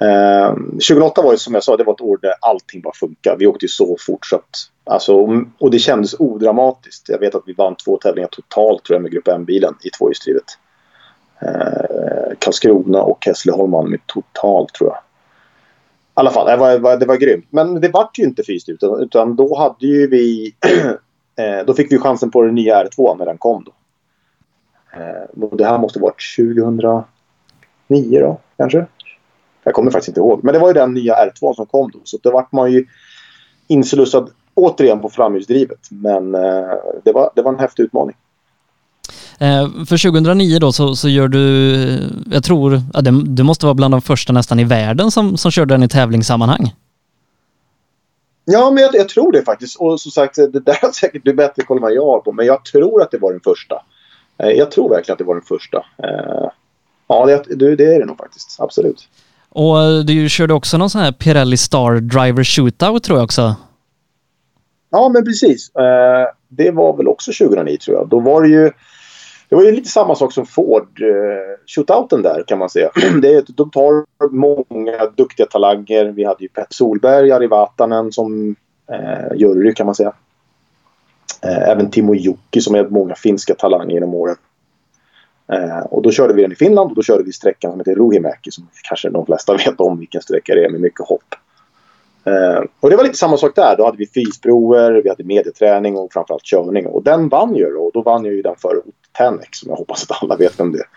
Eh, 0.00 0.54
2008 0.54 1.22
var 1.22 1.32
ju 1.32 1.38
som 1.38 1.54
jag 1.54 1.64
sa, 1.64 1.76
det 1.76 1.84
var 1.84 1.92
ett 1.92 2.00
år 2.00 2.18
där 2.22 2.34
allting 2.40 2.80
bara 2.80 2.94
funkade. 2.94 3.36
Vi 3.38 3.46
åkte 3.46 3.64
ju 3.64 3.68
så 3.68 3.96
fort 4.00 4.26
så 4.26 4.36
att, 4.36 4.50
alltså, 4.84 5.14
och 5.58 5.70
det 5.70 5.78
kändes 5.78 6.14
odramatiskt. 6.18 7.08
Jag 7.08 7.18
vet 7.18 7.34
att 7.34 7.42
vi 7.46 7.52
vann 7.52 7.76
två 7.76 7.96
tävlingar 7.96 8.28
totalt 8.28 8.84
tror 8.84 8.94
jag 8.94 9.02
med 9.02 9.12
Grupp 9.12 9.28
M-bilen 9.28 9.74
i 9.84 9.90
tvåhjulsdrivet. 9.90 10.58
Eh, 11.42 12.36
Karlskrona 12.38 13.02
och 13.02 13.26
Hässleholm 13.26 13.70
vann 13.70 13.90
med 13.90 14.00
totalt 14.06 14.74
tror 14.74 14.90
jag. 14.90 14.96
I 14.96 15.00
alla 16.14 16.30
fall, 16.30 16.46
det 16.46 16.56
var, 16.56 16.96
det 16.96 17.06
var 17.06 17.16
grymt. 17.16 17.46
Men 17.50 17.80
det 17.80 17.88
vart 17.88 18.18
ju 18.18 18.22
inte 18.22 18.42
fyrhjulsdrivet 18.42 18.82
utan, 18.82 19.00
utan 19.00 19.36
då 19.36 19.56
hade 19.56 19.86
ju 19.86 20.06
vi 20.06 20.54
Eh, 21.36 21.66
då 21.66 21.74
fick 21.74 21.92
vi 21.92 21.98
chansen 21.98 22.30
på 22.30 22.42
den 22.42 22.54
nya 22.54 22.84
R2 22.84 23.18
när 23.18 23.26
den 23.26 23.38
kom. 23.38 23.64
Då. 23.64 23.72
Eh, 25.00 25.48
det 25.52 25.64
här 25.64 25.78
måste 25.78 25.98
varit 25.98 26.22
2009 26.36 28.20
då, 28.20 28.40
kanske. 28.56 28.86
Jag 29.66 29.74
kommer 29.74 29.90
faktiskt 29.90 30.08
inte 30.08 30.20
ihåg. 30.20 30.44
Men 30.44 30.52
det 30.52 30.58
var 30.58 30.68
ju 30.68 30.74
den 30.74 30.94
nya 30.94 31.14
R2 31.14 31.54
som 31.54 31.66
kom 31.66 31.90
då. 31.90 31.98
Så 32.04 32.18
då 32.22 32.30
vart 32.30 32.52
man 32.52 32.72
ju 32.72 32.86
inslussad 33.66 34.30
återigen 34.54 35.00
på 35.00 35.08
framhjulsdrivet. 35.08 35.78
Men 35.90 36.34
eh, 36.34 36.70
det, 37.04 37.12
var, 37.12 37.30
det 37.34 37.42
var 37.42 37.52
en 37.52 37.58
häftig 37.58 37.82
utmaning. 37.82 38.16
Eh, 39.38 39.68
för 39.88 40.10
2009 40.10 40.58
då 40.58 40.72
så, 40.72 40.96
så 40.96 41.08
gör 41.08 41.28
du, 41.28 41.98
jag 42.30 42.44
tror, 42.44 42.80
ja, 42.92 43.00
det, 43.00 43.22
du 43.24 43.42
måste 43.42 43.66
vara 43.66 43.74
bland 43.74 43.94
de 43.94 44.02
första 44.02 44.32
nästan 44.32 44.58
i 44.58 44.64
världen 44.64 45.10
som, 45.10 45.36
som 45.36 45.50
körde 45.50 45.74
den 45.74 45.82
i 45.82 45.88
tävlingssammanhang. 45.88 46.74
Ja, 48.44 48.70
men 48.70 48.82
jag, 48.82 48.94
jag, 48.94 49.08
tror 49.08 49.32
det 49.32 49.42
faktiskt. 49.42 49.76
Och 49.80 50.00
som 50.00 50.10
sagt, 50.10 50.36
det 50.36 50.60
där 50.60 50.78
har 50.82 50.92
säkert 50.92 51.24
du 51.24 51.34
bättre 51.34 51.62
koll 51.62 51.76
än 51.76 51.82
vad 51.82 51.94
jag 51.94 52.06
har 52.06 52.20
på. 52.20 52.32
Men 52.32 52.46
jag 52.46 52.64
tror 52.64 53.02
att 53.02 53.10
det 53.10 53.18
var 53.18 53.32
den 53.32 53.40
första. 53.40 53.82
Eh, 54.38 54.50
jag 54.50 54.70
tror 54.70 54.88
verkligen 54.88 55.14
att 55.14 55.18
det 55.18 55.24
var 55.24 55.34
den 55.34 55.44
första. 55.44 55.76
Eh, 55.78 56.50
ja, 57.06 57.26
det, 57.26 57.76
det 57.76 57.94
är 57.94 57.98
det 57.98 58.06
nog 58.06 58.16
faktiskt. 58.16 58.56
Absolut. 58.60 59.08
Och 59.48 59.82
eh, 59.82 59.98
du 59.98 60.28
körde 60.28 60.54
också 60.54 60.78
någon 60.78 60.90
sån 60.90 61.00
här 61.00 61.12
Pirelli 61.12 61.56
Star 61.56 62.00
Driver 62.00 62.44
Shootout 62.44 63.02
tror 63.02 63.18
jag 63.18 63.24
också. 63.24 63.56
Ja, 64.90 65.08
men 65.08 65.24
precis. 65.24 65.74
Eh, 65.74 66.26
det 66.48 66.70
var 66.70 66.96
väl 66.96 67.08
också 67.08 67.32
2009 67.32 67.76
tror 67.76 67.96
jag. 67.96 68.08
Då 68.08 68.20
var 68.20 68.42
det 68.42 68.48
ju 68.48 68.70
det 69.48 69.56
var 69.56 69.62
ju 69.62 69.72
lite 69.72 69.88
samma 69.88 70.14
sak 70.14 70.32
som 70.32 70.46
Ford-shootouten 70.46 72.18
eh, 72.18 72.22
där 72.22 72.44
kan 72.46 72.58
man 72.58 72.70
säga. 72.70 72.90
Det 73.22 73.34
är, 73.34 73.44
de 73.46 73.70
tar 73.70 74.04
många 74.30 75.06
duktiga 75.16 75.46
talanger. 75.46 76.04
Vi 76.04 76.24
hade 76.24 76.42
ju 76.42 76.48
Pet 76.48 76.72
Solberg, 76.72 77.32
Ari 77.32 77.46
Vatanen 77.46 78.12
som 78.12 78.56
eh, 78.90 79.36
jury 79.36 79.74
kan 79.74 79.86
man 79.86 79.94
säga. 79.94 80.12
Eh, 81.42 81.68
även 81.68 81.90
Timo 81.90 82.14
Jukki 82.14 82.60
som 82.60 82.74
är 82.74 82.84
många 82.88 83.14
finska 83.14 83.54
talanger 83.54 83.94
genom 83.94 84.14
åren. 84.14 84.36
Eh, 85.52 85.78
och 85.78 86.02
då 86.02 86.10
körde 86.10 86.34
vi 86.34 86.42
den 86.42 86.52
i 86.52 86.54
Finland 86.54 86.90
och 86.90 86.96
då 86.96 87.02
körde 87.02 87.24
vi 87.24 87.32
sträckan 87.32 87.70
som 87.70 87.80
heter 87.80 87.94
Ruhimäki 87.94 88.50
som 88.50 88.68
kanske 88.88 89.10
de 89.10 89.26
flesta 89.26 89.52
vet 89.66 89.80
om 89.80 89.98
vilken 89.98 90.22
sträcka 90.22 90.54
det 90.54 90.64
är 90.64 90.70
med 90.70 90.80
mycket 90.80 91.06
hopp. 91.06 91.34
Eh, 92.24 92.62
och 92.80 92.90
det 92.90 92.96
var 92.96 93.04
lite 93.04 93.18
samma 93.18 93.36
sak 93.36 93.54
där. 93.54 93.76
Då 93.76 93.84
hade 93.84 93.96
vi 93.96 94.06
fysprover, 94.06 95.02
vi 95.02 95.08
hade 95.08 95.24
medieträning 95.24 95.96
och 95.96 96.12
framförallt 96.12 96.44
körning. 96.44 96.86
Och 96.86 97.02
den 97.02 97.28
vann 97.28 97.56
ju 97.56 97.70
då. 97.70 97.80
Och 97.80 97.92
då 97.94 98.02
vann 98.02 98.24
jag 98.24 98.34
ju 98.34 98.42
den 98.42 98.56
för 98.58 98.82
Tenex 99.18 99.58
som 99.58 99.70
jag 99.70 99.76
hoppas 99.76 100.02
att 100.02 100.22
alla 100.22 100.36
vet 100.38 100.60
vem 100.60 100.72
det 100.72 100.78
är. 100.78 100.88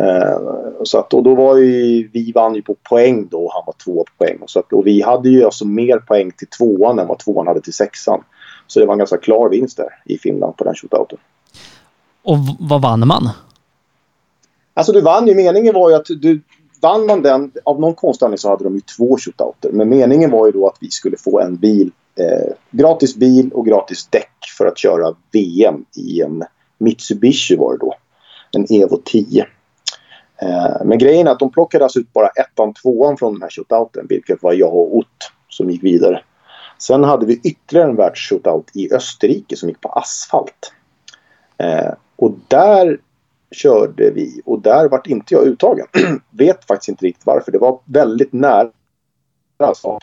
Eh, 0.00 0.38
så 0.82 0.98
att, 0.98 1.14
och 1.14 1.22
då 1.22 1.34
var 1.34 1.56
ju, 1.56 2.08
vi 2.12 2.32
vann 2.32 2.54
ju 2.54 2.62
på 2.62 2.74
poäng 2.74 3.28
då 3.30 3.44
och 3.44 3.52
han 3.52 3.62
var 3.66 3.74
två 3.84 4.04
poäng. 4.18 4.38
Så 4.46 4.58
att, 4.58 4.72
och 4.72 4.86
vi 4.86 5.02
hade 5.02 5.28
ju 5.28 5.44
alltså 5.44 5.66
mer 5.66 5.98
poäng 5.98 6.32
till 6.32 6.48
tvåan 6.48 6.98
än 6.98 7.06
vad 7.06 7.18
tvåan 7.18 7.46
hade 7.46 7.60
till 7.60 7.72
sexan. 7.72 8.24
Så 8.66 8.80
det 8.80 8.86
var 8.86 8.92
en 8.92 8.98
ganska 8.98 9.16
klar 9.16 9.48
vinst 9.48 9.76
där 9.76 9.88
i 10.04 10.18
Finland 10.18 10.56
på 10.56 10.64
den 10.64 10.74
shootouten. 10.74 11.18
Och 12.22 12.36
vad 12.58 12.82
vann 12.82 13.06
man? 13.06 13.28
Alltså 14.78 14.92
du 14.92 15.00
vann 15.00 15.26
ju, 15.26 15.34
meningen 15.34 15.74
var 15.74 15.90
ju 15.90 15.96
att 15.96 16.06
du 16.06 16.40
vann 16.82 17.06
man 17.06 17.22
den, 17.22 17.52
av 17.64 17.80
någon 17.80 17.94
konstig 17.94 18.40
så 18.40 18.48
hade 18.48 18.64
de 18.64 18.74
ju 18.74 18.80
två 18.80 19.18
shootouter. 19.18 19.70
Men 19.72 19.88
meningen 19.88 20.30
var 20.30 20.46
ju 20.46 20.52
då 20.52 20.66
att 20.66 20.76
vi 20.80 20.90
skulle 20.90 21.16
få 21.16 21.40
en 21.40 21.56
bil, 21.56 21.90
eh, 22.16 22.52
gratis 22.70 23.16
bil 23.16 23.50
och 23.52 23.66
gratis 23.66 24.06
däck 24.06 24.32
för 24.58 24.66
att 24.66 24.78
köra 24.78 25.14
VM 25.32 25.84
i 25.96 26.22
en 26.22 26.44
Mitsubishi 26.78 27.56
var 27.56 27.72
det 27.72 27.78
då. 27.78 27.94
En 28.52 28.82
Evo 28.82 29.00
10. 29.04 29.46
Eh, 30.42 30.84
men 30.84 30.98
grejen 30.98 31.26
är 31.26 31.30
att 31.30 31.38
de 31.38 31.52
plockade 31.52 31.84
alltså 31.84 31.98
ut 31.98 32.12
bara 32.12 32.28
ettan, 32.28 32.74
tvåan 32.74 33.16
från 33.16 33.32
den 33.32 33.42
här 33.42 33.50
shootouten. 33.50 34.06
Vilket 34.08 34.42
var 34.42 34.52
jag 34.52 34.74
och 34.74 34.96
Ott 34.96 35.32
som 35.48 35.70
gick 35.70 35.84
vidare. 35.84 36.22
Sen 36.78 37.04
hade 37.04 37.26
vi 37.26 37.40
ytterligare 37.44 37.90
en 37.90 37.96
världsshootout 37.96 38.70
i 38.74 38.92
Österrike 38.92 39.56
som 39.56 39.68
gick 39.68 39.80
på 39.80 39.88
asfalt. 39.88 40.72
Eh, 41.56 41.92
och 42.16 42.34
där 42.48 42.98
körde 43.50 44.10
vi 44.10 44.42
och 44.44 44.62
där 44.62 44.88
vart 44.88 45.06
inte 45.06 45.34
jag 45.34 45.46
uttagen. 45.46 45.86
Vet 46.30 46.64
faktiskt 46.64 46.88
inte 46.88 47.06
riktigt 47.06 47.26
varför. 47.26 47.52
Det 47.52 47.58
var 47.58 47.80
väldigt 47.84 48.32
nära. 48.32 48.70
Alltså, 49.56 49.98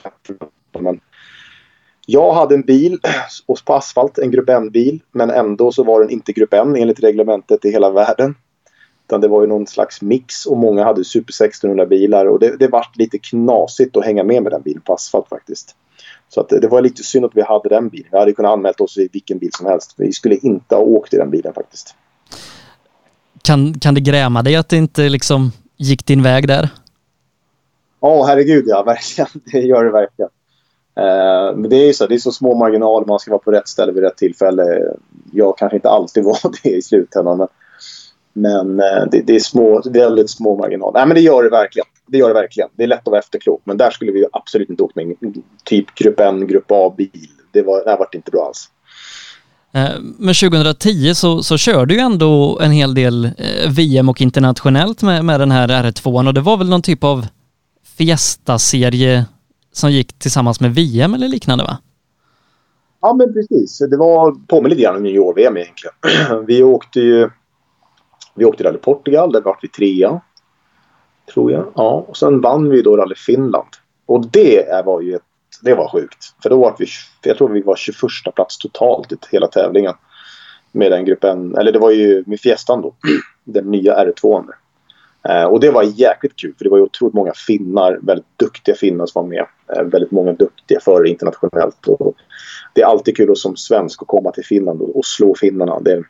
men 0.79 0.99
jag 2.05 2.33
hade 2.33 2.55
en 2.55 2.61
bil 2.61 2.99
på 3.65 3.73
asfalt, 3.73 4.17
en 4.17 4.31
Grupp 4.31 4.49
N-bil. 4.49 5.01
Men 5.11 5.29
ändå 5.29 5.71
så 5.71 5.83
var 5.83 5.99
den 5.99 6.09
inte 6.09 6.33
Grupp 6.33 6.53
N 6.53 6.75
enligt 6.75 6.99
reglementet 6.99 7.65
i 7.65 7.71
hela 7.71 7.89
världen. 7.89 8.35
Utan 9.07 9.21
det 9.21 9.27
var 9.27 9.41
ju 9.41 9.47
någon 9.47 9.67
slags 9.67 10.01
mix 10.01 10.45
och 10.45 10.57
många 10.57 10.83
hade 10.83 11.03
Super 11.03 11.33
1600 11.33 11.85
bilar. 11.85 12.25
Och 12.25 12.39
det, 12.39 12.57
det 12.59 12.67
vart 12.67 12.97
lite 12.97 13.17
knasigt 13.17 13.97
att 13.97 14.05
hänga 14.05 14.23
med 14.23 14.43
med 14.43 14.51
den 14.51 14.61
bilen 14.61 14.81
på 14.81 14.93
asfalt 14.93 15.29
faktiskt. 15.29 15.75
Så 16.29 16.41
att 16.41 16.49
det 16.49 16.67
var 16.67 16.81
lite 16.81 17.03
synd 17.03 17.25
att 17.25 17.35
vi 17.35 17.41
hade 17.41 17.69
den 17.69 17.89
bilen. 17.89 18.07
Vi 18.11 18.17
hade 18.17 18.33
kunnat 18.33 18.51
anmält 18.51 18.81
oss 18.81 18.97
i 18.97 19.09
vilken 19.13 19.37
bil 19.37 19.49
som 19.53 19.65
helst. 19.65 19.93
Vi 19.97 20.13
skulle 20.13 20.35
inte 20.35 20.75
ha 20.75 20.81
åkt 20.81 21.13
i 21.13 21.17
den 21.17 21.29
bilen 21.29 21.53
faktiskt. 21.53 21.95
Kan, 23.45 23.79
kan 23.79 23.93
det 23.93 24.01
gräma 24.01 24.41
dig 24.41 24.55
att 24.55 24.69
det 24.69 24.77
inte 24.77 25.09
liksom 25.09 25.51
gick 25.77 26.05
din 26.05 26.23
väg 26.23 26.47
där? 26.47 26.69
Ja, 28.01 28.19
oh, 28.19 28.27
herregud 28.27 28.63
ja, 28.67 28.83
verkligen. 28.85 29.29
Det 29.51 29.59
gör 29.59 29.83
det 29.83 29.91
verkligen. 29.91 30.29
Eh, 30.95 31.55
men 31.55 31.69
det 31.69 31.75
är 31.75 31.85
ju 31.85 31.93
så, 31.93 32.07
det 32.07 32.15
är 32.15 32.19
så 32.19 32.31
små 32.31 32.55
marginaler. 32.55 33.05
Man 33.05 33.19
ska 33.19 33.31
vara 33.31 33.41
på 33.41 33.51
rätt 33.51 33.67
ställe 33.67 33.91
vid 33.91 34.03
rätt 34.03 34.17
tillfälle. 34.17 34.93
Jag 35.33 35.57
kanske 35.57 35.75
inte 35.75 35.89
alltid 35.89 36.23
var 36.23 36.37
det 36.63 36.69
i 36.69 36.81
slutändan. 36.81 37.37
Men, 37.37 37.47
men 38.33 38.79
eh, 38.79 39.05
det, 39.11 39.21
det, 39.21 39.35
är 39.35 39.39
små, 39.39 39.81
väldigt 39.85 40.29
små 40.29 40.57
marginaler. 40.57 40.99
Nej, 40.99 41.07
men 41.07 41.15
det 41.15 41.21
gör 41.21 41.43
det 41.43 41.49
verkligen. 41.49 41.87
Det 42.07 42.17
gör 42.17 42.27
det 42.27 42.33
verkligen. 42.33 42.69
Det 42.75 42.83
är 42.83 42.87
lätt 42.87 42.99
att 42.99 43.11
vara 43.11 43.19
efterklok. 43.19 43.61
Men 43.63 43.77
där 43.77 43.91
skulle 43.91 44.11
vi 44.11 44.25
absolut 44.31 44.69
inte 44.69 44.83
åkt 44.83 44.95
med 44.95 45.15
typ 45.63 45.95
grupp 45.95 46.19
N, 46.19 46.47
grupp 46.47 46.71
A-bil. 46.71 47.29
Det, 47.51 47.61
var, 47.61 47.83
det 47.83 47.89
här 47.89 47.97
vart 47.97 48.15
inte 48.15 48.31
bra 48.31 48.45
alls. 48.45 48.69
Eh, 49.75 49.89
men 49.99 50.35
2010 50.35 51.15
så, 51.15 51.43
så 51.43 51.57
körde 51.57 51.93
ju 51.93 51.99
ändå 51.99 52.59
en 52.61 52.71
hel 52.71 52.93
del 52.93 53.25
eh, 53.25 53.71
VM 53.71 54.09
och 54.09 54.21
internationellt 54.21 55.01
med, 55.01 55.25
med 55.25 55.39
den 55.39 55.51
här 55.51 55.67
R2 55.67 56.27
och 56.27 56.33
det 56.33 56.41
var 56.41 56.57
väl 56.57 56.69
någon 56.69 56.81
typ 56.81 57.03
av 57.03 57.25
Fiesta-serie 57.97 59.25
som 59.71 59.91
gick 59.91 60.19
tillsammans 60.19 60.59
med 60.59 60.75
VM 60.75 61.13
eller 61.13 61.27
liknande 61.27 61.63
va? 61.63 61.77
Ja 63.01 63.13
men 63.13 63.33
precis. 63.33 63.79
Det 63.89 63.97
var 63.97 64.47
påminner 64.47 64.69
lite 64.69 64.81
grann 64.81 64.95
om 64.95 65.05
junior-VM 65.05 65.57
egentligen. 65.57 66.45
vi 66.47 66.63
åkte 66.63 66.99
ju 66.99 67.29
vi 68.35 68.45
åkte 68.45 68.63
Rally 68.63 68.77
Portugal, 68.77 69.31
där 69.31 69.41
vart 69.41 69.63
vi 69.63 69.67
trea. 69.67 70.21
Tror 71.33 71.51
jag. 71.51 71.65
Ja, 71.75 72.05
och 72.07 72.17
sen 72.17 72.41
vann 72.41 72.69
vi 72.69 72.81
då 72.81 72.97
Rally 72.97 73.15
Finland. 73.15 73.67
Och 74.05 74.25
det 74.31 74.85
var 74.85 75.01
ju 75.01 75.15
ett, 75.15 75.21
det 75.65 75.75
var 75.75 75.89
sjukt. 75.89 76.33
För 76.43 76.49
då 76.49 76.59
var 76.59 76.75
vi, 76.79 76.85
jag 77.23 77.37
tror 77.37 77.49
vi 77.49 77.61
var 77.61 77.75
21 77.75 78.35
plats 78.35 78.57
totalt 78.57 79.11
i 79.11 79.15
hela 79.31 79.47
tävlingen. 79.47 79.93
Med 80.71 80.91
den 80.91 81.05
gruppen, 81.05 81.57
eller 81.57 81.71
det 81.71 81.79
var 81.79 81.91
ju 81.91 82.23
med 82.27 82.39
Fiestan 82.39 82.81
då. 82.81 82.95
Den 83.43 83.71
nya 83.71 84.05
R2. 84.05 84.45
Eh, 85.29 85.43
och 85.43 85.59
det 85.59 85.71
var 85.71 85.83
jäkligt 85.83 86.35
kul 86.35 86.53
för 86.57 86.63
det 86.63 86.69
var 86.69 86.77
ju 86.77 86.83
otroligt 86.83 87.13
många 87.13 87.33
finnar, 87.47 87.99
väldigt 88.01 88.39
duktiga 88.39 88.75
finnar 88.75 89.05
som 89.05 89.21
var 89.21 89.29
med. 89.29 89.45
Eh, 89.75 89.83
väldigt 89.83 90.11
många 90.11 90.33
duktiga 90.33 90.79
förare 90.79 91.09
internationellt. 91.09 91.87
Och 91.87 92.15
det 92.73 92.81
är 92.81 92.85
alltid 92.85 93.17
kul 93.17 93.35
som 93.35 93.55
svensk 93.55 94.01
att 94.01 94.07
komma 94.07 94.31
till 94.31 94.45
Finland 94.45 94.81
och, 94.81 94.97
och 94.97 95.05
slå 95.05 95.35
finnarna. 95.35 95.79
Det, 95.79 96.03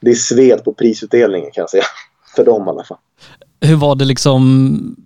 det 0.00 0.10
är 0.10 0.14
sved 0.14 0.64
på 0.64 0.72
prisutdelningen 0.72 1.50
kan 1.50 1.62
jag 1.62 1.70
säga. 1.70 1.84
För 2.36 2.44
dem 2.44 2.66
i 2.66 2.70
alla 2.70 2.84
fall. 2.84 2.98
Hur 3.60 3.76
var 3.76 3.94
det 3.94 4.04
liksom 4.04 4.96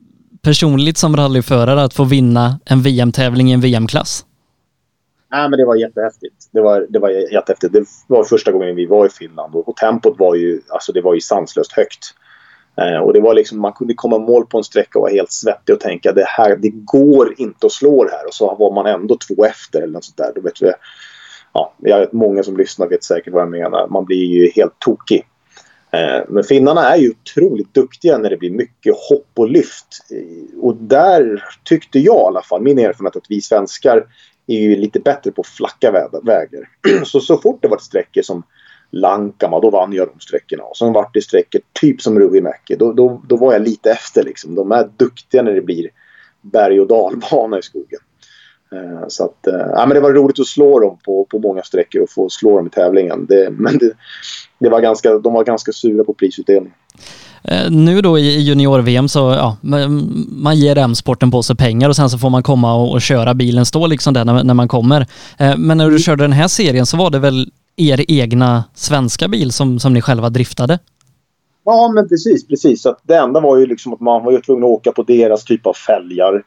personligt 0.43 0.99
som 0.99 1.17
rallyförare 1.17 1.83
att 1.83 1.95
få 1.95 2.05
vinna 2.05 2.61
en 2.65 2.83
VM-tävling 2.83 3.51
i 3.51 3.53
en 3.53 3.61
VM-klass? 3.61 4.25
Nej, 5.33 5.49
men 5.51 5.59
det 5.59 5.65
var 5.65 5.77
jättehäftigt. 5.77 6.35
Det 6.53 6.61
var, 6.61 6.87
det 6.89 6.99
var 6.99 7.11
jättehäftigt. 7.11 7.73
Det 7.73 7.85
var 8.07 8.25
första 8.25 8.53
gången 8.53 8.77
vi 8.77 8.87
var 8.87 9.07
i 9.07 9.09
Finland 9.09 9.55
och, 9.55 9.69
och 9.69 9.77
tempot 9.77 10.19
var 10.19 10.35
ju, 10.35 10.61
alltså 10.69 10.93
det 10.93 11.01
var 11.01 11.15
ju 11.15 11.21
sanslöst 11.21 11.73
högt. 11.73 12.15
Eh, 12.77 12.99
och 12.99 13.13
det 13.13 13.21
var 13.21 13.35
liksom, 13.35 13.61
man 13.61 13.73
kunde 13.73 13.95
komma 13.95 14.19
mål 14.19 14.47
på 14.47 14.59
en 14.59 14.65
sträcka 14.65 14.99
och 14.99 15.03
vara 15.03 15.13
helt 15.13 15.33
svettig 15.33 15.75
och 15.75 15.81
tänka 15.81 16.13
det 16.13 16.25
här, 16.27 16.57
det 16.57 16.71
går 16.71 17.35
inte 17.37 17.67
att 17.67 17.73
slå 17.73 18.05
det 18.05 18.11
här. 18.11 18.27
Och 18.27 18.35
så 18.35 18.55
var 18.55 18.75
man 18.75 18.87
ändå 18.87 19.17
två 19.17 19.45
efter 19.45 19.83
eller 19.83 19.93
något 19.93 20.05
sånt 20.05 20.17
där. 20.17 20.33
Då 20.35 20.41
vet 20.41 20.63
vi, 20.63 20.73
ja, 21.53 21.75
jag 21.79 22.01
vet, 22.01 22.13
många 22.13 22.43
som 22.43 22.57
lyssnar 22.57 22.87
vet 22.87 23.05
säkert 23.05 23.33
vad 23.33 23.43
jag 23.43 23.51
menar. 23.51 23.89
Man 23.89 24.05
blir 24.05 24.25
ju 24.25 24.51
helt 24.51 24.79
tokig. 24.79 25.27
Eh, 25.93 26.25
men 26.29 26.45
finnarna 26.45 26.89
är 26.89 26.97
ju 26.97 27.11
otroligt 27.11 27.75
duktiga 27.75 28.19
när 28.19 28.31
det 28.31 28.37
blir 28.37 28.51
mycket 28.51 28.95
hopp 29.09 29.31
och 29.35 29.51
lyft. 29.51 30.07
Eh, 30.11 30.59
och 30.59 30.77
där 30.77 31.45
tyckte 31.65 31.99
jag 31.99 32.17
i 32.17 32.27
alla 32.27 32.43
fall, 32.43 32.63
min 32.63 32.79
erfarenhet 32.79 33.17
att 33.17 33.27
vi 33.31 33.41
svenskar 33.41 34.07
är 34.47 34.59
ju 34.59 34.77
lite 34.77 35.01
bättre 35.01 35.31
på 35.33 35.43
flacka 35.43 36.09
vägar. 36.23 36.69
så 37.05 37.21
så 37.21 37.37
fort 37.39 37.63
det 37.63 37.69
var 37.69 37.79
sträckor 37.79 38.23
som 38.23 38.43
Lankama, 38.93 39.61
då 39.61 39.71
vann 39.71 39.93
jag 39.93 40.09
de 40.09 40.21
sträckorna. 40.21 40.63
Och 40.63 40.77
sen 40.77 40.93
vart 40.93 41.15
det 41.15 41.23
sträckor 41.23 41.61
typ 41.73 42.03
som 42.03 42.19
Ruvimäki. 42.19 42.77
Då, 42.77 42.93
då, 42.93 43.23
då 43.29 43.37
var 43.37 43.53
jag 43.53 43.63
lite 43.63 43.91
efter 43.91 44.23
liksom. 44.23 44.55
De 44.55 44.73
är 44.73 44.91
duktiga 44.97 45.43
när 45.43 45.53
det 45.53 45.63
blir 45.63 45.89
berg 46.43 46.81
och 46.81 46.87
dalbana 46.87 47.59
i 47.59 47.63
skogen. 47.63 48.01
Eh, 48.73 49.09
så 49.09 49.25
att, 49.25 49.47
eh, 49.47 49.67
ja, 49.75 49.87
men 49.87 49.95
det 49.95 50.01
var 50.01 50.13
roligt 50.13 50.41
att 50.41 50.47
slå 50.47 50.81
dem 50.81 50.99
på, 51.05 51.27
på 51.31 51.39
många 51.39 51.63
sträckor 51.63 52.03
och 52.03 52.11
få 52.11 52.29
slå 52.31 52.57
dem 52.57 52.67
i 52.67 52.71
tävlingen. 52.71 53.27
Det, 53.27 53.51
men 53.59 53.79
det, 53.79 53.93
det 54.59 54.69
var 54.69 54.81
ganska, 54.81 55.19
de 55.19 55.33
var 55.33 55.45
ganska 55.45 55.73
sura 55.73 56.05
på 56.05 56.15
prisutdelningen. 56.15 56.75
Eh, 57.45 57.71
nu 57.71 58.01
då 58.01 58.19
i 58.19 58.41
junior-VM 58.41 59.09
så, 59.09 59.19
ja, 59.19 59.57
man 60.29 60.57
ger 60.57 60.79
M-sporten 60.79 61.31
på 61.31 61.43
sig 61.43 61.57
pengar 61.57 61.89
och 61.89 61.97
sen 61.97 62.11
så 62.11 62.19
får 62.19 62.31
man 62.31 62.43
komma 62.43 62.75
och, 62.75 62.93
och 62.93 63.03
köra 63.03 63.35
bilen, 63.35 63.67
stå 63.67 63.87
liksom 63.87 64.15
där 64.15 64.25
när, 64.25 64.45
när 64.45 64.55
man 64.55 64.69
kommer. 64.69 65.07
Men 65.57 65.79
när 65.79 65.85
du 65.85 65.91
mm. 65.91 65.99
körde 65.99 66.25
den 66.25 66.33
här 66.33 66.49
serien 66.49 66.87
så 66.87 66.97
var 66.97 67.11
det 67.11 67.19
väl 67.19 67.53
er 67.77 68.05
egna 68.09 68.65
svenska 68.75 69.29
bil 69.29 69.53
som, 69.53 69.79
som 69.79 69.93
ni 69.93 70.03
själva 70.03 70.31
driftade? 70.31 70.79
Ja, 71.65 71.93
men 71.95 72.09
precis, 72.09 72.47
precis. 72.49 72.83
Så 72.83 72.97
det 73.03 73.17
enda 73.17 73.41
var 73.41 73.57
ju 73.57 73.67
liksom 73.67 73.93
att 73.93 74.01
man 74.01 74.25
var 74.25 74.33
ju 74.33 74.41
tvungen 74.41 74.65
att 74.65 74.71
åka 74.71 74.93
på 74.93 75.03
deras 75.03 75.45
typ 75.45 75.67
av 75.67 75.75
fälgar. 75.75 76.43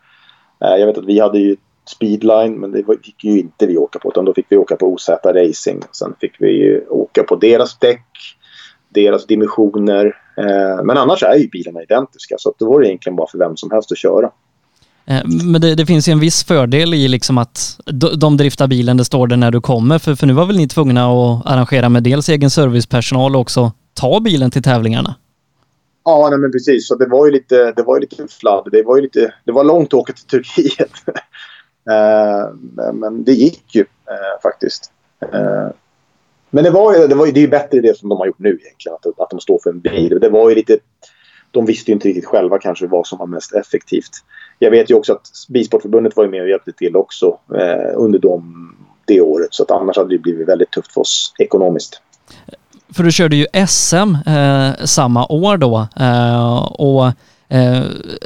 Jag 0.60 0.88
vet 0.88 0.98
att 0.98 1.06
vi 1.06 1.20
hade 1.20 1.40
ju 1.40 1.56
Speedline, 1.86 2.60
men 2.60 2.72
det 2.72 2.84
fick 3.04 3.24
ju 3.24 3.40
inte 3.40 3.66
vi 3.66 3.78
åka 3.78 4.00
på. 4.00 4.10
Utan 4.10 4.26
då 4.26 4.34
fick 4.34 4.46
vi 4.50 4.58
åka 4.58 4.76
på 4.76 4.94
OZ 4.94 5.10
Racing. 5.26 5.84
Sen 5.92 6.16
fick 6.22 6.36
vi 6.40 6.82
åka 6.90 7.24
på 7.24 7.36
deras 7.36 7.80
däck, 7.80 8.06
deras 8.90 9.28
dimensioner. 9.28 10.06
Eh, 10.38 10.84
men 10.84 10.98
annars 10.98 11.24
är 11.24 11.36
ju 11.36 11.50
bilarna 11.50 11.84
identiska. 11.84 12.36
Så 12.40 12.54
det 12.60 12.66
var 12.66 12.84
egentligen 12.84 13.16
bara 13.16 13.28
för 13.28 13.38
vem 13.38 13.58
som 13.58 13.72
helst 13.72 13.92
att 13.92 13.98
köra. 13.98 14.32
Eh, 15.06 15.22
men 15.26 15.62
det, 15.62 15.76
det, 15.76 15.86
finns 15.86 16.08
ju 16.08 16.12
en 16.12 16.20
viss 16.20 16.44
fördel 16.44 16.94
i 16.94 17.08
liksom 17.08 17.38
att 17.38 17.80
de 18.18 18.38
driftar 18.38 18.68
bilen, 18.68 18.98
det 18.98 19.06
står 19.06 19.28
det 19.28 19.36
när 19.36 19.52
du 19.52 19.62
kommer. 19.62 20.00
För, 20.00 20.16
för 20.16 20.28
nu 20.28 20.34
var 20.34 20.46
väl 20.46 20.58
ni 20.58 20.68
tvungna 20.68 21.06
att 21.06 21.46
arrangera 21.46 21.90
med 21.90 22.04
dels 22.04 22.30
egen 22.30 22.50
servicepersonal 22.50 23.36
och 23.36 23.42
också 23.42 23.72
ta 23.94 24.20
bilen 24.20 24.52
till 24.52 24.64
tävlingarna? 24.64 25.16
Ja, 26.06 26.28
nej, 26.30 26.40
men 26.40 26.52
precis. 26.52 26.88
Så 26.88 26.96
det 26.96 27.06
var 27.06 27.26
ju 27.26 27.32
lite, 27.32 27.74
det 27.76 27.84
var 27.84 27.96
ju 27.96 28.02
lite 28.02 28.28
fladd. 28.40 28.68
Det 28.72 28.84
var 28.84 28.96
ju 28.96 29.02
lite, 29.02 29.34
det 29.46 29.52
var 29.52 29.64
långt 29.64 29.88
att 29.88 29.94
åka 29.94 30.14
till 30.14 30.26
Turkiet. 30.26 30.92
Eh, 31.92 32.54
men 32.94 33.24
det 33.24 33.34
gick 33.34 33.76
ju 33.76 33.82
eh, 33.82 34.42
faktiskt. 34.44 34.92
Eh, 35.34 35.68
men 36.50 36.64
det 36.64 36.70
var 36.70 36.96
ju, 36.96 37.08
det, 37.08 37.16
var 37.16 37.26
ju, 37.26 37.32
det 37.32 37.40
är 37.40 37.42
ju 37.42 37.48
bättre 37.48 37.82
det 37.82 37.98
som 37.98 38.10
de 38.10 38.18
har 38.18 38.26
gjort 38.26 38.40
nu 38.40 38.50
egentligen. 38.50 38.96
Att, 38.96 39.20
att 39.20 39.30
de 39.30 39.40
står 39.40 39.60
för 39.64 39.70
en 39.70 39.80
bil. 39.80 40.20
Det 40.22 40.30
var 40.30 40.50
ju 40.50 40.56
lite... 40.56 40.78
De 41.52 41.66
visste 41.66 41.92
ju 41.92 41.94
inte 41.94 42.08
riktigt 42.08 42.26
själva 42.26 42.60
kanske 42.60 42.88
vad 42.88 43.08
som 43.08 43.18
var 43.18 43.28
mest 43.28 43.54
effektivt. 43.54 44.12
Jag 44.60 44.72
vet 44.72 44.92
ju 44.92 44.96
också 44.96 45.14
att 45.14 45.28
Bilsportförbundet 45.50 46.16
var 46.16 46.24
ju 46.24 46.30
med 46.30 46.42
och 46.42 46.50
hjälpte 46.50 46.72
till 46.72 46.96
också 46.96 47.40
eh, 47.56 47.92
under 47.96 48.20
de, 48.20 48.76
det 49.06 49.22
året. 49.22 49.48
Så 49.52 49.64
att 49.64 49.72
annars 49.72 49.98
hade 49.98 50.10
det 50.10 50.18
blivit 50.18 50.48
väldigt 50.48 50.72
tufft 50.72 50.94
för 50.94 51.02
oss 51.02 51.34
ekonomiskt. 51.40 52.02
För 52.94 53.04
du 53.04 53.12
körde 53.12 53.36
ju 53.36 53.46
SM 53.68 54.16
eh, 54.28 54.86
samma 54.86 55.26
år 55.26 55.58
då. 55.58 55.88
Eh, 56.00 56.64
och 56.64 57.12
Eh, 57.54 57.84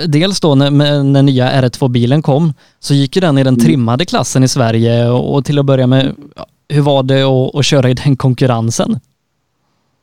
dels 0.08 0.40
då 0.40 0.56
när, 0.56 1.04
när 1.04 1.24
nya 1.24 1.50
R2-bilen 1.52 2.22
kom 2.22 2.54
så 2.80 2.94
gick 2.94 3.16
ju 3.16 3.20
den 3.20 3.38
i 3.38 3.44
den 3.44 3.54
mm. 3.54 3.66
trimmade 3.66 4.06
klassen 4.06 4.44
i 4.44 4.48
Sverige 4.48 5.10
och 5.10 5.46
till 5.46 5.60
att 5.60 5.66
börja 5.66 5.88
med, 5.88 6.16
hur 6.70 6.82
var 6.82 7.04
det 7.04 7.24
att, 7.24 7.56
att 7.56 7.66
köra 7.66 7.90
i 7.90 7.94
den 7.94 8.18
konkurrensen? 8.18 9.00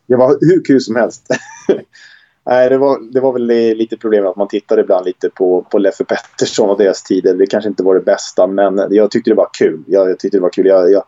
Det 0.07 0.17
var 0.17 0.29
hur 0.41 0.65
kul 0.65 0.81
som 0.81 0.97
helst. 0.97 1.27
Nej, 2.47 2.69
det 2.69 2.79
var, 2.79 3.13
det 3.13 3.21
var 3.21 3.33
väl 3.33 3.77
lite 3.77 3.97
problem 3.97 4.27
att 4.27 4.37
man 4.37 4.49
tittade 4.49 4.81
ibland 4.81 5.07
lite 5.07 5.31
på, 5.31 5.67
på 5.71 5.79
Leffe 5.79 6.05
Pettersson 6.05 6.71
och 6.71 6.79
deras 6.79 7.03
tider. 7.03 7.35
Det 7.35 7.47
kanske 7.47 7.69
inte 7.69 7.83
var 7.83 7.95
det 7.95 8.01
bästa, 8.01 8.47
men 8.47 8.87
jag 8.91 9.11
tyckte 9.11 9.31
det 9.31 9.35
var 9.35 9.49
kul. 9.59 9.85
Jag, 9.87 10.11
jag 10.11 10.19
tyckte 10.19 10.37
det 10.37 10.43
var 10.43 10.51
kul. 10.51 10.67
Jag, 10.67 10.93
jag, 10.93 11.05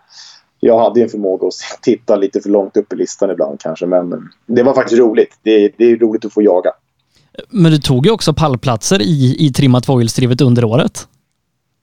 jag 0.61 0.79
hade 0.79 1.03
en 1.03 1.09
förmåga 1.09 1.47
att 1.47 1.55
titta 1.83 2.17
lite 2.17 2.41
för 2.41 2.51
långt 2.51 2.77
upp 2.77 2.93
i 2.93 2.97
listan 2.97 3.31
ibland 3.31 3.61
kanske, 3.61 3.87
men 3.87 4.29
det 4.47 4.63
var 4.63 4.75
faktiskt 4.75 5.01
roligt. 5.01 5.39
Det, 5.43 5.73
det 5.79 5.85
är 5.85 5.97
roligt 5.97 6.25
att 6.25 6.33
få 6.33 6.43
jaga. 6.43 6.71
Men 7.49 7.73
du 7.73 7.79
tog 7.79 8.07
ju 8.07 8.13
också 8.13 8.35
pallplatser 8.35 9.03
i, 9.03 9.37
i 9.39 9.53
trimmat 9.53 9.85
tvåhjulsdrivet 9.85 10.41
under 10.41 10.65
året. 10.65 11.09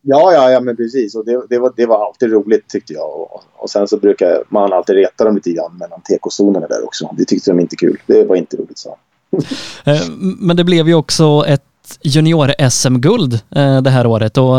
Ja, 0.05 0.33
ja, 0.33 0.51
ja, 0.51 0.59
men 0.59 0.75
precis. 0.75 1.15
Och 1.15 1.25
det, 1.25 1.41
det, 1.49 1.59
var, 1.59 1.73
det 1.75 1.85
var 1.85 2.05
alltid 2.05 2.31
roligt 2.31 2.69
tyckte 2.69 2.93
jag. 2.93 3.19
Och, 3.19 3.43
och 3.55 3.69
sen 3.69 3.87
så 3.87 3.97
brukar 3.97 4.43
man 4.49 4.73
alltid 4.73 4.95
reta 4.95 5.23
dem 5.23 5.35
lite 5.35 5.51
grann 5.51 5.77
mellan 5.77 6.01
tekozonerna 6.01 6.67
där 6.67 6.85
också. 6.85 7.09
Det 7.17 7.25
tyckte 7.25 7.51
de 7.51 7.59
inte 7.59 7.75
kul. 7.75 7.97
Det 8.05 8.25
var 8.25 8.35
inte 8.35 8.57
roligt 8.57 8.77
så. 8.77 8.97
Eh, 9.85 10.01
men 10.17 10.57
det 10.57 10.63
blev 10.63 10.87
ju 10.87 10.95
också 10.95 11.45
ett 11.47 11.61
junior-SM-guld 12.01 13.33
eh, 13.33 13.81
det 13.81 13.89
här 13.89 14.05
året. 14.05 14.37
Och 14.37 14.55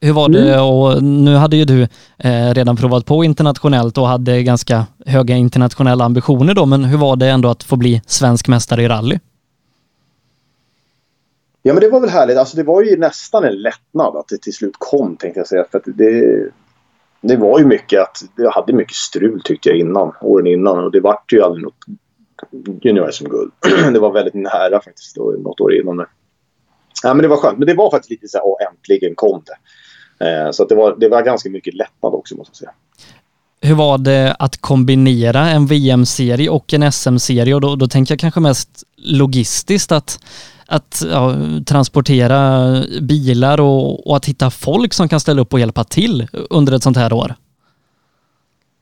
hur 0.00 0.12
var 0.12 0.28
det? 0.28 0.54
Mm. 0.54 0.64
Och 0.64 1.02
nu 1.02 1.34
hade 1.34 1.56
ju 1.56 1.64
du 1.64 1.82
eh, 2.18 2.54
redan 2.54 2.76
provat 2.76 3.06
på 3.06 3.24
internationellt 3.24 3.98
och 3.98 4.08
hade 4.08 4.42
ganska 4.42 4.86
höga 5.06 5.36
internationella 5.36 6.04
ambitioner 6.04 6.54
då. 6.54 6.66
Men 6.66 6.84
hur 6.84 6.98
var 6.98 7.16
det 7.16 7.26
ändå 7.28 7.48
att 7.48 7.62
få 7.62 7.76
bli 7.76 8.02
svensk 8.06 8.48
mästare 8.48 8.82
i 8.82 8.88
rally? 8.88 9.18
Ja, 11.66 11.72
men 11.72 11.80
det 11.80 11.88
var 11.88 12.00
väl 12.00 12.10
härligt. 12.10 12.36
Alltså, 12.36 12.56
det 12.56 12.62
var 12.62 12.82
ju 12.82 12.96
nästan 12.96 13.44
en 13.44 13.62
lättnad 13.62 14.16
att 14.16 14.28
det 14.28 14.42
till 14.42 14.52
slut 14.52 14.74
kom, 14.78 15.16
tänkte 15.16 15.40
jag 15.40 15.46
säga. 15.46 15.64
För 15.70 15.82
det, 15.84 16.50
det 17.20 17.36
var 17.36 17.58
ju 17.58 17.66
mycket 17.66 18.00
att 18.02 18.18
jag 18.36 18.50
hade 18.50 18.72
mycket 18.72 18.94
strul 18.94 19.40
tyckte 19.44 19.68
jag 19.68 19.78
innan, 19.78 20.12
åren 20.20 20.46
innan. 20.46 20.84
Och 20.84 20.92
det 20.92 21.00
vart 21.00 21.32
ju 21.32 21.42
aldrig 21.42 21.64
något 21.64 21.84
junior-SM-guld. 22.82 23.52
det 23.92 23.98
var 23.98 24.12
väldigt 24.12 24.34
nära 24.34 24.80
faktiskt, 24.80 25.16
då, 25.16 25.22
något 25.22 25.60
år 25.60 25.74
innan. 25.74 25.96
Det. 25.96 26.06
Ja, 27.02 27.14
men 27.14 27.22
det 27.22 27.28
var 27.28 27.36
skönt. 27.36 27.58
Men 27.58 27.66
det 27.66 27.74
var 27.74 27.90
faktiskt 27.90 28.10
lite 28.10 28.28
så 28.28 28.38
här, 28.38 28.46
åh, 28.46 28.56
äntligen 28.70 29.14
kom 29.14 29.42
det. 29.46 30.26
Eh, 30.26 30.50
så 30.50 30.64
det, 30.64 30.74
var, 30.74 30.96
det 30.96 31.08
var 31.08 31.22
ganska 31.22 31.50
mycket 31.50 31.74
lättnad 31.74 32.14
också, 32.14 32.36
måste 32.36 32.50
jag 32.50 32.56
säga. 32.56 32.72
Hur 33.60 33.74
var 33.74 33.98
det 33.98 34.36
att 34.38 34.56
kombinera 34.56 35.48
en 35.48 35.66
VM-serie 35.66 36.50
och 36.50 36.74
en 36.74 36.92
SM-serie? 36.92 37.54
Och 37.54 37.60
då, 37.60 37.76
då 37.76 37.88
tänker 37.88 38.12
jag 38.12 38.20
kanske 38.20 38.40
mest 38.40 38.84
logistiskt 38.96 39.92
att 39.92 40.18
att 40.68 41.02
ja, 41.10 41.34
transportera 41.66 42.72
bilar 43.02 43.60
och, 43.60 44.06
och, 44.06 44.16
att 44.16 44.26
hitta 44.26 44.50
folk 44.50 44.94
som 44.94 45.08
kan 45.08 45.20
ställa 45.20 45.42
upp 45.42 45.52
och 45.52 45.60
hjälpa 45.60 45.84
till 45.84 46.28
under 46.50 46.72
ett 46.72 46.82
sånt 46.82 46.96
här 46.96 47.12
år? 47.12 47.34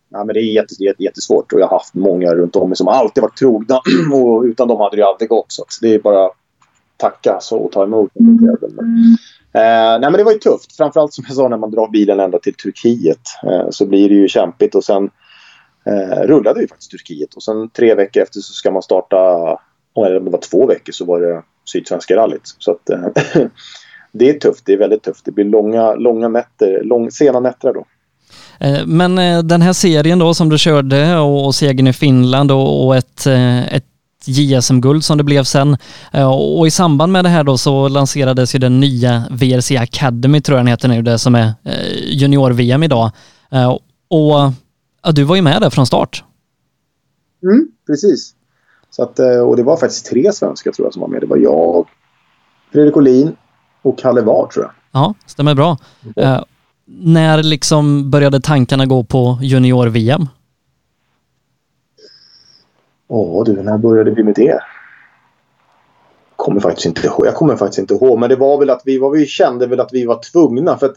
Ja, 0.08 0.24
men 0.24 0.34
det 0.34 0.40
är 0.40 0.52
jättes, 0.52 0.78
jättesvårt 0.98 1.52
och 1.52 1.60
jag 1.60 1.66
har 1.66 1.78
haft 1.78 1.94
många 1.94 2.34
runt 2.34 2.56
om 2.56 2.68
mig 2.68 2.76
som 2.76 2.88
alltid 2.88 3.22
varit 3.22 3.36
trogna 3.36 3.80
och 4.12 4.42
utan 4.42 4.68
dem 4.68 4.80
hade 4.80 4.96
det 4.96 5.06
aldrig 5.06 5.28
gått. 5.28 5.46
Så 5.48 5.64
det 5.80 5.94
är 5.94 5.98
bara 5.98 6.30
tacka 6.96 7.38
så 7.40 7.58
och 7.58 7.72
ta 7.72 7.84
emot. 7.84 8.10
Mm. 8.20 8.48
Eh, 9.54 10.00
nej, 10.00 10.00
men 10.00 10.12
det 10.12 10.24
var 10.24 10.32
ju 10.32 10.38
tufft. 10.38 10.76
Framförallt 10.76 11.12
som 11.12 11.24
jag 11.28 11.36
sa 11.36 11.48
när 11.48 11.56
man 11.56 11.70
drar 11.70 11.88
bilen 11.88 12.20
ända 12.20 12.38
till 12.38 12.54
Turkiet 12.54 13.20
eh, 13.46 13.66
så 13.70 13.86
blir 13.86 14.08
det 14.08 14.14
ju 14.14 14.28
kämpigt 14.28 14.74
och 14.74 14.84
sen 14.84 15.10
eh, 15.86 16.22
rullade 16.22 16.60
vi 16.60 16.68
faktiskt 16.68 16.90
Turkiet 16.90 17.34
och 17.34 17.42
sen 17.42 17.70
tre 17.70 17.94
veckor 17.94 18.22
efter 18.22 18.40
så 18.40 18.52
ska 18.52 18.70
man 18.70 18.82
starta, 18.82 19.16
eller 19.96 20.20
det 20.20 20.30
var 20.30 20.38
två 20.38 20.66
veckor 20.66 20.92
så 20.92 21.04
var 21.04 21.20
det 21.20 21.42
Sydsvenska 21.64 22.16
rallyt. 22.16 22.54
Så 22.58 22.70
att, 22.70 22.90
eh, 22.90 23.00
det 24.12 24.30
är 24.30 24.32
tufft. 24.32 24.66
Det 24.66 24.72
är 24.72 24.78
väldigt 24.78 25.02
tufft. 25.02 25.24
Det 25.24 25.32
blir 25.32 25.44
långa, 25.44 25.94
långa 25.94 26.28
nätter, 26.28 26.84
lång, 26.84 27.10
sena 27.10 27.40
nätter 27.40 27.72
då. 27.72 27.86
Eh, 28.58 28.86
men 28.86 29.18
eh, 29.18 29.42
den 29.42 29.62
här 29.62 29.72
serien 29.72 30.18
då 30.18 30.34
som 30.34 30.48
du 30.48 30.58
körde 30.58 31.16
och 31.18 31.54
segern 31.54 31.86
i 31.86 31.92
Finland 31.92 32.50
och 32.50 32.96
ett, 32.96 33.26
ett 33.26 33.84
JSM-guld 34.26 35.04
som 35.04 35.18
det 35.18 35.24
blev 35.24 35.44
sen. 35.44 35.76
Och 36.56 36.66
i 36.66 36.70
samband 36.70 37.12
med 37.12 37.24
det 37.24 37.28
här 37.28 37.44
då 37.44 37.58
så 37.58 37.88
lanserades 37.88 38.54
ju 38.54 38.58
den 38.58 38.80
nya 38.80 39.24
VRC 39.30 39.76
Academy 39.76 40.40
tror 40.40 40.58
jag 40.58 40.64
den 40.64 40.70
heter 40.70 40.88
nu, 40.88 41.02
det 41.02 41.18
som 41.18 41.34
är 41.34 41.52
junior-VM 42.06 42.82
idag. 42.82 43.10
Och 44.08 44.52
ja, 45.02 45.12
du 45.12 45.24
var 45.24 45.36
ju 45.36 45.42
med 45.42 45.62
där 45.62 45.70
från 45.70 45.86
start. 45.86 46.24
Mm, 47.42 47.68
precis. 47.86 48.34
Så 48.96 49.02
att, 49.02 49.18
eh, 49.18 49.38
och 49.38 49.56
det 49.56 49.62
var 49.62 49.76
faktiskt 49.76 50.06
tre 50.06 50.32
svenskar 50.32 50.72
tror 50.72 50.86
jag 50.86 50.92
som 50.92 51.00
var 51.00 51.08
med. 51.08 51.20
Det 51.20 51.26
var 51.26 51.36
jag, 51.36 51.88
Fredrik 52.72 52.96
Olin 52.96 53.36
och 53.82 53.98
Kalle 53.98 54.20
Ward 54.20 54.50
tror 54.50 54.64
jag. 54.64 54.72
Ja, 54.92 55.14
stämmer 55.26 55.54
bra. 55.54 55.76
Mm. 56.16 56.32
Uh, 56.32 56.42
när 56.86 57.42
liksom 57.42 58.10
började 58.10 58.40
tankarna 58.40 58.86
gå 58.86 59.04
på 59.04 59.38
junior-VM? 59.42 60.26
Oh, 63.08 63.44
du, 63.44 63.62
när 63.62 63.78
började 63.78 64.10
vi 64.10 64.22
med 64.22 64.34
det? 64.34 64.60
Kommer 66.36 66.60
faktiskt 66.60 66.86
inte 66.86 67.06
ihåg. 67.06 67.26
Jag 67.26 67.34
kommer 67.34 67.56
faktiskt 67.56 67.78
inte 67.78 67.94
ihåg. 67.94 68.18
Men 68.18 68.28
det 68.28 68.36
var 68.36 68.58
väl 68.58 68.70
att 68.70 68.82
vi, 68.84 68.98
var, 68.98 69.10
vi 69.10 69.26
kände 69.26 69.66
väl 69.66 69.80
att 69.80 69.92
vi 69.92 70.06
var 70.06 70.20
tvungna. 70.32 70.78
För 70.78 70.86
att 70.86 70.96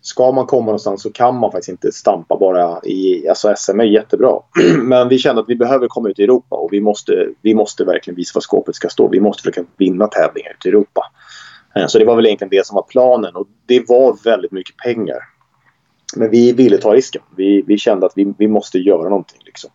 ska 0.00 0.32
man 0.32 0.46
komma 0.46 0.66
någonstans 0.66 1.02
så 1.02 1.12
kan 1.12 1.36
man 1.36 1.52
faktiskt 1.52 1.68
inte 1.68 1.92
stampa 1.92 2.36
bara 2.36 2.80
i... 2.84 3.28
Alltså 3.28 3.54
SM 3.56 3.80
är 3.80 3.84
jättebra. 3.84 4.40
Men 4.82 5.08
vi 5.08 5.18
kände 5.18 5.42
att 5.42 5.48
vi 5.48 5.56
behöver 5.56 5.88
komma 5.88 6.08
ut 6.08 6.18
i 6.18 6.22
Europa 6.22 6.56
och 6.56 6.72
vi 6.72 6.80
måste, 6.80 7.28
vi 7.42 7.54
måste 7.54 7.84
verkligen 7.84 8.16
visa 8.16 8.32
var 8.34 8.40
skåpet 8.40 8.74
ska 8.74 8.88
stå. 8.88 9.08
Vi 9.08 9.20
måste 9.20 9.42
försöka 9.42 9.64
vinna 9.76 10.06
tävlingar 10.06 10.50
ute 10.50 10.68
i 10.68 10.70
Europa. 10.70 11.02
Eh, 11.76 11.86
så 11.86 11.98
det 11.98 12.04
var 12.04 12.16
väl 12.16 12.26
egentligen 12.26 12.50
det 12.50 12.66
som 12.66 12.74
var 12.74 12.82
planen 12.82 13.36
och 13.36 13.46
det 13.66 13.88
var 13.88 14.24
väldigt 14.24 14.52
mycket 14.52 14.76
pengar. 14.76 15.18
Men 16.16 16.30
vi 16.30 16.52
ville 16.52 16.78
ta 16.78 16.94
risken. 16.94 17.22
Vi, 17.36 17.62
vi 17.66 17.78
kände 17.78 18.06
att 18.06 18.12
vi, 18.16 18.34
vi 18.38 18.48
måste 18.48 18.78
göra 18.78 19.08
någonting. 19.08 19.40
Liksom. 19.44 19.70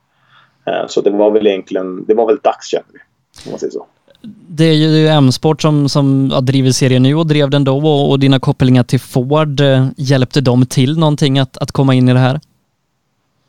Eh, 0.65 0.87
så 0.87 1.01
det 1.01 1.09
var 1.09 1.31
väl 1.31 1.47
egentligen, 1.47 2.05
det 2.05 2.13
var 2.13 2.27
väl 2.27 2.39
dags 2.43 2.67
kände 2.67 2.87
vi. 2.93 2.99
Om 3.45 3.51
man 3.51 3.59
säger 3.59 3.71
så 3.71 3.85
det 4.47 4.65
är 4.65 4.73
ju 4.73 5.07
M-sport 5.07 5.61
som, 5.61 5.89
som 5.89 6.29
ja, 6.31 6.41
driver 6.41 6.71
serien 6.71 7.03
nu 7.03 7.15
och 7.15 7.27
drev 7.27 7.49
den 7.49 7.63
då 7.63 7.77
och, 7.77 8.09
och 8.09 8.19
dina 8.19 8.39
kopplingar 8.39 8.83
till 8.83 8.99
Ford, 8.99 9.59
eh, 9.61 9.87
hjälpte 9.97 10.41
de 10.41 10.65
till 10.65 10.99
någonting 10.99 11.39
att, 11.39 11.57
att 11.57 11.71
komma 11.71 11.93
in 11.93 12.09
i 12.09 12.13
det 12.13 12.19
här? 12.19 12.39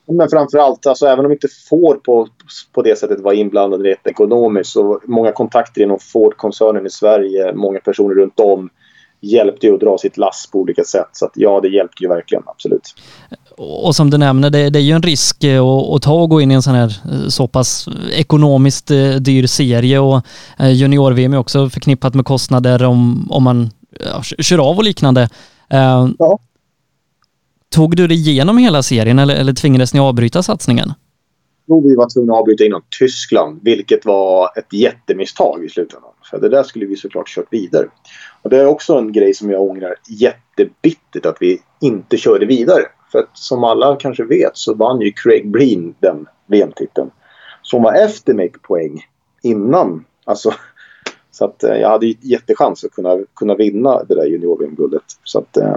Men 0.09 0.29
framförallt, 0.29 0.87
alltså, 0.87 1.07
även 1.07 1.27
om 1.27 1.33
inte 1.33 1.49
Ford 1.69 2.05
på, 2.05 2.29
på 2.73 2.83
det 2.83 2.99
sättet 2.99 3.21
var 3.21 3.33
inblandad 3.33 3.81
rent 3.81 4.07
ekonomiskt 4.07 4.73
så 4.73 5.01
många 5.05 5.33
kontakter 5.33 5.83
inom 5.83 5.99
Ford-koncernen 5.99 6.87
i 6.87 6.91
Sverige, 6.91 7.53
många 7.53 7.81
personer 7.81 8.15
runt 8.15 8.41
om 8.41 8.71
hjälpte 9.21 9.67
ju 9.67 9.75
att 9.75 9.81
dra 9.81 9.99
sitt 9.99 10.17
lass 10.17 10.49
på 10.53 10.59
olika 10.59 10.85
sätt. 10.85 11.09
Så 11.13 11.27
att, 11.27 11.33
ja, 11.35 11.61
det 11.61 11.69
hjälpte 11.69 12.03
ju 12.03 12.09
verkligen, 12.09 12.43
absolut. 12.47 12.95
Och 13.59 13.97
som 13.97 14.11
du 14.11 14.19
nämner, 14.19 14.51
det, 14.51 14.71
det 14.71 14.79
är 14.79 14.83
ju 14.83 14.93
en 14.93 15.03
risk 15.03 15.45
eh, 15.45 15.65
att, 15.65 15.95
att 15.95 16.03
ta 16.03 16.15
och 16.15 16.31
gå 16.31 16.41
in 16.41 16.51
i 16.51 16.55
en 16.55 16.63
sån 16.63 16.75
här 16.75 17.01
eh, 17.13 17.29
så 17.29 17.49
pass 17.49 17.89
ekonomiskt 18.13 18.91
eh, 18.91 19.11
dyr 19.11 19.47
serie 19.47 19.99
och 19.99 20.23
junior-VM 20.59 21.33
är 21.33 21.39
också 21.39 21.71
förknippat 21.71 22.15
med 22.15 22.25
kostnader 22.25 22.83
om, 22.83 23.27
om 23.31 23.43
man 23.43 23.71
ja, 24.01 24.23
kör 24.23 24.71
av 24.71 24.77
och 24.77 24.85
liknande. 24.85 25.29
Ja. 25.69 26.39
Tog 27.75 27.97
du 27.97 28.07
dig 28.07 28.17
igenom 28.17 28.59
hela 28.59 28.83
serien 28.83 29.19
eller, 29.19 29.35
eller 29.35 29.53
tvingades 29.53 29.95
ni 29.95 30.01
avbryta 30.01 30.43
satsningen? 30.43 30.93
Jo, 31.69 31.89
vi 31.89 31.97
var 31.97 32.09
tvungna 32.15 32.33
att 32.33 32.39
avbryta 32.39 32.65
inom 32.65 32.83
Tyskland, 32.99 33.61
vilket 33.63 34.05
var 34.05 34.59
ett 34.59 34.73
jättemisstag 34.73 35.65
i 35.65 35.69
slutändan. 35.69 36.11
För 36.31 36.41
det 36.41 36.49
där 36.49 36.63
skulle 36.63 36.87
vi 36.87 36.97
såklart 36.97 37.29
kört 37.29 37.47
vidare. 37.51 37.87
Och 38.43 38.51
det 38.51 38.57
är 38.57 38.67
också 38.67 38.95
en 38.95 39.13
grej 39.13 39.35
som 39.35 39.51
jag 39.51 39.63
ångrar 39.63 39.95
jättebittert 40.09 41.27
att 41.27 41.37
vi 41.41 41.59
inte 41.81 42.17
körde 42.17 42.47
vidare. 42.47 42.83
För 43.13 43.19
att 43.19 43.31
som 43.39 43.65
alla 43.65 43.97
kanske 43.97 44.25
vet 44.25 44.57
så 44.57 44.75
vann 44.75 45.01
ju 45.01 45.13
Craig 45.13 45.51
Breen 45.51 45.95
den 45.99 46.27
VM-titeln. 46.47 47.11
Som 47.63 47.83
var 47.83 47.95
efter 47.95 48.35
mig 48.35 48.49
på 48.49 48.59
poäng 48.59 49.05
innan. 49.43 50.05
Alltså, 50.25 50.53
så 51.31 51.45
att 51.45 51.65
eh, 51.65 51.77
jag 51.77 51.89
hade 51.89 52.07
ju 52.07 52.15
jättechans 52.21 52.85
att 52.85 52.91
kunna, 52.91 53.19
kunna 53.35 53.55
vinna 53.55 54.05
det 54.05 54.15
där 54.15 54.27
junior-VM-guldet. 54.27 55.03
Eh, 55.61 55.77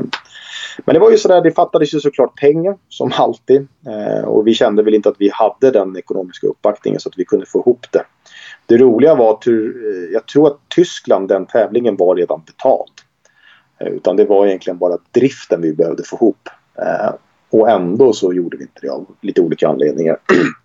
men 0.86 0.94
det 0.94 1.00
var 1.00 1.12
ju 1.12 1.18
sådär, 1.18 1.42
det 1.42 1.52
fattades 1.52 1.94
ju 1.94 2.00
såklart 2.00 2.40
pengar 2.40 2.78
som 2.90 3.12
alltid. 3.18 3.68
Eh, 3.88 4.24
och 4.24 4.48
vi 4.48 4.54
kände 4.54 4.84
väl 4.84 4.94
inte 4.94 5.10
att 5.10 5.16
vi 5.20 5.30
hade 5.34 5.72
den 5.72 5.98
ekonomiska 5.98 6.48
uppbackningen 6.48 7.00
så 7.00 7.10
att 7.10 7.18
vi 7.20 7.26
kunde 7.26 7.46
få 7.46 7.60
ihop 7.60 7.86
det. 7.92 8.04
Det 8.66 8.78
roliga 8.78 9.16
var 9.16 9.34
att 9.34 9.48
eh, 9.48 9.54
jag 10.14 10.26
tror 10.26 10.48
att 10.48 10.60
Tyskland, 10.68 11.28
den 11.28 11.46
tävlingen 11.46 11.96
var 11.96 12.16
redan 12.16 12.42
betald. 12.46 12.92
Eh, 13.80 13.88
utan 13.88 14.16
det 14.16 14.26
var 14.26 14.48
egentligen 14.48 14.78
bara 14.78 14.98
driften 15.12 15.62
vi 15.62 15.74
behövde 15.74 16.04
få 16.04 16.16
ihop. 16.16 16.50
Och 17.52 17.70
ändå 17.70 18.14
så 18.14 18.34
gjorde 18.34 18.58
vi 18.58 18.64
inte 18.64 18.80
det 18.82 18.90
av 18.90 19.06
lite 19.22 19.42
olika 19.42 19.68
anledningar. 19.68 20.18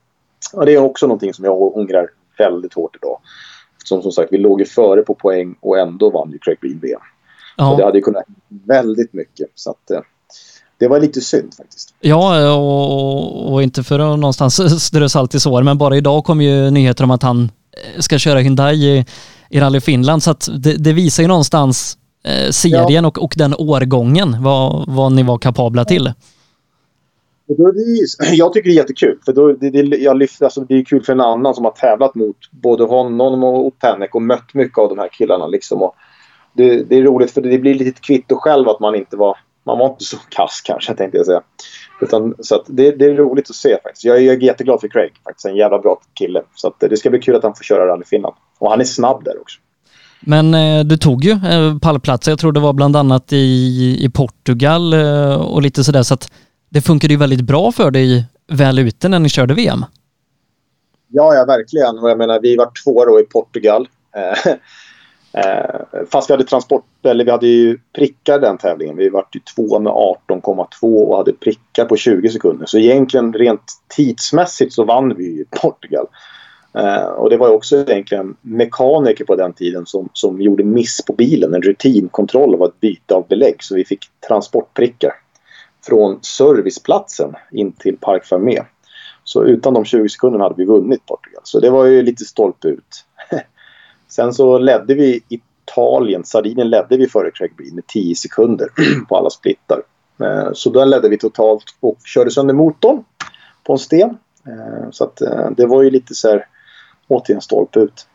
Och 0.53 0.67
det 0.67 0.73
är 0.75 0.79
också 0.79 1.07
någonting 1.07 1.35
som 1.35 1.45
jag 1.45 1.77
ångrar 1.77 2.09
väldigt 2.39 2.75
hårt 2.75 2.97
idag. 2.97 3.19
Som 3.85 4.03
som 4.03 4.13
sagt, 4.13 4.33
vi 4.33 4.39
låg 4.39 4.61
ju 4.61 4.67
före 4.67 5.03
på 5.03 5.15
poäng 5.15 5.55
och 5.61 5.79
ändå 5.79 6.11
vann 6.11 6.31
ju 6.33 6.39
Craig 6.39 6.61
Green 6.61 6.79
VM. 6.83 7.01
Ja. 7.57 7.75
Det 7.79 7.85
hade 7.85 7.99
ju 7.99 8.03
kunnat 8.03 8.25
väldigt 8.49 9.13
mycket. 9.13 9.49
Så 9.55 9.71
att, 9.71 9.91
eh, 9.91 10.01
det 10.79 10.89
var 10.89 11.01
lite 11.01 11.21
synd 11.21 11.55
faktiskt. 11.55 11.95
Ja, 12.01 12.53
och, 12.55 13.53
och 13.53 13.63
inte 13.63 13.83
för 13.83 13.99
att 13.99 14.19
någonstans 14.19 14.83
strö 14.85 15.09
salt 15.09 15.35
i 15.35 15.41
sår, 15.41 15.63
men 15.63 15.79
bara 15.79 15.97
idag 15.97 16.25
kom 16.25 16.41
ju 16.41 16.71
nyheter 16.71 17.05
om 17.05 17.11
att 17.11 17.23
han 17.23 17.43
eh, 17.43 18.01
ska 18.01 18.19
köra 18.19 18.39
Hyundai 18.39 18.75
i, 18.75 19.07
i 19.51 19.61
Rally 19.61 19.81
Finland. 19.81 20.23
Så 20.23 20.31
att 20.31 20.49
det, 20.59 20.77
det 20.77 20.93
visar 20.93 21.23
ju 21.23 21.29
någonstans 21.29 21.99
eh, 22.25 22.51
serien 22.51 23.05
ja. 23.05 23.09
och, 23.09 23.23
och 23.23 23.35
den 23.37 23.55
årgången, 23.55 24.37
vad, 24.43 24.85
vad 24.89 25.13
ni 25.13 25.23
var 25.23 25.39
kapabla 25.39 25.85
till. 25.85 26.13
Jag 28.33 28.53
tycker 28.53 28.69
det 28.69 28.75
är 28.75 28.77
jättekul. 28.77 29.19
För 29.25 29.33
då, 29.33 29.53
det, 29.53 29.71
det, 29.71 29.97
jag 29.97 30.17
lyfter, 30.17 30.45
alltså 30.45 30.61
det 30.61 30.75
är 30.75 30.85
kul 30.85 31.03
för 31.03 31.13
en 31.13 31.21
annan 31.21 31.55
som 31.55 31.65
har 31.65 31.73
tävlat 31.73 32.15
mot 32.15 32.37
både 32.51 32.85
honom 32.85 33.45
och 33.45 33.79
Tänek 33.79 34.15
och 34.15 34.23
mött 34.23 34.55
mycket 34.55 34.79
av 34.79 34.89
de 34.89 34.99
här 34.99 35.09
killarna. 35.09 35.47
Liksom. 35.47 35.83
Och 35.83 35.95
det, 36.53 36.83
det, 36.83 36.97
är 36.97 37.03
roligt 37.03 37.31
för 37.31 37.41
det 37.41 37.59
blir 37.59 37.75
lite 37.75 38.01
kvitto 38.01 38.37
själv 38.37 38.69
att 38.69 38.81
man 38.81 38.95
inte 38.95 39.17
var... 39.17 39.39
Man 39.67 39.79
var 39.79 39.87
inte 39.87 40.05
så 40.05 40.17
kass 40.29 40.61
kanske 40.65 40.95
tänkte 40.95 41.17
jag 41.17 41.27
säga. 41.27 41.43
Utan, 42.01 42.35
så 42.39 42.65
det, 42.67 42.91
det, 42.91 43.05
är 43.05 43.15
roligt 43.15 43.51
att 43.51 43.57
se 43.57 43.79
faktiskt. 43.83 44.05
Jag, 44.05 44.23
jag 44.23 44.35
är 44.35 44.41
jätteglad 44.41 44.81
för 44.81 44.89
Craig. 44.89 45.13
Faktiskt 45.25 45.47
en 45.47 45.57
jävla 45.57 45.79
bra 45.79 46.01
kille. 46.15 46.43
Så 46.55 46.75
det 46.79 46.97
ska 46.97 47.11
bli 47.11 47.21
kul 47.21 47.37
att 47.37 47.43
han 47.43 47.55
får 47.55 47.65
köra 47.65 47.87
Rally 47.87 48.05
Finland. 48.05 48.35
Och 48.59 48.71
han 48.71 48.81
är 48.81 48.85
snabb 48.85 49.25
där 49.25 49.41
också. 49.41 49.61
Men 50.27 50.55
eh, 50.55 50.85
du 50.85 50.97
tog 50.97 51.25
ju 51.25 51.31
eh, 51.31 51.79
pallplatser. 51.79 52.33
Jag 52.33 52.39
tror 52.39 52.53
det 52.53 52.61
var 52.61 52.73
bland 52.73 52.97
annat 52.97 53.33
i, 53.33 54.05
i 54.05 54.11
Portugal 54.11 54.93
eh, 54.93 55.35
och 55.35 55.63
lite 55.63 55.85
sådär. 55.85 56.03
Så 56.03 56.15
att 56.15 56.31
det 56.69 56.81
funkade 56.81 57.15
ju 57.15 57.19
väldigt 57.19 57.41
bra 57.41 57.73
för 57.73 57.91
dig 57.91 58.25
väl 58.53 58.79
ute 58.79 59.09
när 59.09 59.19
ni 59.19 59.29
körde 59.29 59.55
VM. 59.55 59.85
Ja, 61.09 61.35
ja 61.35 61.45
verkligen. 61.45 61.99
Och 61.99 62.11
jag 62.11 62.19
menar, 62.19 62.41
vi 62.41 62.57
var 62.57 62.71
två 62.85 63.05
då 63.05 63.21
i 63.21 63.23
Portugal. 63.23 63.89
Eh, 64.17 64.53
eh, 65.45 65.81
fast 66.13 66.31
vi 66.31 66.35
hade 66.35 66.45
transport, 66.45 66.85
eller 67.05 67.25
vi 67.25 67.31
hade 67.31 67.47
ju 67.47 67.79
prickar 67.97 68.39
den 68.41 68.59
tävlingen. 68.59 68.97
Vi 68.97 69.09
var 69.09 69.27
ju 69.33 69.41
två 69.41 69.79
med 69.79 69.93
18,2 69.93 71.05
och 71.05 71.17
hade 71.17 71.33
prickar 71.33 71.85
på 71.85 71.97
20 71.97 72.29
sekunder. 72.29 72.67
Så 72.67 72.79
egentligen 72.79 73.33
rent 73.33 73.73
tidsmässigt 73.97 74.73
så 74.73 74.85
vann 74.85 75.15
vi 75.17 75.25
i 75.25 75.45
Portugal. 75.51 76.07
Eh, 76.79 77.05
och 77.05 77.31
det 77.31 77.37
var 77.37 77.49
också 77.49 77.77
egentligen 77.77 78.37
mekaniker 78.41 79.25
på 79.25 79.37
den 79.37 79.53
tiden 79.53 79.87
som, 79.87 80.09
som 80.13 80.41
gjorde 80.41 80.65
miss 80.65 81.05
på 81.07 81.13
bilen. 81.13 81.55
En 81.55 81.63
rutinkontroll 81.63 82.55
av 82.55 82.69
ett 82.69 82.81
byte 82.81 83.15
av 83.15 83.27
belägg. 83.29 83.63
Så 83.63 83.75
vi 83.75 83.85
fick 83.85 84.11
transportprickar 84.29 85.13
från 85.87 86.19
serviceplatsen 86.23 87.35
in 87.51 87.73
till 87.73 87.97
Park 87.97 88.25
Fermé. 88.25 88.63
Så 89.25 89.45
utan 89.45 89.75
de 89.75 89.85
20 89.85 90.09
sekunderna 90.09 90.45
hade 90.45 90.55
vi 90.57 90.65
vunnit 90.65 91.07
Portugal. 91.07 91.41
Så 91.45 91.61
det 91.61 91.71
var 91.71 91.85
ju 91.85 92.03
lite 92.03 92.25
stolpe 92.25 92.69
ut. 92.69 93.05
Sen 94.09 94.35
så 94.35 94.59
ledde 94.59 94.95
vi 94.95 95.21
Italien, 95.29 96.25
Sardinien 96.25 96.71
ledde 96.71 96.97
vi 96.97 97.09
före 97.09 97.31
Craig 97.31 97.57
Breen 97.57 97.75
med 97.75 97.87
10 97.87 98.15
sekunder 98.15 98.69
på 99.09 99.17
alla 99.17 99.31
splittar. 99.31 99.83
Eh, 100.21 100.53
så 100.53 100.71
den 100.71 100.91
ledde 100.91 101.09
vi 101.09 101.19
totalt 101.19 101.65
och 101.81 101.99
körde 102.05 102.31
sönder 102.31 102.55
motorn 102.55 103.05
på 103.65 103.73
en 103.73 103.79
sten. 103.79 104.17
Eh, 104.47 104.91
så 104.91 105.05
att 105.05 105.23
det 105.57 105.67
var 105.67 105.83
ju 105.83 105.91
lite 105.91 106.15
så 106.15 106.29
här 106.29 106.47
återigen 107.09 107.43
stolpe 107.43 107.81
ut. 107.81 108.07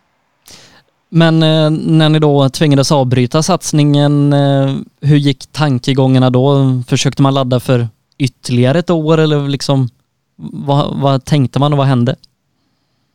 Men 1.10 1.44
eh, 1.44 1.70
när 1.70 2.10
ni 2.10 2.20
då 2.20 2.50
tvingades 2.50 2.92
avbryta 2.92 3.44
satsningen, 3.44 4.34
eh, 4.34 4.76
hur 5.02 5.18
gick 5.18 5.52
tankegångarna 5.52 6.30
då? 6.30 6.82
Försökte 6.88 7.22
man 7.22 7.34
ladda 7.34 7.60
för 7.60 7.88
ytterligare 8.18 8.80
ett 8.80 8.90
år 8.90 9.18
eller 9.18 9.48
liksom 9.48 9.90
vad, 10.40 11.02
vad 11.02 11.26
tänkte 11.26 11.60
man 11.60 11.74
och 11.74 11.78
vad 11.78 11.88
hände? 11.88 12.16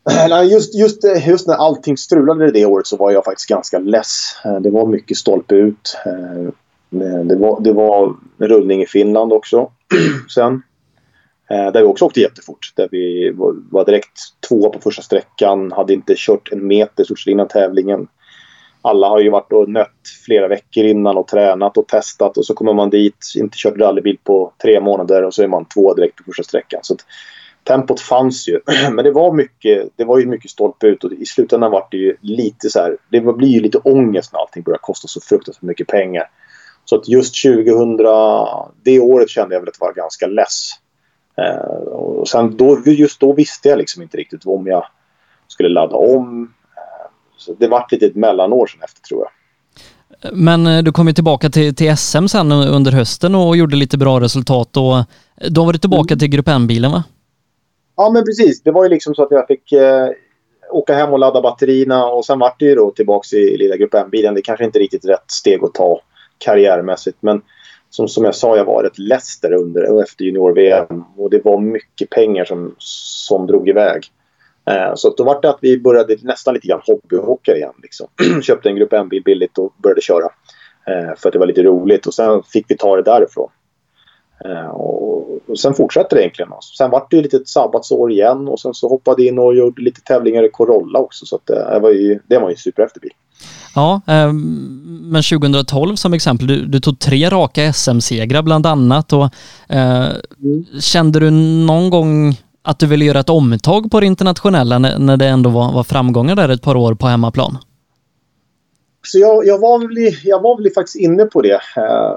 Just, 0.51 0.75
just, 0.75 1.05
just 1.27 1.47
när 1.47 1.55
allting 1.55 1.97
strulade 1.97 2.51
det 2.51 2.67
året 2.67 2.87
så 2.87 2.97
var 2.97 3.11
jag 3.11 3.25
faktiskt 3.25 3.49
ganska 3.49 3.79
less. 3.79 4.37
Eh, 4.45 4.61
det 4.61 4.71
var 4.71 4.87
mycket 4.87 5.17
stolpe 5.17 5.55
ut. 5.55 5.97
Eh, 6.07 6.53
det 7.25 7.37
var, 7.37 7.61
det 7.61 7.73
var 7.73 8.17
rullning 8.39 8.83
i 8.83 8.87
Finland 8.87 9.33
också 9.33 9.71
sen. 10.35 10.63
Eh, 11.55 11.73
där 11.73 11.81
vi 11.81 11.87
också 11.87 12.05
åkte 12.05 12.21
jättefort. 12.21 12.73
Där 12.75 12.89
vi 12.91 13.33
var 13.71 13.85
direkt 13.85 14.19
två 14.49 14.71
på 14.71 14.81
första 14.81 15.03
sträckan. 15.03 15.73
Hade 15.73 15.93
inte 15.93 16.15
kört 16.17 16.53
en 16.53 16.67
meter 16.67 17.05
stort 17.05 17.27
innan 17.27 17.49
tävlingen. 17.49 18.09
Alla 18.83 19.09
har 19.09 19.21
ju 19.21 19.31
varit 19.31 19.53
och 19.53 19.69
nött 19.69 19.89
flera 20.25 20.49
veckor 20.49 20.85
innan 20.85 21.17
och 21.17 21.29
tränat 21.29 21.77
och 21.77 21.89
testat. 21.89 22.37
Och 22.37 22.47
så 22.47 22.55
kommer 22.55 22.73
man 22.73 22.91
dit, 22.91 23.33
inte 23.37 23.57
kört 23.59 23.77
rallybil 23.77 24.19
på 24.25 24.53
tre 24.63 24.81
månader 24.81 25.25
och 25.25 25.35
så 25.35 25.43
är 25.43 25.49
man 25.49 25.65
två 25.65 25.95
direkt 25.95 26.17
på 26.17 26.23
första 26.25 26.43
sträckan. 26.43 26.81
Så 26.83 26.95
att, 26.95 27.01
tempot 27.65 28.01
fanns 28.01 28.49
ju. 28.49 28.61
Men 28.93 29.05
det 29.05 29.11
var 29.11 29.33
mycket, 29.33 29.89
det 29.97 30.05
var 30.05 30.19
ju 30.19 30.27
mycket 30.27 30.51
stolpe 30.51 30.87
ut 30.87 31.05
och 31.05 31.13
i 31.13 31.27
slutändan 31.27 31.71
var 31.71 31.89
det 31.91 31.97
ju 31.97 32.17
lite 32.21 32.71
så 32.71 32.79
här. 32.79 32.97
Det 33.11 33.21
blir 33.21 33.49
ju 33.49 33.61
lite 33.61 33.79
ångest 33.79 34.33
när 34.33 34.41
allting 34.41 34.63
börjar 34.63 34.79
kosta 34.79 35.09
så 35.09 35.21
fruktansvärt 35.21 35.63
mycket 35.63 35.87
pengar. 35.87 36.25
Så 36.85 36.97
att 36.97 37.09
just 37.09 37.43
2000, 37.43 37.97
det 38.83 39.01
året 39.01 39.29
kände 39.29 39.55
jag 39.55 39.61
väl 39.61 39.69
att 39.69 39.77
jag 39.81 39.87
var 39.87 39.95
ganska 39.95 40.27
less. 40.27 40.71
Eh, 41.37 41.89
och 41.89 42.29
sen 42.29 42.57
då, 42.57 42.83
just 42.87 43.21
då 43.21 43.33
visste 43.33 43.69
jag 43.69 43.79
liksom 43.79 44.03
inte 44.03 44.17
riktigt 44.17 44.47
om 44.47 44.67
jag 44.67 44.87
skulle 45.49 45.69
ladda 45.69 45.97
om. 45.97 46.53
Eh, 46.77 47.11
så 47.37 47.55
det 47.59 47.69
var 47.69 47.87
lite 47.91 48.07
ett 48.07 48.17
mellanår 48.17 48.67
sen 48.67 48.83
efter 48.83 49.01
tror 49.01 49.21
jag. 49.21 49.31
Men 50.33 50.67
eh, 50.67 50.83
du 50.83 50.93
kom 50.93 51.09
ju 51.09 51.15
tillbaka 51.15 51.51
till, 51.51 51.75
till 51.75 51.97
SM 51.97 52.27
sen 52.27 52.53
under 52.53 52.93
hösten 52.93 53.35
och 53.35 53.57
gjorde 53.57 53.77
lite 53.77 53.99
bra 53.99 54.21
resultat 54.21 54.77
och 54.77 54.95
då 55.51 55.65
var 55.65 55.73
du 55.73 55.79
tillbaka 55.79 56.15
mm. 56.15 56.19
till 56.19 56.29
Grupp 56.29 56.49
N-bilen 56.49 56.93
va? 56.93 57.05
Ja 57.97 58.11
men 58.11 58.25
precis. 58.25 58.63
Det 58.63 58.71
var 58.71 58.85
ju 58.85 58.91
liksom 58.91 59.15
så 59.15 59.23
att 59.23 59.31
jag 59.31 59.47
fick 59.47 59.73
eh, 59.73 60.09
åka 60.71 60.95
hem 60.95 61.13
och 61.13 61.19
ladda 61.19 61.41
batterierna 61.41 62.07
och 62.07 62.25
sen 62.25 62.39
vart 62.39 62.61
det 62.61 62.65
ju 62.65 62.75
då 62.75 62.91
tillbaka 62.91 63.37
i 63.37 63.57
lilla 63.57 63.77
Grupp 63.77 63.95
N-bilen. 63.95 64.35
Det 64.35 64.43
kanske 64.43 64.65
inte 64.65 64.79
riktigt 64.79 65.05
rätt 65.05 65.31
steg 65.31 65.65
att 65.65 65.75
ta 65.75 66.01
karriärmässigt 66.39 67.19
men 67.21 67.43
som, 67.95 68.09
som 68.09 68.25
jag 68.25 68.35
sa, 68.35 68.57
jag 68.57 68.65
var 68.65 68.83
rätt 68.83 68.99
less 68.99 69.41
där 69.41 69.53
under 69.53 69.93
och 69.93 70.03
efter 70.03 70.25
junior-VM. 70.25 71.05
Och 71.17 71.31
det 71.31 71.45
var 71.45 71.61
mycket 71.61 72.11
pengar 72.11 72.45
som, 72.45 72.75
som 72.79 73.47
drog 73.47 73.69
iväg. 73.69 74.05
Eh, 74.71 74.95
så 74.95 75.15
då 75.15 75.25
var 75.25 75.43
det 75.43 75.51
att 75.51 75.59
vi 75.61 75.81
började 75.81 76.17
nästan 76.23 76.55
lite 76.55 76.69
grann 76.69 76.81
hobbyhocka 76.87 77.57
igen. 77.57 77.73
Liksom. 77.83 78.07
Köpte 78.43 78.69
en 78.69 78.77
Grupp 78.77 78.93
M-bil 78.93 79.23
billigt 79.23 79.59
och 79.59 79.75
började 79.83 80.01
köra. 80.01 80.25
Eh, 80.87 81.17
för 81.17 81.29
att 81.29 81.33
det 81.33 81.39
var 81.39 81.47
lite 81.47 81.63
roligt 81.63 82.07
och 82.07 82.15
sen 82.15 82.43
fick 82.43 82.71
vi 82.71 82.77
ta 82.77 82.97
det 82.97 83.03
därifrån. 83.03 83.51
Eh, 84.45 84.69
och, 84.69 85.51
och 85.51 85.59
sen 85.59 85.75
fortsatte 85.75 86.17
det 86.17 86.23
egentligen. 86.23 86.53
Sen 86.79 86.91
var 86.91 87.07
det 87.11 87.17
ju 87.17 87.23
lite 87.23 87.37
ett 87.37 87.49
sabbatsår 87.49 88.11
igen 88.11 88.49
och 88.49 88.61
sen 88.61 88.75
så 88.75 88.89
hoppade 88.89 89.23
jag 89.23 89.29
in 89.29 89.39
och 89.39 89.55
gjorde 89.55 89.83
lite 89.83 90.01
tävlingar 90.01 90.43
i 90.43 90.51
Corolla 90.51 90.99
också. 90.99 91.27
Så 91.27 91.37
att 91.37 91.51
eh, 91.51 91.71
det, 91.71 91.81
var 91.81 91.91
ju, 91.91 92.21
det 92.27 92.39
var 92.39 92.49
ju 92.49 92.53
en 92.53 92.59
superhäftig 92.59 93.03
bil. 93.03 93.13
Ja, 93.75 94.01
eh, 94.07 94.33
men 95.13 95.23
2012 95.23 95.97
som 95.97 96.15
exempel, 96.15 96.47
du, 96.47 96.67
du 96.67 96.81
tog 96.81 96.99
tre 96.99 97.29
raka 97.29 97.73
SM-segrar 97.73 98.43
bland 98.43 98.67
annat 98.67 99.13
och 99.13 99.25
eh, 99.69 100.11
mm. 100.43 100.65
kände 100.81 101.21
du 101.21 101.31
någon 101.67 101.91
gång 101.91 102.37
att 102.63 102.79
du 102.79 102.87
ville 102.87 103.05
göra 103.05 103.21
ett 103.21 103.31
omtag 103.31 103.91
på 103.91 104.01
det 104.01 104.07
internationella 104.07 104.79
när, 104.79 104.99
när 104.99 105.17
det 105.17 105.27
ändå 105.27 105.51
var, 105.51 105.73
var 105.73 105.85
framgångar 105.85 106.37
där 106.37 106.49
ett 106.49 106.63
par 106.63 106.77
år 106.77 106.95
på 106.95 107.07
hemmaplan? 107.07 107.59
Så 109.03 109.19
jag, 109.19 109.47
jag, 109.47 109.59
var 109.59 109.79
väl, 109.79 110.15
jag 110.25 110.43
var 110.43 110.63
väl 110.63 110.73
faktiskt 110.75 110.97
inne 110.97 111.25
på 111.25 111.43
det. 111.43 111.61
Eh, 111.77 112.15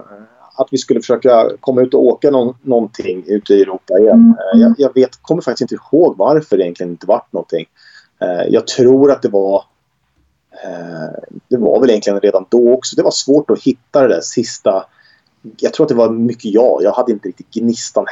att 0.58 0.68
vi 0.72 0.78
skulle 0.78 1.00
försöka 1.00 1.50
komma 1.60 1.82
ut 1.82 1.94
och 1.94 2.06
åka 2.06 2.32
någon, 2.32 2.56
någonting 2.62 3.24
ute 3.28 3.54
i 3.54 3.62
Europa 3.62 4.00
igen. 4.00 4.16
Mm. 4.16 4.32
Eh, 4.54 4.62
jag, 4.62 4.76
jag, 4.78 4.94
vet, 4.94 5.10
kommer 5.22 5.42
faktiskt 5.42 5.72
inte 5.72 5.84
ihåg 5.92 6.18
varför 6.18 6.58
det 6.58 6.64
egentligen 6.64 6.92
inte 6.92 7.08
vart 7.08 7.34
någonting. 7.34 7.66
Eh, 8.22 8.48
jag 8.50 8.68
tror 8.68 9.12
att 9.12 9.22
det 9.22 9.30
var 9.30 9.64
Eh, 10.64 11.40
det 11.48 11.58
var 11.58 11.80
väl 11.80 11.90
egentligen 11.90 12.20
redan 12.20 12.46
då 12.50 12.74
också. 12.74 12.96
Det 12.96 13.04
var 13.04 13.12
svårt 13.12 13.50
att 13.50 13.64
hitta 13.64 14.02
det 14.02 14.08
där 14.08 14.22
sista. 14.22 14.86
Jag 15.58 15.74
tror 15.74 15.86
att 15.86 15.90
det 15.90 15.96
var 15.96 16.10
mycket 16.10 16.54
jag. 16.54 16.84
Jag 16.84 16.92
hade 16.92 17.12
inte 17.12 17.28
riktigt 17.28 17.54
gnistan 17.54 18.06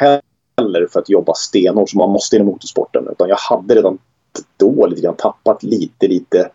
heller 0.57 0.87
för 0.91 0.99
att 0.99 1.09
jobba 1.09 1.33
stenhårt 1.33 1.89
som 1.89 1.97
man 1.97 2.09
måste 2.09 2.35
inom 2.35 2.47
motorsporten. 2.47 3.07
Utan 3.11 3.29
jag 3.29 3.37
hade 3.37 3.75
redan 3.75 3.97
då 4.57 4.85
lite 4.85 5.01
grann 5.01 5.15
tappat 5.15 5.63
lite, 5.63 6.07
lite 6.07 6.49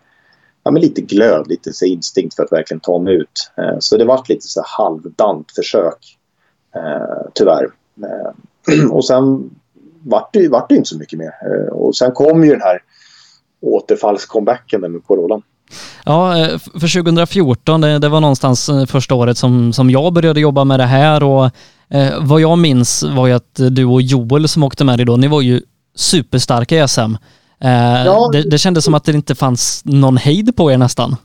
ja, 0.63 0.71
men 0.71 0.81
lite 0.81 1.01
glöd, 1.01 1.47
lite 1.47 1.73
så 1.73 1.85
instinkt 1.85 2.35
för 2.35 2.43
att 2.43 2.51
verkligen 2.51 2.81
ta 2.81 2.99
mig 2.99 3.13
ut. 3.13 3.51
Eh, 3.57 3.75
så 3.79 3.97
det 3.97 4.05
var 4.05 4.23
lite 4.29 4.47
så 4.47 4.61
halvdant 4.65 5.51
försök, 5.51 6.17
eh, 6.75 7.29
tyvärr. 7.33 7.67
Och 8.91 9.05
sen 9.05 9.49
vart 10.03 10.33
det, 10.33 10.47
vart 10.47 10.69
det 10.69 10.75
inte 10.75 10.89
så 10.89 10.97
mycket 10.97 11.19
mer. 11.19 11.33
Och 11.71 11.95
sen 11.95 12.11
kom 12.11 12.43
ju 12.43 12.51
den 12.51 12.61
här 12.61 12.83
återfallscomebacken 13.61 14.81
med 14.81 15.03
Corolan. 15.05 15.41
Ja, 16.05 16.37
eh, 16.37 16.57
för 16.57 17.03
2014, 17.03 17.81
det, 17.81 17.99
det, 17.99 18.09
var 18.09 18.21
någonstans 18.21 18.69
eh, 18.69 18.85
första 18.85 19.15
året 19.15 19.37
som, 19.37 19.73
som 19.73 19.89
jag 19.89 20.13
började 20.13 20.39
jobba 20.39 20.63
med 20.63 20.79
det 20.79 20.85
här 20.85 21.23
och 21.23 21.45
eh, 21.89 22.13
vad 22.21 22.41
jag 22.41 22.57
minns 22.57 23.03
var 23.03 23.27
ju 23.27 23.33
att 23.33 23.59
du 23.69 23.85
och 23.85 24.01
Joel 24.01 24.47
som 24.47 24.63
åkte 24.63 24.83
med 24.83 24.99
dig 24.99 25.05
då, 25.05 25.17
ni 25.17 25.27
var 25.27 25.41
ju 25.41 25.61
superstarka 25.95 26.83
i 26.83 26.87
SM. 26.87 27.15
Eh, 27.63 28.05
ja. 28.05 28.29
det, 28.31 28.41
det 28.41 28.57
kändes 28.57 28.85
som 28.85 28.93
att 28.93 29.03
det 29.03 29.11
inte 29.11 29.35
fanns 29.35 29.81
någon 29.85 30.17
hejd 30.17 30.55
på 30.55 30.71
er 30.71 30.77
nästan. 30.77 31.15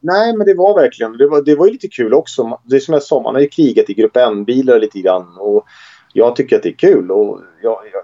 Nej, 0.00 0.36
men 0.36 0.46
det 0.46 0.54
var 0.54 0.74
verkligen. 0.74 1.16
Det 1.16 1.26
var, 1.28 1.42
det 1.42 1.54
var 1.54 1.66
ju 1.66 1.72
lite 1.72 1.88
kul 1.88 2.14
också. 2.14 2.58
Det 2.64 2.76
är 2.76 2.80
som 2.80 2.94
jag 2.94 3.02
sa, 3.02 3.22
man 3.22 3.34
har 3.34 3.42
ju 3.42 3.48
krigat 3.48 3.90
i 3.90 3.94
grupp 3.94 4.16
N-bilar 4.16 4.80
lite 4.80 5.00
grann. 5.00 5.36
Och 5.38 5.66
jag 6.12 6.36
tycker 6.36 6.56
att 6.56 6.62
det 6.62 6.68
är 6.68 6.78
kul. 6.78 7.10
Och 7.10 7.40
jag, 7.62 7.78
jag 7.92 8.02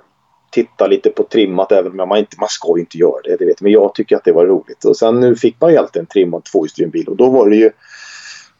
tittar 0.53 0.89
lite 0.89 1.11
på 1.11 1.23
trimmat 1.23 1.73
även 1.73 2.01
om 2.01 2.09
man 2.09 2.19
inte 2.19 2.37
man 2.41 2.49
ska 2.49 2.73
ju 2.77 2.81
inte 2.81 2.99
göra 2.99 3.21
det. 3.25 3.37
det 3.39 3.45
vet, 3.45 3.61
men 3.61 3.73
jag 3.73 3.95
tycker 3.95 4.17
att 4.17 4.25
det 4.25 4.33
var 4.33 4.47
roligt. 4.47 4.85
Och 4.85 4.97
sen 4.97 5.21
nu 5.21 5.37
fick 5.37 5.61
man 5.61 5.71
ju 5.71 5.77
alltid 5.77 6.01
en 6.01 6.07
trimmad 6.07 6.45
tvåhjulsdriven 6.45 6.91
bil. 6.91 7.09
Och 7.09 7.17
då 7.17 7.31
var 7.31 7.51
det 7.51 7.57
ju... 7.57 7.71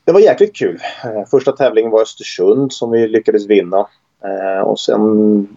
Det 0.05 0.13
var 0.13 0.21
jäkligt 0.21 0.57
kul. 0.57 0.79
Eh, 1.05 1.29
första 1.31 1.53
tävlingen 1.53 1.91
var 1.91 2.03
Östersund 2.03 2.73
som 2.73 2.91
vi 2.91 3.09
lyckades 3.09 3.47
vinna. 3.47 3.87
Eh, 4.25 4.63
och 4.65 4.81
sen 4.81 5.01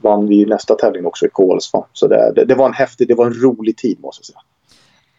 vann 0.02 0.28
vi 0.28 0.46
nästa 0.46 0.76
tävling 0.76 1.06
också 1.06 1.26
i 1.26 1.30
Kolsva. 1.30 1.86
Så 1.94 2.08
det, 2.08 2.32
det, 2.36 2.46
det, 2.46 2.56
var 2.56 2.66
en 2.66 2.74
häftig, 2.74 3.08
det 3.08 3.16
var 3.16 3.26
en 3.26 3.34
rolig 3.34 3.78
tid 3.78 4.00
måste 4.00 4.20
jag 4.20 4.26
säga. 4.26 4.40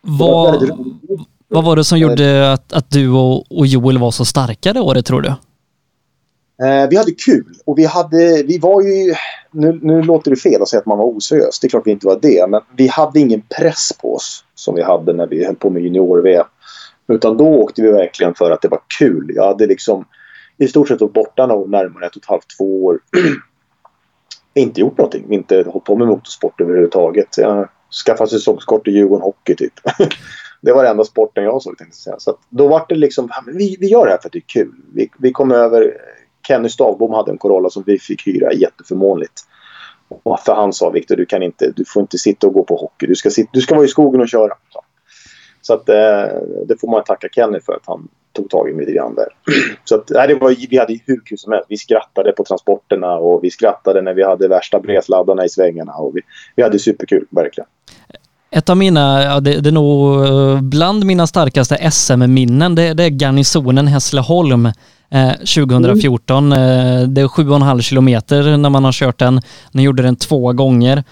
Vad, 0.01 0.69
var, 0.69 1.25
vad 1.49 1.65
var 1.65 1.77
det 1.77 1.85
som 1.85 1.99
gjorde 1.99 2.53
att, 2.53 2.73
att 2.73 2.91
du 2.91 3.11
och, 3.11 3.53
och 3.59 3.67
Joel 3.67 3.99
var 3.99 4.11
så 4.11 4.25
starka 4.25 4.73
det 4.73 4.81
året 4.81 5.07
tror 5.07 5.21
du? 5.21 5.33
Eh, 6.63 6.89
vi 6.91 6.97
hade 6.97 7.13
kul 7.13 7.55
och 7.65 7.79
vi 7.79 7.85
hade, 7.85 8.43
vi 8.43 8.59
var 8.59 8.83
ju, 8.83 9.15
nu, 9.51 9.79
nu 9.83 10.03
låter 10.03 10.31
det 10.31 10.37
fel 10.37 10.63
att 10.63 10.69
säga 10.69 10.81
att 10.81 10.87
man 10.87 10.99
var 10.99 11.05
oseriös, 11.05 11.61
det 11.61 11.67
är 11.67 11.69
klart 11.69 11.87
vi 11.87 11.91
inte 11.91 12.07
var 12.07 12.19
det, 12.23 12.51
men 12.51 12.61
vi 12.77 12.87
hade 12.87 13.21
ingen 13.21 13.43
press 13.59 13.93
på 14.01 14.15
oss 14.15 14.45
som 14.55 14.75
vi 14.75 14.83
hade 14.83 15.13
när 15.13 15.27
vi 15.27 15.45
höll 15.45 15.57
på 15.57 15.71
med 15.71 15.83
junior-VM. 15.83 16.47
Utan 17.09 17.37
då 17.37 17.49
åkte 17.49 17.83
vi 17.83 17.91
verkligen 17.91 18.35
för 18.35 18.51
att 18.51 18.63
det 18.63 18.69
var 18.69 18.81
kul. 18.99 19.33
Jag 19.35 19.47
hade 19.47 19.67
liksom 19.67 20.05
i 20.59 20.69
stort 20.69 20.89
sett 20.89 21.01
varit 21.01 21.13
borta 21.13 21.47
närmare 21.47 22.07
ett 22.07 22.17
och 22.17 22.23
ett 22.23 22.29
halvt, 22.29 22.57
två 22.59 22.85
år. 22.85 23.01
inte 24.55 24.81
gjort 24.81 24.99
någonting. 24.99 25.33
Inte 25.33 25.65
hållit 25.67 25.85
på 25.85 25.97
med 25.97 26.09
motorsport 26.09 26.61
överhuvudtaget. 26.61 27.39
Jag 27.39 27.69
skaffade 28.07 28.31
säsongskort 28.31 28.89
i 28.89 28.91
Djurgården 28.91 29.23
Hockey 29.23 29.55
typ. 29.55 29.73
det 30.61 30.73
var 30.73 30.83
den 30.83 30.91
enda 30.91 31.05
sporten 31.05 31.45
jag 31.45 31.63
såg 31.63 31.79
tänkte 31.79 31.97
jag 31.97 32.03
säga. 32.03 32.19
Så 32.19 32.39
då 32.49 32.69
var 32.69 32.85
det 32.89 32.95
liksom, 32.95 33.31
vi, 33.47 33.77
vi 33.81 33.87
gör 33.87 34.05
det 34.05 34.11
här 34.11 34.19
för 34.19 34.29
att 34.29 34.33
det 34.33 34.39
är 34.39 34.41
kul. 34.47 34.75
Vi, 34.95 35.11
vi 35.19 35.33
kom 35.33 35.53
över, 35.53 35.97
Kenny 36.49 36.69
Stavbom 36.69 37.13
hade 37.13 37.31
en 37.31 37.39
Corolla 37.39 37.71
som 37.71 37.83
vi 37.87 37.99
fick 37.99 38.27
hyra 38.27 38.53
jätteförmånligt. 38.53 39.43
Och 40.09 40.41
för 40.41 40.55
han 40.55 40.73
sa 40.73 40.91
Viktor, 40.91 41.17
du 41.17 41.27
kan 41.27 41.43
inte, 41.43 41.73
du 41.77 41.85
får 41.85 42.01
inte 42.01 42.19
sitta 42.19 42.47
och 42.47 42.53
gå 42.53 42.65
på 42.65 42.77
hockey. 42.77 43.07
Du 43.07 43.15
ska, 43.15 43.31
sitta, 43.31 43.51
du 43.53 43.61
ska 43.61 43.75
vara 43.75 43.85
i 43.85 43.89
skogen 43.89 44.21
och 44.21 44.29
köra. 44.29 44.53
Så, 44.73 44.81
så 45.63 45.75
att, 45.75 45.89
eh, 45.89 46.39
det 46.67 46.81
får 46.81 46.91
man 46.91 47.05
tacka 47.05 47.29
Kenny 47.33 47.61
för 47.61 47.73
att 47.73 47.87
han 47.87 48.09
tog 48.37 48.51
tag 48.51 48.71
i 48.71 48.73
mig 48.73 48.87
lite 48.87 48.97
grann 48.97 49.15
där. 49.15 49.29
Så 49.85 49.95
att, 49.95 50.11
nej, 50.11 50.29
det 50.29 50.35
var, 50.35 50.55
vi 50.71 50.79
hade 50.79 50.99
hur 51.05 51.21
kul 51.25 51.39
som 51.39 51.53
helst. 51.53 51.67
Vi 51.69 51.77
skrattade 51.77 52.33
på 52.33 52.45
transporterna 52.45 53.15
och 53.15 53.45
vi 53.45 53.51
skrattade 53.51 54.03
när 54.03 54.15
vi 54.15 54.25
hade 54.25 54.49
värsta 54.49 54.81
bredsladdarna 54.81 55.45
i 55.45 55.49
svängarna. 55.49 55.93
Och 55.93 56.17
vi, 56.17 56.21
vi 56.57 56.63
hade 56.63 56.79
superkul, 56.79 57.27
verkligen. 57.31 57.69
Ett 58.51 58.71
av 58.71 58.77
mina, 58.77 59.23
ja, 59.23 59.41
det, 59.41 59.61
det 59.61 59.71
är 59.71 59.73
nog 59.73 60.25
eh, 60.27 60.61
bland 60.63 61.05
mina 61.05 61.27
starkaste 61.27 61.91
SM-minnen, 61.91 62.75
det, 62.75 62.95
det 62.95 63.05
är 63.05 63.11
garnisonen 63.11 63.87
Hässleholm 63.87 64.69
eh, 65.11 65.33
2014. 65.33 66.53
Mm. 66.53 66.53
Eh, 66.53 67.09
det 67.09 67.21
är 67.21 67.27
7,5 67.27 67.81
kilometer 67.81 68.57
när 68.57 68.71
man 68.71 68.85
har 68.85 68.93
kört 68.93 69.19
den. 69.19 69.41
Ni 69.73 69.83
gjorde 69.83 70.03
den 70.03 70.17
två 70.17 70.53
gånger. 70.53 71.05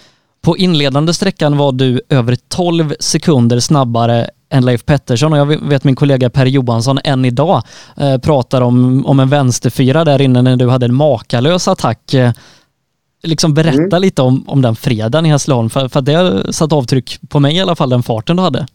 På 0.42 0.56
inledande 0.56 1.14
sträckan 1.14 1.56
var 1.56 1.72
du 1.72 2.00
över 2.08 2.36
12 2.48 2.94
sekunder 3.00 3.60
snabbare 3.60 4.30
än 4.50 4.64
Leif 4.64 4.84
Pettersson 4.84 5.32
och 5.32 5.38
jag 5.38 5.46
vet 5.46 5.84
min 5.84 5.96
kollega 5.96 6.30
Per 6.30 6.46
Johansson 6.46 6.98
än 7.04 7.24
idag 7.24 7.62
eh, 7.96 8.18
pratar 8.18 8.60
om, 8.60 9.06
om 9.06 9.20
en 9.20 9.28
vänsterfyra 9.28 10.04
där 10.04 10.20
inne 10.20 10.42
när 10.42 10.56
du 10.56 10.68
hade 10.68 10.86
en 10.86 10.94
makalös 10.94 11.68
attack. 11.68 12.14
Eh, 12.14 12.32
liksom 13.22 13.54
berätta 13.54 13.96
mm. 13.96 14.02
lite 14.02 14.22
om, 14.22 14.44
om 14.48 14.62
den 14.62 14.76
fredagen 14.76 15.26
i 15.26 15.28
Hässleholm 15.28 15.70
för, 15.70 15.88
för 15.88 16.00
det 16.00 16.52
satt 16.52 16.72
avtryck 16.72 17.18
på 17.28 17.40
mig 17.40 17.56
i 17.56 17.60
alla 17.60 17.76
fall, 17.76 17.90
den 17.90 18.02
farten 18.02 18.36
du 18.36 18.42
hade. 18.42 18.66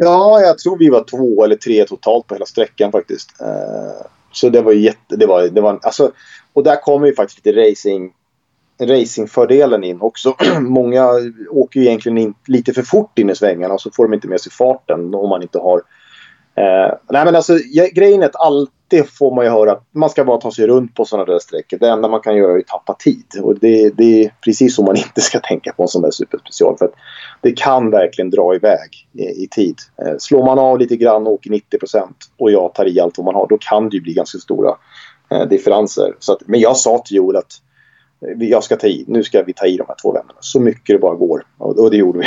Ja, 0.00 0.40
jag 0.40 0.58
tror 0.58 0.78
vi 0.78 0.90
var 0.90 1.04
två 1.04 1.44
eller 1.44 1.56
tre 1.56 1.84
totalt 1.84 2.26
på 2.26 2.34
hela 2.34 2.46
sträckan 2.46 2.92
faktiskt. 2.92 3.40
Eh, 3.40 4.06
så 4.32 4.48
det 4.48 4.62
var 4.62 4.72
jätte... 4.72 5.16
Det 5.16 5.26
var, 5.26 5.42
det 5.42 5.60
var, 5.60 5.78
alltså, 5.82 6.12
och 6.52 6.62
där 6.62 6.76
kommer 6.76 7.06
ju 7.06 7.14
faktiskt 7.14 7.46
lite 7.46 7.60
racing 7.60 8.12
racingfördelen 8.80 9.84
in 9.84 10.00
också. 10.00 10.36
Många 10.60 11.08
åker 11.50 11.80
ju 11.80 11.86
egentligen 11.86 12.18
in 12.18 12.34
lite 12.46 12.72
för 12.72 12.82
fort 12.82 13.18
in 13.18 13.30
i 13.30 13.34
svängarna 13.34 13.74
och 13.74 13.80
så 13.80 13.90
får 13.90 14.04
de 14.04 14.14
inte 14.14 14.28
med 14.28 14.40
sig 14.40 14.52
farten 14.52 15.14
om 15.14 15.28
man 15.28 15.42
inte 15.42 15.58
har... 15.58 15.82
Eh, 16.54 16.94
nej 17.10 17.24
men 17.24 17.36
alltså 17.36 17.58
grejen 17.92 18.22
är 18.22 18.26
att 18.26 18.36
det 18.92 19.10
får 19.10 19.34
man 19.34 19.44
ju 19.44 19.50
höra 19.50 19.78
man 19.92 20.10
ska 20.10 20.24
bara 20.24 20.38
ta 20.38 20.50
sig 20.52 20.66
runt 20.66 20.94
på 20.94 21.04
sådana 21.04 21.32
där 21.32 21.38
sträckor. 21.38 21.78
Det 21.78 21.88
enda 21.88 22.08
man 22.08 22.20
kan 22.20 22.36
göra 22.36 22.52
är 22.52 22.58
att 22.58 22.66
tappa 22.66 22.94
tid. 22.94 23.24
Och 23.42 23.58
det, 23.58 23.90
det, 23.90 24.24
är 24.24 24.34
precis 24.44 24.76
så 24.76 24.82
man 24.82 24.96
inte 25.06 25.20
ska 25.20 25.40
tänka 25.40 25.72
på 25.72 25.82
en 25.82 25.88
sån 25.88 26.02
där 26.02 26.10
superspecial. 26.10 26.76
För 26.78 26.84
att 26.84 26.94
det 27.40 27.52
kan 27.52 27.90
verkligen 27.90 28.30
dra 28.30 28.54
iväg 28.54 29.08
i, 29.12 29.22
i 29.22 29.48
tid. 29.50 29.76
Eh, 30.02 30.14
slår 30.18 30.44
man 30.44 30.58
av 30.58 30.78
lite 30.78 30.96
grann 30.96 31.26
och 31.26 31.32
åker 31.32 31.50
90% 31.50 32.08
och 32.38 32.50
jag 32.50 32.74
tar 32.74 32.88
i 32.88 33.00
allt 33.00 33.18
vad 33.18 33.24
man 33.24 33.34
har, 33.34 33.46
då 33.48 33.58
kan 33.60 33.88
det 33.88 33.96
ju 33.96 34.02
bli 34.02 34.12
ganska 34.12 34.38
stora 34.38 34.76
eh, 35.30 35.48
differenser. 35.48 36.14
Så 36.18 36.32
att, 36.32 36.42
men 36.46 36.60
jag 36.60 36.76
sa 36.76 36.98
till 36.98 37.16
Joel 37.16 37.36
att 37.36 37.52
eh, 38.26 38.48
jag 38.48 38.64
ska 38.64 38.76
ta 38.76 38.86
i, 38.86 39.04
nu 39.08 39.22
ska 39.22 39.42
vi 39.42 39.52
ta 39.52 39.66
i 39.66 39.76
de 39.76 39.84
här 39.88 39.96
två 40.02 40.12
vännerna 40.12 40.38
så 40.40 40.60
mycket 40.60 40.94
det 40.94 40.98
bara 40.98 41.14
går. 41.14 41.46
Och, 41.58 41.90
det 41.90 41.96
gjorde 41.96 42.18
vi. 42.18 42.26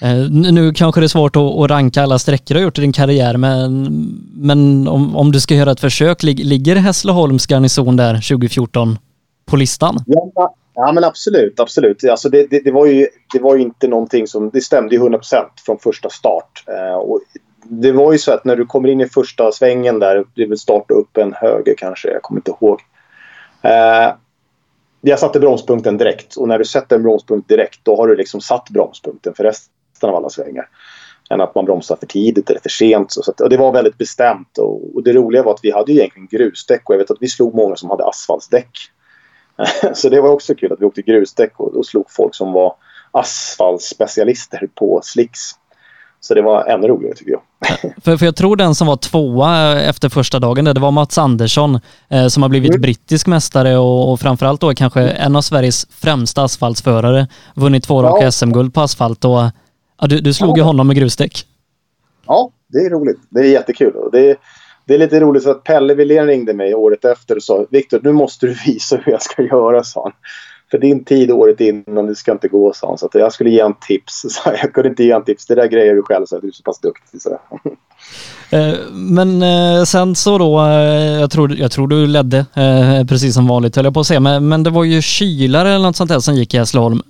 Eh, 0.00 0.30
nu 0.30 0.72
kanske 0.72 1.00
det 1.00 1.06
är 1.06 1.08
svårt 1.08 1.36
att, 1.36 1.70
ranka 1.70 2.02
alla 2.02 2.18
sträckor 2.18 2.54
du 2.54 2.60
har 2.60 2.64
gjort 2.64 2.78
i 2.78 2.80
din 2.80 2.92
karriär, 2.92 3.36
men, 3.36 3.86
men 4.34 4.88
om, 4.88 5.16
om 5.16 5.32
du 5.32 5.40
ska 5.40 5.54
göra 5.54 5.70
ett 5.70 5.80
försök, 5.80 6.22
ligger 6.22 6.76
Hässleholms 6.76 7.46
garnison 7.46 7.96
där 7.96 8.14
2014 8.14 8.98
på 9.46 9.56
listan? 9.56 9.96
Ja, 10.06 10.54
ja 10.74 10.92
men 10.92 11.04
absolut, 11.04 11.60
absolut. 11.60 12.04
Alltså 12.04 12.28
det, 12.28 12.46
det, 12.50 12.60
det, 12.64 12.70
var 12.70 12.86
ju, 12.86 13.06
det 13.32 13.40
var 13.40 13.56
ju 13.56 13.62
inte 13.62 13.88
någonting 13.88 14.26
som, 14.26 14.50
det 14.50 14.60
stämde 14.60 14.94
ju 14.94 15.00
100% 15.00 15.20
från 15.66 15.78
första 15.78 16.10
start. 16.10 16.64
Eh, 16.66 16.96
och 16.96 17.20
det 17.62 17.92
var 17.92 18.12
ju 18.12 18.18
så 18.18 18.32
att 18.32 18.44
när 18.44 18.56
du 18.56 18.66
kommer 18.66 18.88
in 18.88 19.00
i 19.00 19.08
första 19.08 19.52
svängen 19.52 19.98
där, 19.98 20.24
det 20.34 20.46
vill 20.46 20.58
starta 20.58 20.94
upp 20.94 21.16
en 21.16 21.32
höger 21.32 21.74
kanske, 21.78 22.08
jag 22.08 22.22
kommer 22.22 22.38
inte 22.38 22.50
ihåg. 22.50 22.80
Eh, 23.62 24.14
jag 25.00 25.18
satte 25.18 25.40
bromspunkten 25.40 25.96
direkt 25.96 26.36
och 26.36 26.48
när 26.48 26.58
du 26.58 26.64
sätter 26.64 26.96
en 26.96 27.02
bromspunkt 27.02 27.48
direkt 27.48 27.80
då 27.82 27.96
har 27.96 28.08
du 28.08 28.16
liksom 28.16 28.40
satt 28.40 28.70
bromspunkten 28.70 29.34
för 29.34 29.44
resten 29.44 29.72
av 30.06 30.16
alla 30.16 30.28
svängar. 30.28 30.68
Än 31.30 31.40
att 31.40 31.54
man 31.54 31.64
bromsar 31.64 31.96
för 31.96 32.06
tidigt 32.06 32.50
eller 32.50 32.60
för 32.60 32.68
sent. 32.68 33.12
Så 33.12 33.30
att, 33.30 33.40
och 33.40 33.50
det 33.50 33.56
var 33.56 33.72
väldigt 33.72 33.98
bestämt 33.98 34.58
och, 34.58 34.96
och, 34.96 35.02
det 35.02 35.12
roliga 35.12 35.42
var 35.42 35.52
att 35.54 35.60
vi 35.62 35.70
hade 35.70 35.92
ju 35.92 35.98
egentligen 35.98 36.28
grusdäck 36.30 36.88
och 36.88 36.94
jag 36.94 36.98
vet 36.98 37.10
att 37.10 37.16
vi 37.20 37.28
slog 37.28 37.54
många 37.54 37.76
som 37.76 37.90
hade 37.90 38.04
asfaltsdäck. 38.04 38.70
så 39.94 40.08
det 40.08 40.20
var 40.20 40.30
också 40.30 40.54
kul 40.54 40.72
att 40.72 40.80
vi 40.80 40.84
åkte 40.84 41.02
grusdäck 41.02 41.60
och, 41.60 41.76
och 41.76 41.86
slog 41.86 42.04
folk 42.10 42.34
som 42.34 42.52
var 42.52 42.74
asfaltspecialister 43.10 44.68
på 44.74 45.00
slicks. 45.02 45.40
Så 46.20 46.34
det 46.34 46.42
var 46.42 46.64
ännu 46.64 46.86
roligare 46.88 47.14
tycker 47.14 47.30
jag. 47.30 47.42
För, 48.04 48.16
för 48.16 48.26
jag 48.26 48.36
tror 48.36 48.56
den 48.56 48.74
som 48.74 48.86
var 48.86 48.96
tvåa 48.96 49.80
efter 49.80 50.08
första 50.08 50.38
dagen, 50.38 50.64
det 50.64 50.80
var 50.80 50.90
Mats 50.90 51.18
Andersson 51.18 51.80
eh, 52.08 52.26
som 52.26 52.42
har 52.42 52.50
blivit 52.50 52.70
mm. 52.70 52.80
brittisk 52.80 53.26
mästare 53.26 53.76
och, 53.76 54.12
och 54.12 54.20
framförallt 54.20 54.60
då 54.60 54.74
kanske 54.74 55.00
en 55.00 55.36
av 55.36 55.42
Sveriges 55.42 55.86
främsta 55.90 56.42
asfaltsförare. 56.42 57.26
Vunnit 57.54 57.84
två 57.84 58.02
raka 58.02 58.24
ja. 58.24 58.30
SM-guld 58.30 58.74
på 58.74 58.80
asfalt 58.80 59.24
och 59.24 59.40
ja, 60.00 60.06
du, 60.06 60.20
du 60.20 60.32
slog 60.32 60.58
ju 60.58 60.62
honom 60.62 60.86
med 60.86 60.96
grusdäck. 60.96 61.46
Ja, 62.26 62.50
det 62.68 62.78
är 62.78 62.90
roligt. 62.90 63.18
Det 63.30 63.40
är 63.40 63.44
jättekul. 63.44 63.92
Det 64.12 64.30
är, 64.30 64.36
det 64.84 64.94
är 64.94 64.98
lite 64.98 65.20
roligt 65.20 65.42
för 65.42 65.50
att 65.50 65.64
Pelle 65.64 65.94
Wilén 65.94 66.26
ringde 66.26 66.54
mig 66.54 66.74
året 66.74 67.04
efter 67.04 67.36
och 67.36 67.42
sa 67.42 67.66
Viktor, 67.70 68.00
nu 68.02 68.12
måste 68.12 68.46
du 68.46 68.56
visa 68.66 68.96
hur 68.96 69.12
jag 69.12 69.22
ska 69.22 69.42
göra, 69.42 69.84
sa 69.84 70.02
han. 70.02 70.12
För 70.70 70.78
din 70.78 71.04
tid 71.04 71.30
året 71.30 71.60
innan, 71.60 72.06
det 72.06 72.14
ska 72.14 72.32
inte 72.32 72.48
gå, 72.48 72.72
sa 72.74 72.88
han. 72.88 72.98
Så 72.98 73.06
att 73.06 73.14
jag 73.14 73.32
skulle 73.32 73.50
ge 73.50 73.60
en 73.60 73.74
tips. 73.80 74.20
Så 74.30 74.50
jag 74.62 74.72
kunde 74.72 74.88
inte 74.88 75.04
ge 75.04 75.10
en 75.10 75.24
tips. 75.24 75.46
Det 75.46 75.54
där 75.54 75.66
grejer 75.66 75.94
du 75.94 76.02
själv, 76.02 76.26
så 76.26 76.38
du 76.38 76.48
är 76.48 76.52
så 76.52 76.62
pass 76.62 76.80
duktig. 76.80 77.22
Så. 77.22 77.38
Eh, 78.50 78.74
men 78.92 79.42
eh, 79.42 79.84
sen 79.84 80.14
så 80.14 80.38
då, 80.38 80.60
eh, 80.60 81.20
jag 81.20 81.30
tror, 81.30 81.56
jag 81.56 81.70
tror 81.70 81.88
du 81.88 82.06
ledde 82.06 82.46
precis 83.08 83.34
som 83.34 83.46
vanligt 83.46 83.76
höll 83.76 83.84
jag 83.84 83.94
på 83.94 84.00
att 84.00 84.06
säga, 84.06 84.20
men, 84.20 84.48
men 84.48 84.62
det 84.62 84.70
var 84.70 84.84
ju 84.84 85.02
kylare 85.02 85.68
eller 85.68 85.86
något 85.86 85.96
sånt 85.96 86.10
där 86.10 86.20
som 86.20 86.34
gick 86.34 86.54
i 86.54 86.58
Hässleholm. 86.58 87.02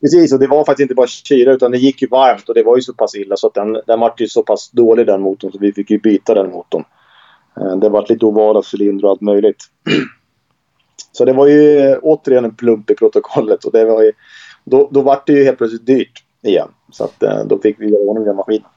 Precis, 0.00 0.32
och 0.32 0.38
det 0.38 0.46
var 0.46 0.64
faktiskt 0.64 0.82
inte 0.82 0.94
bara 0.94 1.06
kyla 1.06 1.52
utan 1.52 1.70
det 1.70 1.78
gick 1.78 2.02
ju 2.02 2.08
varmt 2.08 2.48
och 2.48 2.54
det 2.54 2.62
var 2.62 2.76
ju 2.76 2.82
så 2.82 2.92
pass 2.92 3.14
illa 3.14 3.36
så 3.36 3.46
att 3.46 3.54
den, 3.54 3.80
den 3.86 4.00
var 4.00 4.14
ju 4.18 4.28
så 4.28 4.42
pass 4.42 4.70
dålig 4.70 5.06
den 5.06 5.20
motorn 5.20 5.52
så 5.52 5.58
vi 5.58 5.72
fick 5.72 5.90
ju 5.90 5.98
byta 5.98 6.34
den 6.34 6.50
motorn. 6.50 6.84
Eh, 7.56 7.76
det 7.76 7.88
var 7.88 8.06
lite 8.08 8.26
ovala 8.26 8.62
cylindrar 8.74 9.04
och 9.04 9.10
allt 9.10 9.20
möjligt. 9.20 9.64
Så 11.12 11.24
det 11.24 11.32
var 11.32 11.46
ju 11.46 11.78
eh, 11.78 11.98
återigen 12.02 12.44
en 12.44 12.54
plump 12.54 12.90
i 12.90 12.94
protokollet 12.94 13.64
och 13.64 13.72
det 13.72 13.84
var 13.84 14.02
ju, 14.02 14.12
då, 14.64 14.88
då 14.92 15.00
var 15.00 15.22
det 15.26 15.32
ju 15.32 15.44
helt 15.44 15.58
plötsligt 15.58 15.86
dyrt 15.86 16.24
igen. 16.42 16.68
Så 16.92 17.04
att 17.04 17.22
eh, 17.22 17.44
då 17.46 17.58
fick 17.58 17.80
vi 17.80 17.90
göra 17.90 18.02
ordning 18.02 18.24
den 18.24 18.36
maskinen. 18.36 18.68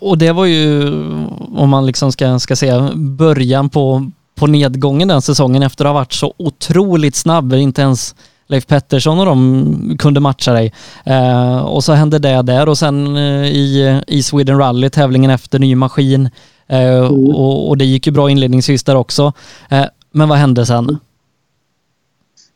Och 0.00 0.18
det 0.18 0.32
var 0.32 0.46
ju, 0.46 0.88
om 1.56 1.68
man 1.70 1.86
liksom 1.86 2.12
ska, 2.12 2.38
ska 2.38 2.56
säga, 2.56 2.90
början 2.94 3.70
på, 3.70 4.10
på 4.34 4.46
nedgången 4.46 5.08
den 5.08 5.22
säsongen 5.22 5.62
efter 5.62 5.84
att 5.84 5.88
ha 5.88 5.94
varit 5.94 6.12
så 6.12 6.34
otroligt 6.36 7.16
snabb. 7.16 7.52
Inte 7.52 7.82
ens 7.82 8.14
Leif 8.50 8.66
Pettersson 8.66 9.18
och 9.18 9.26
de 9.26 9.96
kunde 9.98 10.20
matcha 10.20 10.52
dig. 10.52 10.72
Eh, 11.04 11.60
och 11.60 11.84
så 11.84 11.92
hände 11.92 12.18
det 12.18 12.42
där 12.42 12.68
och 12.68 12.78
sen 12.78 13.16
eh, 13.16 13.46
i, 13.46 14.00
i 14.06 14.22
Sweden 14.22 14.58
Rally, 14.58 14.90
tävlingen 14.90 15.30
efter 15.30 15.58
ny 15.58 15.74
maskin. 15.74 16.30
Eh, 16.66 16.98
mm. 16.98 17.12
och, 17.12 17.68
och, 17.68 17.78
det 17.78 17.84
gick 17.84 18.06
ju 18.06 18.12
bra 18.12 18.30
inledningsvis 18.30 18.84
där 18.84 18.96
också. 18.96 19.32
Eh, 19.70 19.84
men 20.10 20.28
vad 20.28 20.38
hände 20.38 20.66
sen? 20.66 20.98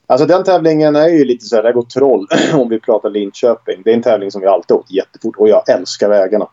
Alltså 0.07 0.27
den 0.27 0.45
tävlingen 0.45 0.97
är 0.97 1.09
ju 1.09 1.25
lite 1.25 1.45
så 1.45 1.57
här, 1.57 1.63
det 1.63 1.73
går 1.73 1.83
troll 1.83 2.27
om 2.55 2.69
vi 2.69 2.81
pratar 2.81 3.11
Linköping. 3.11 3.83
Det 3.85 3.91
är 3.91 3.95
en 3.95 4.03
tävling 4.03 4.31
som 4.31 4.41
vi 4.41 4.47
alltid 4.47 4.77
åkt 4.77 4.91
jättefort 4.91 5.37
och 5.37 5.49
jag 5.49 5.69
älskar 5.69 6.09
vägarna. 6.09 6.47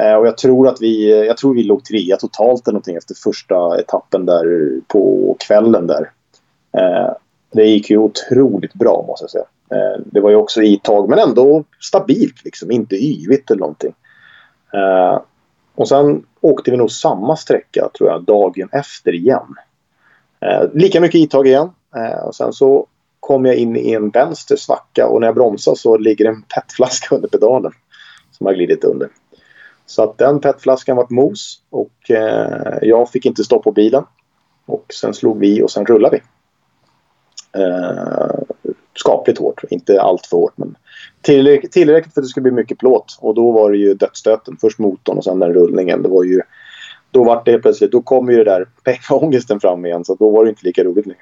Eh, 0.00 0.14
och 0.14 0.26
jag 0.26 0.38
tror 0.38 0.68
att 0.68 0.80
vi, 0.80 1.26
jag 1.26 1.36
tror 1.36 1.54
vi 1.54 1.62
låg 1.62 1.84
trea 1.84 2.16
totalt 2.16 2.68
eller 2.68 2.72
någonting 2.72 2.96
efter 2.96 3.14
första 3.14 3.80
etappen 3.80 4.26
där 4.26 4.70
på 4.88 5.36
kvällen 5.46 5.86
där. 5.86 6.10
Eh, 6.78 7.12
det 7.50 7.66
gick 7.66 7.90
ju 7.90 7.98
otroligt 7.98 8.74
bra 8.74 9.04
måste 9.06 9.22
jag 9.22 9.30
säga. 9.30 9.44
Eh, 9.70 10.00
det 10.06 10.20
var 10.20 10.30
ju 10.30 10.36
också 10.36 10.62
i 10.62 10.80
tag 10.82 11.08
men 11.08 11.18
ändå 11.18 11.64
stabilt 11.80 12.44
liksom, 12.44 12.70
inte 12.70 12.96
yvigt 12.96 13.50
eller 13.50 13.60
någonting. 13.60 13.94
Eh, 14.74 15.20
och 15.74 15.88
sen 15.88 16.24
åkte 16.40 16.70
vi 16.70 16.76
nog 16.76 16.90
samma 16.90 17.36
sträcka 17.36 17.88
tror 17.98 18.10
jag 18.10 18.24
dagen 18.24 18.68
efter 18.72 19.14
igen. 19.14 19.54
Eh, 20.40 20.62
lika 20.72 21.00
mycket 21.00 21.20
itag 21.20 21.46
igen. 21.46 21.70
och 22.24 22.34
sen 22.34 22.52
så 22.52 22.86
kom 23.20 23.44
jag 23.44 23.56
in 23.56 23.76
i 23.76 23.92
en 23.92 24.10
vänster 24.10 24.56
svacka 24.56 25.08
och 25.08 25.20
när 25.20 25.28
jag 25.28 25.34
bromsar 25.34 25.74
så 25.74 25.96
ligger 25.96 26.24
en 26.24 26.42
petflaska 26.42 27.14
under 27.14 27.28
pedalen. 27.28 27.72
Som 28.30 28.46
har 28.46 28.54
glidit 28.54 28.84
under. 28.84 29.08
Så 29.86 30.02
att 30.02 30.18
den 30.18 30.40
petflaskan 30.40 30.96
vart 30.96 31.10
mos 31.10 31.62
och 31.70 32.10
jag 32.82 33.10
fick 33.10 33.26
inte 33.26 33.44
stopp 33.44 33.64
på 33.64 33.72
bilen. 33.72 34.04
Och 34.66 34.84
sen 35.00 35.14
slog 35.14 35.38
vi 35.38 35.62
och 35.62 35.70
sen 35.70 35.86
rullade 35.86 36.16
vi. 36.16 36.22
Eh, 37.58 38.40
skapligt 38.98 39.38
hårt, 39.38 39.64
inte 39.70 40.00
allt 40.00 40.26
för 40.26 40.36
hårt 40.36 40.52
men 40.56 40.76
tillräckligt, 41.22 41.72
tillräckligt 41.72 42.14
för 42.14 42.20
att 42.20 42.24
det 42.24 42.28
skulle 42.28 42.42
bli 42.42 42.52
mycket 42.52 42.78
plåt. 42.78 43.18
Och 43.20 43.34
då 43.34 43.52
var 43.52 43.70
det 43.70 43.76
ju 43.76 43.94
dödsstöten. 43.94 44.56
Först 44.60 44.78
motorn 44.78 45.18
och 45.18 45.24
sen 45.24 45.38
den 45.38 45.52
rullningen. 45.52 46.02
Det 46.02 46.08
var 46.08 46.24
ju, 46.24 46.40
då 47.10 47.24
var 47.24 47.42
det 47.44 47.58
plötsligt, 47.58 47.92
då 47.92 48.02
kom 48.02 48.30
ju 48.30 48.36
det 48.36 48.44
där 48.44 48.66
pengaångesten 48.84 49.60
fram 49.60 49.86
igen 49.86 50.04
så 50.04 50.14
då 50.14 50.30
var 50.30 50.44
det 50.44 50.50
inte 50.50 50.66
lika 50.66 50.84
roligt 50.84 51.06
längre. 51.06 51.20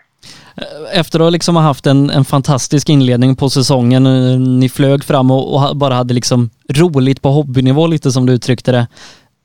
Eh, 0.57 0.99
efter 0.99 1.21
att 1.21 1.33
liksom 1.33 1.57
ha 1.57 1.63
haft 1.63 1.87
en, 1.87 2.11
en 2.11 2.25
fantastisk 2.25 2.89
inledning 2.89 3.37
på 3.37 3.51
säsongen, 3.51 4.07
eh, 4.07 4.39
ni 4.39 4.69
flög 4.69 5.05
fram 5.05 5.31
och, 5.31 5.71
och, 5.71 5.77
bara 5.77 5.95
hade 5.95 6.15
liksom 6.15 6.51
roligt 6.69 7.23
på 7.23 7.29
hobbynivå 7.29 7.87
lite 7.87 8.13
som 8.13 8.27
du 8.27 8.33
uttryckte 8.33 8.73
det. 8.73 8.87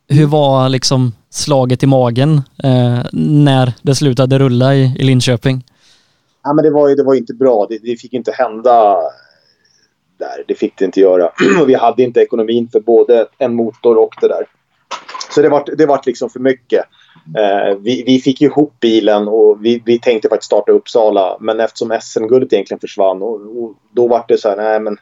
Hur 0.07 0.25
var 0.25 0.69
liksom 0.69 1.13
slaget 1.29 1.83
i 1.83 1.87
magen 1.87 2.41
eh, 2.63 2.99
när 3.11 3.73
det 3.81 3.95
slutade 3.95 4.39
rulla 4.39 4.75
i, 4.75 4.95
i 4.99 5.03
Linköping? 5.03 5.63
Ja, 6.43 6.53
men 6.53 6.63
det, 6.63 6.71
var 6.71 6.89
ju, 6.89 6.95
det 6.95 7.03
var 7.03 7.15
inte 7.15 7.33
bra. 7.33 7.65
Det, 7.69 7.77
det 7.77 7.95
fick 7.95 8.13
inte 8.13 8.31
hända 8.31 8.97
där. 10.17 10.43
Det 10.47 10.55
fick 10.55 10.77
det 10.77 10.85
inte 10.85 10.99
göra. 10.99 11.31
vi 11.67 11.73
hade 11.73 12.03
inte 12.03 12.19
ekonomin 12.19 12.69
för 12.71 12.79
både 12.79 13.27
en 13.37 13.55
motor 13.55 13.97
och 13.97 14.15
det 14.21 14.27
där. 14.27 14.45
Så 15.35 15.41
det 15.41 15.49
var, 15.49 15.63
det 15.77 15.85
var 15.85 16.01
liksom 16.05 16.29
för 16.29 16.39
mycket. 16.39 16.85
Eh, 17.37 17.77
vi, 17.79 18.03
vi 18.03 18.19
fick 18.19 18.41
ihop 18.41 18.79
bilen 18.79 19.27
och 19.27 19.65
vi, 19.65 19.83
vi 19.85 19.99
tänkte 19.99 20.29
faktiskt 20.29 20.45
starta 20.45 20.71
Uppsala. 20.71 21.37
Men 21.39 21.59
eftersom 21.59 21.99
SM-guldet 22.01 22.53
egentligen 22.53 22.79
försvann 22.79 23.21
och, 23.21 23.63
och 23.63 23.75
då 23.91 24.07
var 24.07 24.25
det 24.27 24.37
så 24.37 24.49
här, 24.49 24.57
nej 24.57 24.79
men 24.79 24.97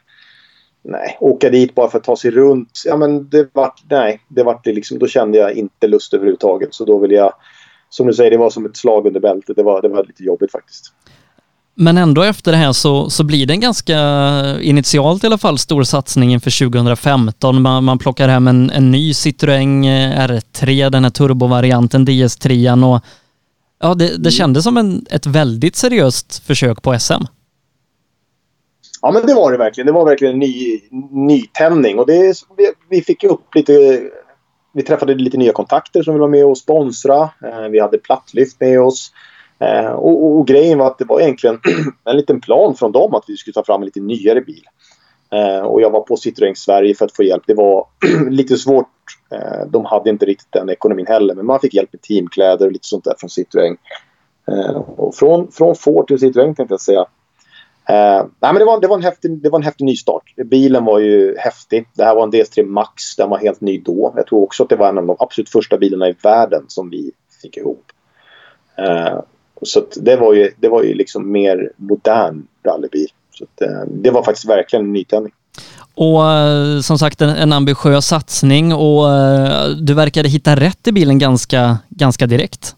nej, 0.82 1.16
åka 1.20 1.50
dit 1.50 1.74
bara 1.74 1.88
för 1.88 1.98
att 1.98 2.04
ta 2.04 2.16
sig 2.16 2.30
runt. 2.30 2.82
Ja 2.84 2.96
men 2.96 3.28
det 3.28 3.48
var, 3.52 3.72
nej, 3.90 4.20
det 4.28 4.42
var 4.42 4.60
det 4.64 4.72
liksom, 4.72 4.98
då 4.98 5.06
kände 5.06 5.38
jag 5.38 5.52
inte 5.52 5.86
lust 5.86 6.14
överhuvudtaget. 6.14 6.74
Så 6.74 6.84
då 6.84 6.98
ville 6.98 7.14
jag, 7.14 7.32
som 7.88 8.06
du 8.06 8.12
säger, 8.12 8.30
det 8.30 8.36
var 8.36 8.50
som 8.50 8.66
ett 8.66 8.76
slag 8.76 9.06
under 9.06 9.20
bältet. 9.20 9.56
Det 9.56 9.62
var, 9.62 9.82
det 9.82 9.88
var 9.88 10.04
lite 10.04 10.24
jobbigt 10.24 10.52
faktiskt. 10.52 10.92
Men 11.80 11.98
ändå 11.98 12.22
efter 12.22 12.52
det 12.52 12.58
här 12.58 12.72
så, 12.72 13.10
så 13.10 13.24
blir 13.24 13.46
det 13.46 13.54
en 13.54 13.60
ganska 13.60 13.98
initialt 14.60 15.24
i 15.24 15.26
alla 15.26 15.38
fall 15.38 15.58
stor 15.58 15.82
satsning 15.82 16.32
inför 16.32 16.70
2015. 16.70 17.62
Man, 17.62 17.84
man 17.84 17.98
plockar 17.98 18.28
hem 18.28 18.48
en, 18.48 18.70
en 18.70 18.90
ny 18.90 19.12
Citroën 19.12 19.84
eh, 19.84 20.28
R3, 20.28 20.90
den 20.90 21.04
här 21.04 21.10
turbovarianten 21.10 22.06
DS3 22.06 22.94
och 22.94 23.04
ja, 23.80 23.94
det, 23.94 24.06
det 24.06 24.14
mm. 24.14 24.30
kändes 24.30 24.64
som 24.64 24.76
en, 24.76 25.06
ett 25.10 25.26
väldigt 25.26 25.76
seriöst 25.76 26.42
försök 26.46 26.82
på 26.82 26.98
SM. 26.98 27.22
Ja, 29.02 29.12
men 29.12 29.26
det 29.26 29.34
var 29.34 29.52
det 29.52 29.58
verkligen. 29.58 29.86
Det 29.86 29.92
var 29.92 30.04
verkligen 30.04 30.34
en 30.34 30.40
ny, 30.40 30.80
nytändning 31.10 31.98
och 31.98 32.06
det, 32.06 32.34
vi, 32.56 32.72
vi 32.90 33.02
fick 33.02 33.24
upp 33.24 33.54
lite 33.54 34.00
vi 34.72 34.82
träffade 34.82 35.14
lite 35.14 35.36
nya 35.36 35.52
kontakter 35.52 36.02
som 36.02 36.14
ville 36.14 36.20
vara 36.20 36.30
med 36.30 36.44
och 36.44 36.58
sponsra. 36.58 37.22
Eh, 37.22 37.68
vi 37.70 37.80
hade 37.80 37.98
plattlyft 37.98 38.60
med 38.60 38.80
oss. 38.80 39.12
Eh, 39.60 39.90
och, 39.90 40.24
och, 40.24 40.38
och, 40.38 40.46
grejen 40.46 40.78
var 40.78 40.86
att 40.86 40.98
det 40.98 41.04
var 41.04 41.20
egentligen 41.20 41.60
en 42.04 42.16
liten 42.16 42.40
plan 42.40 42.74
från 42.74 42.92
dem 42.92 43.14
att 43.14 43.24
vi 43.26 43.36
skulle 43.36 43.54
ta 43.54 43.64
fram 43.64 43.80
en 43.80 43.84
lite 43.84 44.00
nyare 44.00 44.40
bil. 44.40 44.64
Eh, 45.32 45.60
och 45.60 45.82
jag 45.82 45.90
var 45.90 46.00
på 46.00 46.16
Citroën 46.16 46.54
Sverige 46.54 46.94
för 46.94 47.04
att 47.04 47.16
få 47.16 47.22
hjälp. 47.22 47.42
Det 47.46 47.54
var 47.54 47.86
lite 48.30 48.56
svårt. 48.56 48.86
Eh, 49.32 49.66
de 49.66 49.84
hade 49.84 50.10
inte 50.10 50.26
riktigt 50.26 50.52
den 50.52 50.70
ekonomin 50.70 51.06
heller. 51.06 51.34
Men 51.34 51.46
man 51.46 51.60
fick 51.60 51.74
hjälp 51.74 51.92
med 51.92 52.02
teamkläder 52.02 52.66
och 52.66 52.72
lite 52.72 52.86
sånt 52.86 53.04
där 53.04 53.14
från 53.18 53.28
Citroën. 53.28 53.76
Eh, 54.48 54.76
och 54.76 55.14
från, 55.14 55.52
från 55.52 55.74
Ford 55.74 56.06
till 56.06 56.16
Citroën 56.16 56.54
tänkte 56.54 56.66
jag 56.68 56.80
säga. 56.80 57.06
Eh, 57.88 58.24
nej, 58.40 58.52
men 58.52 58.54
det, 58.54 58.64
var, 58.64 58.80
det, 58.80 58.86
var 58.86 58.96
en 58.96 59.02
häftig, 59.02 59.42
det 59.42 59.50
var 59.50 59.58
en 59.58 59.64
häftig 59.64 59.84
nystart. 59.84 60.34
Bilen 60.44 60.84
var 60.84 60.98
ju 60.98 61.36
häftig. 61.38 61.88
Det 61.94 62.04
här 62.04 62.14
var 62.14 62.22
en 62.22 62.32
DS3 62.32 62.64
Max. 62.64 63.16
Den 63.16 63.30
var 63.30 63.38
helt 63.38 63.60
ny 63.60 63.78
då. 63.78 64.12
Jag 64.16 64.26
tror 64.26 64.42
också 64.42 64.62
att 64.62 64.68
det 64.68 64.76
var 64.76 64.88
en 64.88 64.98
av 64.98 65.06
de 65.06 65.16
absolut 65.18 65.48
första 65.48 65.78
bilarna 65.78 66.08
i 66.08 66.14
världen 66.22 66.64
som 66.68 66.90
vi 66.90 67.12
fick 67.42 67.56
ihop. 67.56 67.84
Eh, 68.78 69.20
så 69.62 69.86
det 69.96 70.16
var 70.16 70.34
ju, 70.34 70.50
det 70.56 70.68
var 70.68 70.82
ju 70.82 70.94
liksom 70.94 71.32
mer 71.32 71.72
modern 71.76 72.46
rallybil. 72.66 73.08
Så 73.40 73.44
att, 73.44 73.62
eh, 73.62 73.82
det 73.88 74.10
var 74.10 74.22
faktiskt 74.22 74.48
verkligen 74.48 74.84
en 74.84 74.92
nytändning. 74.92 75.32
Och 75.94 76.30
eh, 76.30 76.80
som 76.80 76.98
sagt 76.98 77.20
en, 77.20 77.28
en 77.28 77.52
ambitiös 77.52 78.06
satsning 78.06 78.74
och 78.74 79.10
eh, 79.10 79.68
du 79.68 79.94
verkade 79.94 80.28
hitta 80.28 80.56
rätt 80.56 80.88
i 80.88 80.92
bilen 80.92 81.18
ganska, 81.18 81.78
ganska 81.88 82.26
direkt. 82.26 82.76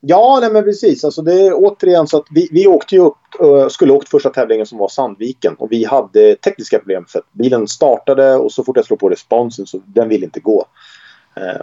Ja, 0.00 0.38
nej 0.40 0.52
men 0.52 0.64
precis. 0.64 1.04
Alltså 1.04 1.22
det 1.22 1.46
är 1.46 1.52
återigen 1.54 2.06
så 2.06 2.16
att 2.16 2.26
vi, 2.30 2.48
vi 2.52 2.66
åkte 2.66 2.94
ju 2.94 3.00
upp, 3.00 3.16
skulle 3.70 3.92
åkt 3.92 4.08
första 4.08 4.30
tävlingen 4.30 4.66
som 4.66 4.78
var 4.78 4.88
Sandviken 4.88 5.54
och 5.54 5.72
vi 5.72 5.84
hade 5.84 6.36
tekniska 6.36 6.78
problem 6.78 7.04
för 7.08 7.18
att 7.18 7.32
bilen 7.32 7.68
startade 7.68 8.36
och 8.36 8.52
så 8.52 8.64
fort 8.64 8.76
jag 8.76 8.84
slog 8.84 8.98
på 8.98 9.08
responsen 9.08 9.66
så 9.66 9.80
den 9.86 10.08
ville 10.08 10.24
inte 10.24 10.40
gå. 10.40 10.66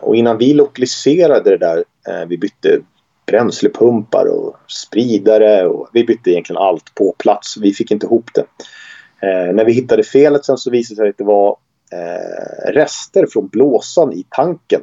Och 0.02 0.16
innan 0.16 0.38
vi 0.38 0.54
lokaliserade 0.54 1.50
det 1.50 1.58
där, 1.58 1.84
vi 2.26 2.38
bytte 2.38 2.80
bränslepumpar 3.26 4.26
och 4.26 4.56
spridare 4.68 5.68
och 5.68 5.90
vi 5.94 6.04
bytte 6.04 6.32
egentligen 6.32 6.62
allt 6.62 6.96
på 6.96 7.16
plats. 7.18 7.58
Vi 7.58 7.74
fick 7.74 7.92
inte 7.92 8.06
ihop 8.06 8.30
det. 8.34 8.46
Eh, 9.28 9.54
när 9.54 9.66
vi 9.66 9.72
hittade 9.74 10.04
felet 10.04 10.46
sen 10.46 10.58
så 10.58 10.72
visade 10.72 10.96
det 10.96 11.04
sig 11.04 11.10
att 11.10 11.18
det 11.18 11.24
var 11.24 11.58
eh, 11.92 12.72
rester 12.72 13.26
från 13.34 13.48
blåsan 13.48 14.14
i 14.14 14.26
tanken. 14.30 14.82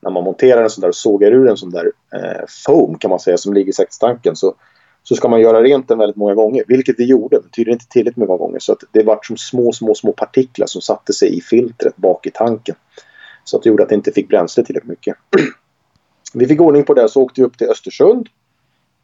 När 0.00 0.10
man 0.10 0.24
monterar 0.24 0.62
en 0.62 0.70
sån 0.70 0.82
där 0.82 0.88
och 0.88 0.94
sågar 0.94 1.32
ur 1.32 1.48
en 1.48 1.56
sån 1.56 1.70
där 1.70 1.92
eh, 2.14 2.44
foam 2.66 2.98
kan 2.98 3.10
man 3.10 3.20
säga 3.20 3.36
som 3.36 3.54
ligger 3.54 3.70
i 3.70 3.72
säkerhetstanken 3.72 4.36
så, 4.36 4.54
så 5.02 5.14
ska 5.14 5.28
man 5.28 5.40
göra 5.40 5.62
rent 5.62 5.88
den 5.88 5.98
väldigt 5.98 6.16
många 6.16 6.34
gånger. 6.34 6.64
Vilket 6.68 6.98
vi 6.98 7.04
gjorde, 7.04 7.38
men 7.40 7.50
tydligen 7.50 7.74
inte 7.74 7.88
tillräckligt 7.88 8.28
många 8.28 8.36
gånger. 8.36 8.58
Så 8.58 8.72
att 8.72 8.82
det 8.92 9.02
var 9.02 9.18
som 9.22 9.36
små, 9.36 9.72
små, 9.72 9.94
små 9.94 10.12
partiklar 10.12 10.66
som 10.66 10.82
satte 10.82 11.12
sig 11.12 11.38
i 11.38 11.40
filtret 11.40 11.96
bak 11.96 12.26
i 12.26 12.30
tanken. 12.30 12.74
Så 13.44 13.56
att 13.56 13.62
det 13.62 13.68
gjorde 13.68 13.82
att 13.82 13.88
det 13.88 13.94
inte 13.94 14.12
fick 14.12 14.28
bränsle 14.28 14.64
tillräckligt 14.64 14.90
mycket. 14.90 15.16
vi 16.32 16.46
fick 16.46 16.60
ordning 16.60 16.84
på 16.84 16.94
det 16.94 17.08
så 17.08 17.22
åkte 17.22 17.40
vi 17.40 17.46
upp 17.46 17.58
till 17.58 17.70
Östersund. 17.70 18.28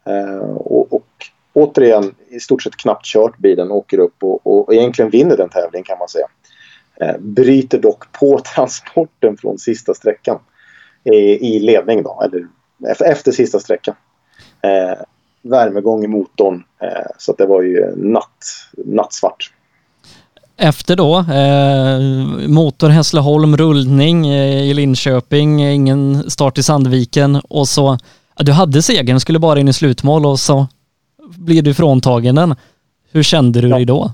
Eh, 0.04 0.50
och, 0.50 0.92
och 0.92 1.06
återigen 1.52 2.14
i 2.28 2.40
stort 2.40 2.62
sett 2.62 2.76
knappt 2.76 3.06
kört 3.06 3.38
bilen, 3.38 3.70
åker 3.70 3.98
upp 3.98 4.22
och, 4.22 4.46
och 4.46 4.74
egentligen 4.74 5.10
vinner 5.10 5.36
den 5.36 5.48
tävlingen 5.48 5.84
kan 5.84 5.98
man 5.98 6.08
säga. 6.08 6.26
Eh, 7.00 7.18
bryter 7.18 7.78
dock 7.78 8.12
på 8.12 8.38
transporten 8.54 9.36
från 9.36 9.58
sista 9.58 9.94
sträckan 9.94 10.38
i, 11.04 11.16
i 11.54 11.60
ledning 11.60 12.02
då, 12.02 12.22
eller 12.24 12.46
efter 13.04 13.32
sista 13.32 13.60
sträckan. 13.60 13.94
Eh, 14.62 15.02
värmegång 15.42 16.04
i 16.04 16.06
motorn 16.06 16.64
eh, 16.82 17.06
så 17.18 17.32
att 17.32 17.38
det 17.38 17.46
var 17.46 17.62
ju 17.62 17.96
natt, 17.96 18.44
nattsvart. 18.72 19.52
Efter 20.58 20.96
då, 20.96 21.16
eh, 21.18 22.48
motor 22.48 22.88
Hässleholm, 22.88 23.56
rullning 23.56 24.28
eh, 24.28 24.70
i 24.70 24.74
Linköping, 24.74 25.64
ingen 25.64 26.30
start 26.30 26.58
i 26.58 26.62
Sandviken 26.62 27.40
och 27.48 27.68
så, 27.68 27.98
ja, 28.36 28.44
du 28.44 28.52
hade 28.52 28.82
segern, 28.82 29.20
skulle 29.20 29.38
bara 29.38 29.60
in 29.60 29.68
i 29.68 29.72
slutmål 29.72 30.26
och 30.26 30.38
så 30.38 30.66
blir 31.38 31.62
du 31.62 31.74
fråntagen 31.74 32.34
den. 32.34 32.54
Hur 33.12 33.22
kände 33.22 33.60
du 33.60 33.68
ja. 33.68 33.76
dig 33.76 33.84
då? 33.84 34.10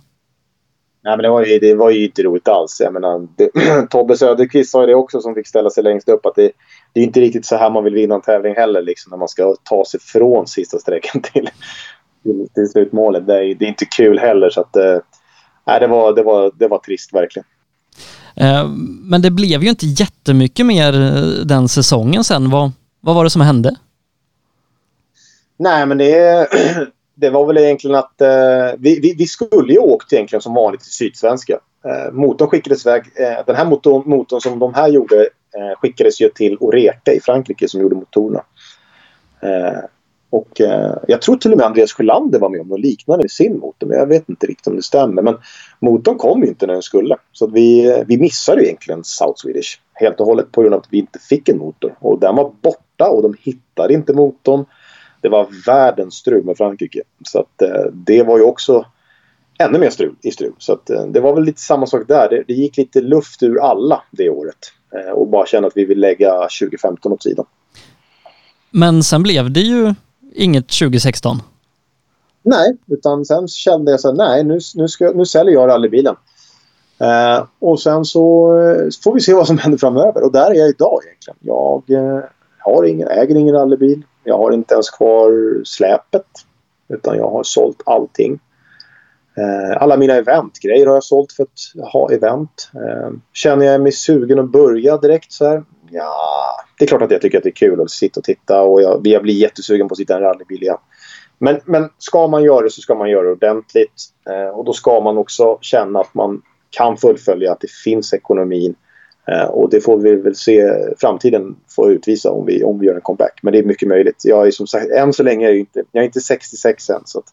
Nej, 1.05 1.17
men 1.17 1.23
det, 1.23 1.31
var 1.31 1.45
ju, 1.45 1.59
det 1.59 1.75
var 1.75 1.91
ju 1.91 2.05
inte 2.05 2.23
roligt 2.23 2.49
alls. 2.49 2.81
Jag 2.81 2.93
menar, 2.93 3.29
det, 3.37 3.51
Tobbe 3.91 4.17
Söderqvist 4.17 4.71
sa 4.71 4.87
det 4.87 4.95
också 4.95 5.21
som 5.21 5.35
fick 5.35 5.49
ställa 5.49 5.71
sig 5.71 5.85
längst 5.85 6.09
upp 6.09 6.27
att 6.27 6.35
det, 6.35 6.51
det 6.93 7.01
är 7.01 7.05
inte 7.05 7.21
riktigt 7.21 7.47
så 7.47 7.57
här 7.57 7.71
man 7.71 7.85
vill 7.85 7.95
vinna 7.95 8.15
en 8.15 8.21
tävling 8.21 8.55
heller. 8.55 8.83
Liksom, 8.83 9.11
när 9.11 9.17
man 9.17 9.29
ska 9.29 9.57
ta 9.63 9.85
sig 9.85 10.01
från 10.01 10.47
sista 10.47 10.79
sträckan 10.79 11.23
till, 11.23 11.51
till, 12.23 12.47
till 12.55 12.69
slutmålet. 12.69 13.27
Det 13.27 13.35
är, 13.35 13.55
det 13.55 13.65
är, 13.65 13.69
inte 13.69 13.85
kul 13.85 14.19
heller. 14.19 14.51
Så 14.51 14.61
att, 14.61 14.77
eh, 14.77 14.99
nej, 15.67 15.81
det, 15.81 15.87
var, 15.87 16.13
det, 16.13 16.23
var, 16.23 16.51
det 16.55 16.69
var 16.69 16.79
trist 16.79 17.15
verkligen. 17.15 17.47
Eh, 18.37 18.69
men 19.03 19.23
det 19.23 19.31
blev 19.31 19.63
ju 19.63 19.69
inte 19.69 19.87
jättemycket 19.87 20.67
mer 20.67 21.01
eh, 21.01 21.45
den 21.45 21.69
säsongen 21.69 22.25
sen. 22.25 22.51
Vad, 22.51 22.73
vad 23.01 23.15
var 23.15 23.25
det 23.25 23.31
som 23.31 23.43
hände? 23.43 23.77
Nej, 25.57 25.87
men 25.87 25.99
det, 25.99 26.49
det 27.15 27.31
var 27.31 27.47
väl 27.47 27.59
egentligen 27.59 27.97
att 27.97 28.21
eh, 28.21 28.29
vi, 28.79 29.01
vi, 29.01 29.15
vi, 29.19 29.27
skulle 29.27 29.73
ju 29.73 29.79
åkt 29.79 30.13
egentligen 30.13 30.43
som 30.43 30.55
vanligt 30.55 30.81
till 30.81 30.93
Sydsvenska. 30.93 31.59
Eh, 31.85 32.13
motorn 32.13 32.49
skickades 32.49 32.87
iväg. 32.87 33.03
Eh, 33.15 33.45
den 33.47 33.57
här 33.57 33.65
motorn, 33.65 34.03
motorn 34.07 34.41
som 34.41 34.59
de 34.59 34.75
här 34.75 34.89
gjorde 34.89 35.21
eh, 35.57 35.79
skickades 35.81 36.21
ju 36.21 36.29
till 36.29 36.57
Oreka 36.61 37.13
i 37.13 37.21
Frankrike 37.21 37.69
som 37.69 37.81
gjorde 37.81 37.95
motorerna. 37.95 38.43
Och 40.33 40.61
eh, 40.61 40.95
jag 41.09 41.23
tror 41.23 41.37
till 41.37 41.53
och 41.53 41.59
med 41.59 41.67
Andreas 41.67 41.93
Sjölander 41.93 42.39
var 42.39 42.49
med 42.49 42.61
om 42.61 42.69
något 42.69 42.81
liknande 42.81 43.27
i 43.27 43.29
sin 43.29 43.59
motor. 43.59 43.87
Men 43.87 43.99
jag 43.99 44.07
vet 44.07 44.29
inte 44.29 44.47
riktigt 44.47 44.67
om 44.67 44.77
det 44.77 44.83
stämmer. 44.83 45.23
Men 45.23 45.37
motorn 45.81 46.19
kom 46.19 46.43
ju 46.43 46.49
inte 46.49 46.67
när 46.67 46.73
den 46.73 46.83
skulle. 46.83 47.17
Så 47.33 47.47
vi, 47.47 47.91
eh, 47.91 48.05
vi 48.07 48.19
missade 48.19 48.65
egentligen 48.65 49.05
South 49.05 49.43
Swedish 49.43 49.81
helt 49.95 50.21
och 50.21 50.27
hållet 50.27 50.53
på 50.53 50.61
grund 50.61 50.75
av 50.75 50.81
att 50.81 50.89
vi 50.91 50.99
inte 50.99 51.19
fick 51.19 51.49
en 51.49 51.59
motor. 51.59 51.95
Och 51.99 52.21
den 52.21 52.37
var 52.37 52.53
borta 52.63 53.09
och 53.11 53.23
de 53.23 53.35
hittade 53.43 53.95
inte 53.95 54.15
motorn 54.15 54.65
det 55.21 55.29
var 55.29 55.49
världens 55.67 56.15
strul 56.15 56.45
med 56.45 56.57
Frankrike. 56.57 57.03
Så 57.25 57.39
att, 57.39 57.63
eh, 57.63 57.85
det 57.93 58.23
var 58.23 58.39
ju 58.39 58.45
också 58.45 58.87
ännu 59.59 59.79
mer 59.79 59.91
strul 59.91 60.15
i 60.23 60.31
strul. 60.31 60.55
Så 60.59 60.73
att, 60.73 60.91
eh, 60.91 61.07
det 61.07 61.21
var 61.21 61.35
väl 61.35 61.45
lite 61.45 61.61
samma 61.61 61.87
sak 61.87 62.09
där. 62.09 62.29
Det, 62.29 62.45
det 62.47 62.55
gick 62.55 62.77
lite 62.77 63.01
luft 63.01 63.43
ur 63.43 63.61
alla 63.61 64.03
det 64.11 64.31
året. 64.31 64.73
Eh, 64.95 65.11
och 65.11 65.29
bara 65.29 65.47
känna 65.47 65.67
att 65.67 65.77
vi 65.77 65.85
vill 65.85 66.01
lägga 66.01 66.49
2015 66.61 67.13
åt 67.13 67.23
sidan. 67.23 67.47
Men 68.71 69.03
sen 69.03 69.23
blev 69.23 69.51
det 69.51 69.61
ju 69.61 69.95
inget 70.35 70.69
2016. 70.69 71.43
Nej, 72.43 72.77
utan 72.87 73.25
sen 73.25 73.49
kände 73.49 73.91
jag 73.91 74.01
så 74.01 74.09
här, 74.09 74.17
nej 74.17 74.45
nu, 74.45 74.59
nu, 74.75 74.89
ska, 74.89 75.13
nu 75.15 75.27
säljer 75.27 75.55
jag 75.55 75.69
rallybilen. 75.69 76.17
Eh, 76.99 77.45
och 77.59 77.81
sen 77.81 78.05
så 78.05 78.55
eh, 78.61 78.89
får 79.05 79.15
vi 79.15 79.21
se 79.21 79.35
vad 79.35 79.47
som 79.47 79.59
händer 79.63 79.79
framöver. 79.79 80.23
Och 80.23 80.33
där 80.33 80.51
är 80.51 80.55
jag 80.55 80.69
idag 80.69 81.01
egentligen. 81.07 81.37
Jag 81.41 81.91
eh, 81.91 82.25
har 82.59 82.85
ingen, 82.85 83.09
äger 83.09 83.37
ingen 83.37 83.55
rallybil. 83.55 84.03
Jag 84.25 84.39
har 84.39 84.53
inte 84.53 84.75
ens 84.75 84.91
kvar 84.91 85.61
släpet. 85.65 86.27
Utan 86.89 87.17
jag 87.17 87.31
har 87.31 87.43
sålt 87.43 87.83
allting. 87.87 88.41
Eh, 89.37 89.83
alla 89.83 89.97
mina 89.97 90.15
eventgrejer 90.15 90.87
har 90.87 90.95
jag 90.95 91.05
sålt 91.05 91.33
för 91.33 91.43
att 91.43 91.93
ha 91.93 92.13
event. 92.13 92.71
Eh, 92.75 93.11
känner 93.33 93.67
jag 93.67 93.81
mig 93.81 93.93
sugen 93.93 94.39
att 94.39 94.53
börja 94.53 94.97
direkt 94.97 95.33
så 95.33 95.49
här? 95.49 95.65
Ja, 95.93 96.57
det 96.79 96.85
är 96.85 96.89
klart 96.89 97.03
att 97.03 97.11
jag 97.11 97.21
tycker 97.21 97.39
att 97.39 97.45
det 97.45 97.51
är 97.51 97.55
kul 97.55 97.81
att 97.81 97.91
sitta 97.91 98.21
och 98.21 98.25
titta 98.25 98.63
och 98.63 98.83
jag, 98.83 99.07
jag 99.07 99.23
blir 99.23 99.35
jättesugen 99.35 99.89
på 99.89 99.93
att 99.93 99.99
sitta 99.99 100.15
i 100.15 100.17
en 100.17 100.23
rallybil 100.23 100.63
igen. 100.63 100.79
Men, 101.39 101.61
men 101.65 101.89
ska 101.99 102.27
man 102.27 102.45
göra 102.45 102.61
det 102.61 102.71
så 102.71 102.81
ska 102.81 102.95
man 102.95 103.11
göra 103.11 103.23
det 103.23 103.33
ordentligt. 103.33 104.03
Eh, 104.31 104.59
och 104.59 104.65
då 104.65 104.73
ska 104.73 105.01
man 105.01 105.19
också 105.19 105.59
känna 105.61 106.01
att 106.01 106.15
man 106.15 106.43
kan 106.71 106.97
fullfölja, 106.97 107.53
att 107.53 107.61
det 107.61 107.71
finns 107.71 108.15
ekonomin 108.15 108.75
Eh, 109.29 109.45
och 109.45 109.71
det 109.71 109.81
får 109.81 109.99
vi 109.99 110.17
väl 110.17 110.37
se 110.37 110.73
framtiden 110.99 111.57
få 111.69 111.91
utvisa 111.91 112.31
om 112.31 112.47
vi, 112.47 112.65
om 112.65 112.79
vi 112.79 112.87
gör 112.87 112.95
en 112.95 113.01
comeback. 113.01 113.39
Men 113.43 113.53
det 113.53 113.59
är 113.59 113.65
mycket 113.65 113.89
möjligt. 113.89 114.23
Jag 114.25 114.47
är 114.47 114.51
som 114.51 114.67
sagt, 114.67 114.91
än 114.91 115.13
så 115.13 115.23
länge 115.23 115.47
är 115.47 115.51
jag 115.51 115.59
inte, 115.59 115.83
jag 115.93 116.03
är 116.03 116.07
inte 116.07 116.21
66 116.21 116.91
än. 116.91 117.01
Så 117.05 117.19
att 117.19 117.25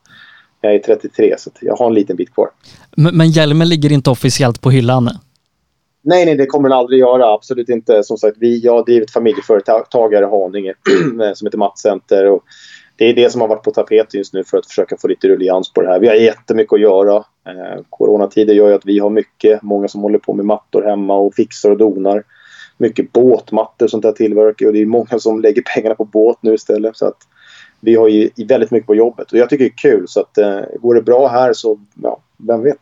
jag 0.62 0.76
är 0.76 0.80
33 0.80 1.36
så 1.38 1.52
jag 1.62 1.76
har 1.76 1.88
en 1.88 1.94
liten 1.94 2.16
bit 2.16 2.34
kvar. 2.34 2.50
Men, 2.98 3.18
men 3.18 3.30
hjälmen 3.30 3.70
ligger 3.70 3.92
inte 3.92 4.10
officiellt 4.10 4.62
på 4.62 4.72
hyllan? 4.72 5.10
Nej, 6.02 6.26
nej, 6.26 6.36
det 6.36 6.46
kommer 6.46 6.70
den 6.70 6.78
aldrig 6.78 7.00
göra. 7.00 7.34
Absolut 7.34 7.70
inte. 7.70 8.04
Som 8.04 8.18
sagt, 8.18 8.38
vi, 8.40 8.60
jag 8.60 8.74
har 8.74 8.86
drivit 8.86 9.12
familjeföretag 9.12 10.14
här 10.14 10.22
i 10.22 10.26
Haninge 10.26 10.74
som 11.36 11.48
heter 11.48 11.58
Mattcenter. 11.58 12.26
Och 12.26 12.44
det 12.96 13.06
är 13.06 13.14
det 13.14 13.30
som 13.30 13.42
har 13.42 13.48
varit 13.48 13.64
på 13.64 13.72
tapeten 13.72 14.18
just 14.18 14.34
nu 14.34 14.44
för 14.44 14.58
att 14.58 14.68
försöka 14.68 14.98
få 14.98 15.08
lite 15.08 15.28
ruljans 15.28 15.74
på 15.74 15.82
det 15.82 15.88
här. 15.88 16.00
Vi 16.00 16.08
har 16.08 16.16
jättemycket 16.16 16.74
att 16.74 16.82
göra. 16.82 17.16
Eh, 17.18 17.84
coronatider 17.90 18.54
gör 18.54 18.68
ju 18.68 18.74
att 18.74 18.86
vi 18.86 19.00
har 19.00 19.10
mycket, 19.10 19.62
många 19.62 19.88
som 19.88 20.02
håller 20.02 20.20
på 20.20 20.34
med 20.34 20.46
mattor 20.46 20.84
hemma 20.84 21.18
och 21.18 21.36
fixar 21.36 21.72
och 21.72 21.78
donar. 21.78 22.24
Mycket 22.78 23.12
båtmattor 23.12 23.86
och 23.86 23.90
sånt 23.90 24.04
där 24.04 24.12
tillverkar 24.12 24.66
och 24.66 24.74
det 24.74 24.82
är 24.82 24.86
många 24.86 25.20
som 25.20 25.42
lägger 25.42 25.62
pengarna 25.76 25.96
på 25.96 26.06
båt 26.06 26.38
nu 26.42 26.54
istället. 26.54 26.98
Så 26.98 27.06
att 27.06 27.18
vi 27.80 27.96
har 27.96 28.08
ju 28.08 28.30
väldigt 28.48 28.72
mycket 28.72 28.88
på 28.88 28.96
jobbet 28.96 29.32
och 29.32 29.38
jag 29.38 29.50
tycker 29.50 29.64
det 29.64 29.70
är 29.70 29.92
kul 29.92 30.06
så 30.08 30.20
att 30.20 30.38
eh, 30.38 30.62
går 30.80 30.96
det 30.96 31.02
bra 31.02 31.28
här 31.28 31.54
så, 31.54 31.80
ja, 32.04 32.20
vem 32.38 32.64
vet. 32.64 32.80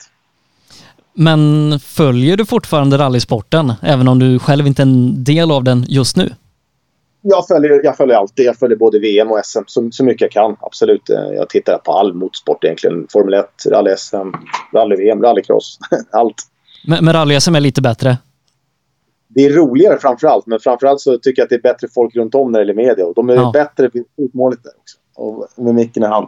Men 1.20 1.80
följer 1.80 2.38
du 2.38 2.46
fortfarande 2.46 2.98
rallysporten, 2.98 3.74
även 3.82 4.08
om 4.08 4.20
du 4.20 4.40
själv 4.40 4.68
inte 4.68 4.82
är 4.82 4.84
en 4.84 5.24
del 5.24 5.52
av 5.52 5.64
den 5.64 5.86
just 5.88 6.16
nu? 6.16 6.30
jag, 7.30 7.48
följer, 7.48 7.82
jag 7.84 7.98
följer 7.98 8.16
alltid. 8.16 8.46
Jag 8.46 8.58
följer 8.58 8.78
både 8.78 9.00
VM 9.00 9.32
och 9.32 9.46
SM 9.46 9.60
så, 9.68 9.90
så 9.92 10.04
mycket 10.04 10.22
jag 10.22 10.32
kan. 10.32 10.58
Absolut. 10.60 11.10
Jag 11.10 11.50
tittar 11.50 11.78
på 11.78 11.92
all 11.92 12.14
motorsport 12.14 12.64
egentligen. 12.64 13.08
Formel 13.10 13.34
1, 13.34 13.46
rally-SM, 13.66 14.34
rally-VM, 14.74 15.22
rallycross. 15.22 15.80
Allt. 16.12 16.36
Men, 16.88 17.06
men 17.06 17.14
rally-SM 17.14 17.56
är 17.56 17.60
lite 17.60 17.82
bättre? 17.82 18.18
Det 19.28 19.46
är 19.46 19.50
roligare 19.50 19.98
framför 20.00 20.28
allt. 20.28 20.46
Men 20.46 20.60
framför 20.60 20.88
allt 20.88 21.02
så 21.02 21.18
tycker 21.18 21.42
jag 21.42 21.46
att 21.46 21.50
det 21.50 21.56
är 21.56 21.74
bättre 21.74 21.88
folk 21.94 22.16
runt 22.16 22.36
om 22.36 22.52
när 22.52 22.60
det 22.60 22.64
gäller 22.66 22.88
media. 22.88 23.06
Och 23.06 23.14
de 23.16 23.30
är 23.30 23.36
ja. 23.36 23.52
bättre 23.54 23.90
vid 23.94 24.06
utmålet 24.18 24.64
där 24.64 24.72
också. 24.80 24.98
Och 25.16 25.64
med 25.64 25.76
micken 25.76 26.04
i 26.04 26.06
hand. 26.06 26.28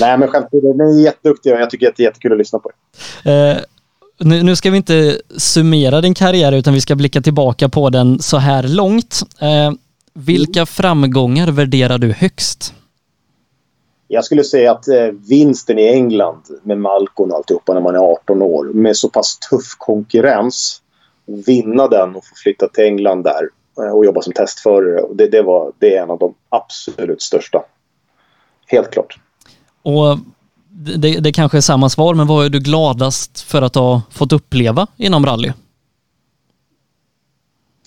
Nej, 0.00 0.18
men 0.18 0.28
skämt 0.28 0.48
Ni 0.52 1.00
är 1.00 1.04
jätteduktiga 1.04 1.54
och 1.54 1.60
jag 1.60 1.70
tycker 1.70 1.88
att 1.88 1.96
det 1.96 2.02
är 2.02 2.04
jättekul 2.04 2.32
att 2.32 2.38
lyssna 2.38 2.58
på 2.58 2.70
er. 3.24 3.50
Eh, 3.50 3.56
nu, 4.24 4.42
nu, 4.42 4.56
ska 4.56 4.70
vi 4.70 4.76
inte 4.76 5.20
summera 5.36 6.00
din 6.00 6.14
karriär 6.14 6.52
utan 6.52 6.74
vi 6.74 6.80
ska 6.80 6.96
blicka 6.96 7.20
tillbaka 7.20 7.68
på 7.68 7.90
den 7.90 8.18
så 8.18 8.36
här 8.36 8.62
långt. 8.62 9.20
Eh, 9.40 9.72
vilka 10.14 10.66
framgångar 10.66 11.50
värderar 11.50 11.98
du 11.98 12.12
högst? 12.12 12.74
Jag 14.08 14.24
skulle 14.24 14.44
säga 14.44 14.72
att 14.72 14.88
eh, 14.88 15.06
vinsten 15.28 15.78
i 15.78 15.88
England 15.88 16.42
med 16.62 16.78
Malcolm 16.78 17.30
och 17.30 17.36
alltihopa 17.36 17.74
när 17.74 17.80
man 17.80 17.94
är 17.94 17.98
18 17.98 18.42
år 18.42 18.64
med 18.64 18.96
så 18.96 19.08
pass 19.08 19.38
tuff 19.38 19.74
konkurrens. 19.78 20.82
Vinna 21.26 21.88
den 21.88 22.16
och 22.16 22.24
få 22.24 22.34
flytta 22.34 22.68
till 22.68 22.84
England 22.84 23.24
där 23.24 23.48
eh, 23.78 23.96
och 23.96 24.04
jobba 24.04 24.22
som 24.22 24.32
testförare. 24.32 25.06
Det, 25.14 25.26
det, 25.26 25.42
var, 25.42 25.72
det 25.78 25.96
är 25.96 26.02
en 26.02 26.10
av 26.10 26.18
de 26.18 26.34
absolut 26.48 27.22
största. 27.22 27.62
Helt 28.66 28.90
klart. 28.90 29.18
Och 29.82 30.18
det, 30.72 31.20
det 31.20 31.32
kanske 31.32 31.58
är 31.58 31.60
samma 31.60 31.88
svar, 31.88 32.14
men 32.14 32.26
vad 32.26 32.46
är 32.46 32.48
du 32.48 32.60
gladast 32.60 33.40
för 33.40 33.62
att 33.62 33.74
ha 33.74 34.02
fått 34.10 34.32
uppleva 34.32 34.86
inom 34.96 35.26
rally? 35.26 35.52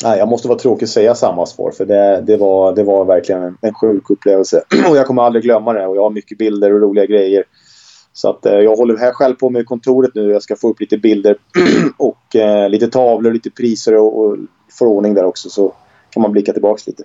Nej, 0.04 0.20
jag 0.20 0.28
måste 0.28 0.48
vara 0.48 0.60
tråkig 0.60 0.84
att 0.84 0.90
säga 0.90 1.16
samma 1.16 1.46
svar 1.46 1.72
för 1.72 1.86
det, 1.86 2.22
det, 2.22 2.38
var, 2.38 2.76
det 2.76 2.84
var 2.84 3.06
verkligen 3.06 3.44
en, 3.44 3.58
en 3.62 3.74
sjuk 3.74 4.10
upplevelse. 4.10 4.64
och 4.90 4.98
jag 4.98 5.08
kommer 5.08 5.24
aldrig 5.24 5.44
glömma 5.44 5.74
det 5.74 5.88
och 5.88 5.98
jag 5.98 6.04
har 6.04 6.10
mycket 6.10 6.38
bilder 6.38 6.74
och 6.74 6.82
roliga 6.82 7.06
grejer. 7.06 7.44
Så 8.14 8.30
att 8.30 8.46
eh, 8.46 8.54
jag 8.54 8.76
håller 8.76 8.98
här 8.98 9.12
själv 9.12 9.36
på 9.36 9.50
med 9.50 9.66
kontoret 9.66 10.12
nu. 10.16 10.32
Jag 10.32 10.44
ska 10.44 10.56
få 10.56 10.70
upp 10.70 10.80
lite 10.80 10.98
bilder 10.98 11.38
och 11.98 12.36
eh, 12.36 12.70
lite 12.70 12.88
tavlor, 12.88 13.34
lite 13.34 13.50
priser 13.50 13.98
och, 13.98 14.20
och 14.20 14.38
förordning 14.80 15.14
där 15.14 15.26
också 15.26 15.50
så 15.50 15.74
kan 16.10 16.22
man 16.22 16.32
blicka 16.32 16.54
tillbaka 16.54 16.82
lite. 16.86 17.04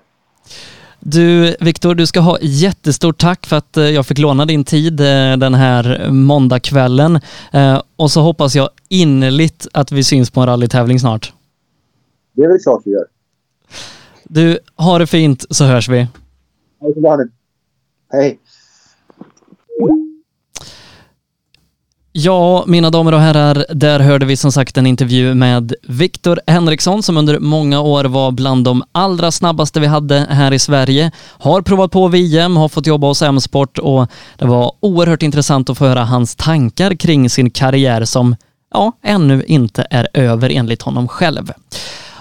Du, 1.00 1.56
Viktor, 1.60 1.94
du 1.94 2.06
ska 2.06 2.20
ha 2.20 2.38
jättestort 2.40 3.18
tack 3.18 3.46
för 3.46 3.56
att 3.56 3.76
eh, 3.76 3.84
jag 3.84 4.06
fick 4.06 4.18
låna 4.18 4.46
din 4.46 4.64
tid 4.64 5.00
eh, 5.00 5.36
den 5.36 5.54
här 5.54 6.10
måndagskvällen. 6.10 7.20
Eh, 7.52 7.82
och 7.96 8.10
så 8.10 8.20
hoppas 8.20 8.54
jag 8.54 8.68
innerligt 8.88 9.66
att 9.72 9.92
vi 9.92 10.04
syns 10.04 10.30
på 10.30 10.40
en 10.40 10.46
rallytävling 10.46 11.00
snart. 11.00 11.32
Det 12.32 12.42
är 12.42 12.48
väl 12.48 12.58
klart 12.58 12.82
vi 12.84 12.90
gör. 12.90 13.06
Du, 14.24 14.58
ha 14.76 14.98
det 14.98 15.06
fint 15.06 15.44
så 15.50 15.64
hörs 15.64 15.88
vi. 15.88 16.06
Ha 16.80 16.88
det 16.88 16.94
så 16.94 17.00
bra 17.00 17.16
nu. 17.16 17.30
Hej. 18.12 18.38
Ja, 22.20 22.64
mina 22.66 22.90
damer 22.90 23.14
och 23.14 23.20
herrar, 23.20 23.66
där 23.74 24.00
hörde 24.00 24.26
vi 24.26 24.36
som 24.36 24.52
sagt 24.52 24.76
en 24.76 24.86
intervju 24.86 25.34
med 25.34 25.74
Viktor 25.82 26.40
Henriksson 26.46 27.02
som 27.02 27.16
under 27.16 27.38
många 27.38 27.80
år 27.80 28.04
var 28.04 28.30
bland 28.30 28.64
de 28.64 28.82
allra 28.92 29.30
snabbaste 29.30 29.80
vi 29.80 29.86
hade 29.86 30.26
här 30.30 30.52
i 30.52 30.58
Sverige. 30.58 31.10
Har 31.38 31.62
provat 31.62 31.90
på 31.90 32.08
VM, 32.08 32.56
har 32.56 32.68
fått 32.68 32.86
jobba 32.86 33.06
hos 33.06 33.22
M-sport 33.22 33.78
och 33.78 34.10
det 34.36 34.44
var 34.44 34.72
oerhört 34.80 35.22
intressant 35.22 35.70
att 35.70 35.78
få 35.78 35.86
höra 35.86 36.04
hans 36.04 36.36
tankar 36.36 36.94
kring 36.94 37.30
sin 37.30 37.50
karriär 37.50 38.04
som, 38.04 38.36
ja, 38.72 38.92
ännu 39.02 39.44
inte 39.46 39.86
är 39.90 40.08
över 40.14 40.50
enligt 40.50 40.82
honom 40.82 41.08
själv. 41.08 41.52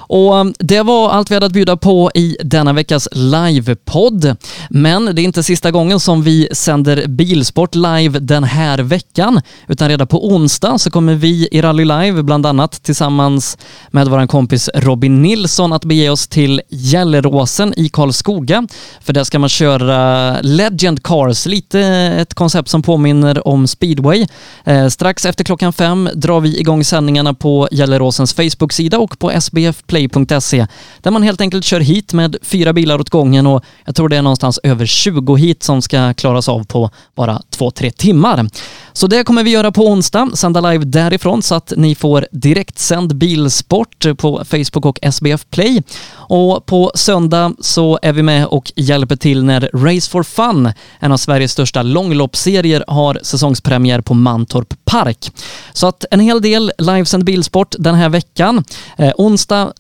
Och 0.08 0.34
um, 0.34 0.54
det 0.60 0.82
var 0.82 1.10
allt 1.10 1.32
vi 1.32 1.36
hade 1.36 1.46
att 1.46 1.52
bjuda 1.52 1.78
på 1.78 2.12
i 2.14 2.38
denna 2.44 2.74
veckas 2.74 3.08
livepodd. 3.12 4.36
Men 4.70 5.16
det 5.16 5.22
är 5.22 5.24
inte 5.24 5.44
sista 5.44 5.72
gången 5.72 6.00
som 6.00 6.24
vi 6.24 6.50
sänder 6.52 7.08
bilsport 7.08 7.76
live 7.76 8.20
den 8.20 8.44
här 8.44 8.80
veckan, 8.80 9.42
utan 9.68 9.90
redan 9.90 10.08
på 10.08 10.28
onsdag 10.28 10.78
så 10.78 10.92
kommer 10.92 11.16
vi 11.16 11.48
i 11.52 11.62
Rally 11.62 11.86
Live 11.86 12.24
bland 12.24 12.46
annat 12.46 12.84
tillsammans 12.84 13.58
med 13.92 14.08
vår 14.08 14.28
kompis 14.28 14.70
Robin 14.76 15.22
Nilsson 15.22 15.74
att 15.74 15.86
bege 15.86 16.10
oss 16.10 16.28
till 16.28 16.62
Gelleråsen 16.70 17.74
i 17.78 17.90
Karlskoga. 17.90 18.68
För 19.02 19.14
där 19.14 19.24
ska 19.24 19.40
man 19.40 19.50
köra 19.50 20.42
Legend 20.42 21.04
Cars, 21.04 21.46
lite 21.46 21.80
ett 22.22 22.34
koncept 22.34 22.70
som 22.70 22.82
påminner 22.82 23.48
om 23.48 23.68
speedway. 23.68 24.28
Eh, 24.66 24.88
strax 24.88 25.26
efter 25.26 25.44
klockan 25.44 25.74
fem 25.74 26.10
drar 26.14 26.40
vi 26.40 26.60
igång 26.60 26.84
sändningarna 26.84 27.34
på 27.34 27.68
Gelleråsens 27.72 28.34
Facebook-sida 28.34 28.98
och 29.00 29.20
på 29.20 29.32
SBF 29.32 29.84
Play 29.88 29.97
play.se 29.98 30.68
där 31.02 31.12
man 31.12 31.24
helt 31.24 31.42
enkelt 31.42 31.66
kör 31.66 31.80
hit 31.80 32.14
med 32.14 32.36
fyra 32.42 32.74
bilar 32.74 33.00
åt 33.00 33.10
gången 33.10 33.48
och 33.48 33.64
jag 33.86 33.96
tror 33.96 34.10
det 34.10 34.18
är 34.18 34.22
någonstans 34.22 34.60
över 34.64 34.86
20 34.86 35.36
hit 35.36 35.64
som 35.64 35.82
ska 35.82 36.14
klaras 36.14 36.50
av 36.50 36.64
på 36.64 36.90
bara 37.16 37.42
två, 37.50 37.72
tre 37.72 37.92
timmar. 37.92 38.50
Så 38.94 39.08
det 39.08 39.24
kommer 39.24 39.44
vi 39.44 39.52
göra 39.52 39.72
på 39.72 39.88
onsdag, 39.88 40.30
sända 40.34 40.72
live 40.72 40.86
därifrån 40.86 41.42
så 41.42 41.56
att 41.56 41.74
ni 41.78 41.96
får 41.96 42.28
direktsänd 42.32 43.16
bilsport 43.16 44.06
på 44.18 44.44
Facebook 44.46 44.86
och 44.86 45.00
SBF 45.02 45.46
Play. 45.50 45.84
Och 46.10 46.66
på 46.66 46.92
söndag 46.96 47.54
så 47.60 48.00
är 48.02 48.14
vi 48.14 48.24
med 48.24 48.46
och 48.46 48.72
hjälper 48.76 49.16
till 49.16 49.44
när 49.44 49.70
Race 49.74 50.12
for 50.12 50.24
Fun, 50.24 50.72
en 51.00 51.12
av 51.12 51.18
Sveriges 51.18 51.52
största 51.52 51.84
långloppsserier, 51.84 52.84
har 52.88 53.20
säsongspremiär 53.24 54.02
på 54.02 54.14
Mantorp 54.14 54.74
Park. 54.86 55.32
Så 55.74 55.88
att 55.88 56.06
en 56.12 56.20
hel 56.20 56.42
del 56.42 56.72
livesänd 56.78 57.24
bilsport 57.26 57.76
den 57.80 57.96
här 57.96 58.10
veckan. 58.10 58.64
Eh, 58.98 59.12
onsdag 59.18 59.74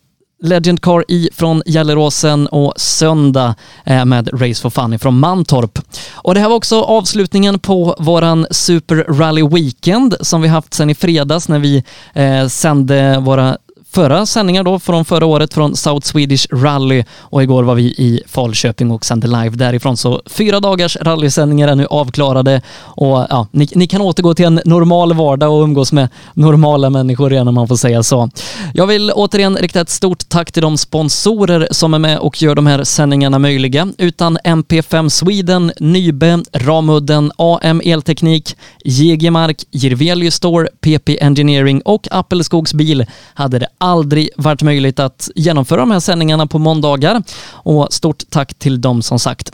Legend 0.43 0.81
Car 0.81 1.05
i 1.07 1.29
från 1.33 1.63
Gelleråsen 1.65 2.47
och 2.47 2.73
söndag 2.75 3.55
eh, 3.85 4.05
med 4.05 4.29
Race 4.33 4.61
for 4.61 4.69
Funny 4.69 4.97
från 4.97 5.19
Mantorp. 5.19 5.79
Och 6.13 6.33
det 6.33 6.39
här 6.39 6.49
var 6.49 6.55
också 6.55 6.81
avslutningen 6.81 7.59
på 7.59 7.95
våran 7.99 8.47
Super 8.51 8.95
Rally 8.95 9.47
Weekend 9.47 10.15
som 10.21 10.41
vi 10.41 10.47
haft 10.47 10.73
sedan 10.73 10.89
i 10.89 10.95
fredags 10.95 11.49
när 11.49 11.59
vi 11.59 11.83
eh, 12.13 12.47
sände 12.47 13.19
våra 13.19 13.57
förra 13.97 14.25
sändningar 14.25 14.63
då 14.63 14.79
från 14.79 15.05
förra 15.05 15.25
året 15.25 15.53
från 15.53 15.75
South 15.75 16.07
Swedish 16.07 16.47
Rally 16.51 17.03
och 17.19 17.43
igår 17.43 17.63
var 17.63 17.75
vi 17.75 17.83
i 17.83 18.21
Falköping 18.27 18.91
och 18.91 19.05
sände 19.05 19.27
live 19.27 19.49
därifrån. 19.49 19.97
Så 19.97 20.21
fyra 20.25 20.59
dagars 20.59 20.97
rallysändningar 21.01 21.67
är 21.67 21.75
nu 21.75 21.85
avklarade 21.85 22.61
och 22.79 23.25
ja, 23.29 23.47
ni, 23.51 23.67
ni, 23.75 23.87
kan 23.87 24.01
återgå 24.01 24.33
till 24.33 24.45
en 24.45 24.61
normal 24.65 25.13
vardag 25.13 25.53
och 25.53 25.63
umgås 25.63 25.91
med 25.91 26.09
normala 26.33 26.89
människor 26.89 27.33
igen 27.33 27.47
om 27.47 27.55
man 27.55 27.67
får 27.67 27.75
säga 27.75 28.03
så. 28.03 28.29
Jag 28.73 28.87
vill 28.87 29.11
återigen 29.11 29.57
rikta 29.57 29.81
ett 29.81 29.89
stort 29.89 30.29
tack 30.29 30.51
till 30.51 30.61
de 30.61 30.77
sponsorer 30.77 31.67
som 31.71 31.93
är 31.93 31.99
med 31.99 32.19
och 32.19 32.41
gör 32.41 32.55
de 32.55 32.67
här 32.67 32.83
sändningarna 32.83 33.39
möjliga. 33.39 33.87
Utan 33.97 34.37
MP5 34.37 35.09
Sweden, 35.09 35.71
Nybe, 35.79 36.43
Ramudden, 36.53 37.31
AM 37.37 37.81
Elteknik, 37.85 38.55
JG 38.85 39.31
Mark, 39.31 39.63
Jirvelius 39.71 40.35
Store, 40.35 40.67
PP 40.81 41.17
Engineering 41.21 41.81
och 41.81 42.07
Appelskogs 42.11 42.73
Bil 42.73 43.05
hade 43.33 43.59
det 43.59 43.67
aldrig 43.87 44.29
varit 44.37 44.61
möjligt 44.61 44.99
att 44.99 45.29
genomföra 45.35 45.79
de 45.79 45.91
här 45.91 45.99
sändningarna 45.99 46.47
på 46.47 46.59
måndagar. 46.59 47.23
Och 47.51 47.93
stort 47.93 48.23
tack 48.29 48.53
till 48.53 48.81
dem 48.81 49.01
som 49.01 49.19
sagt. 49.19 49.51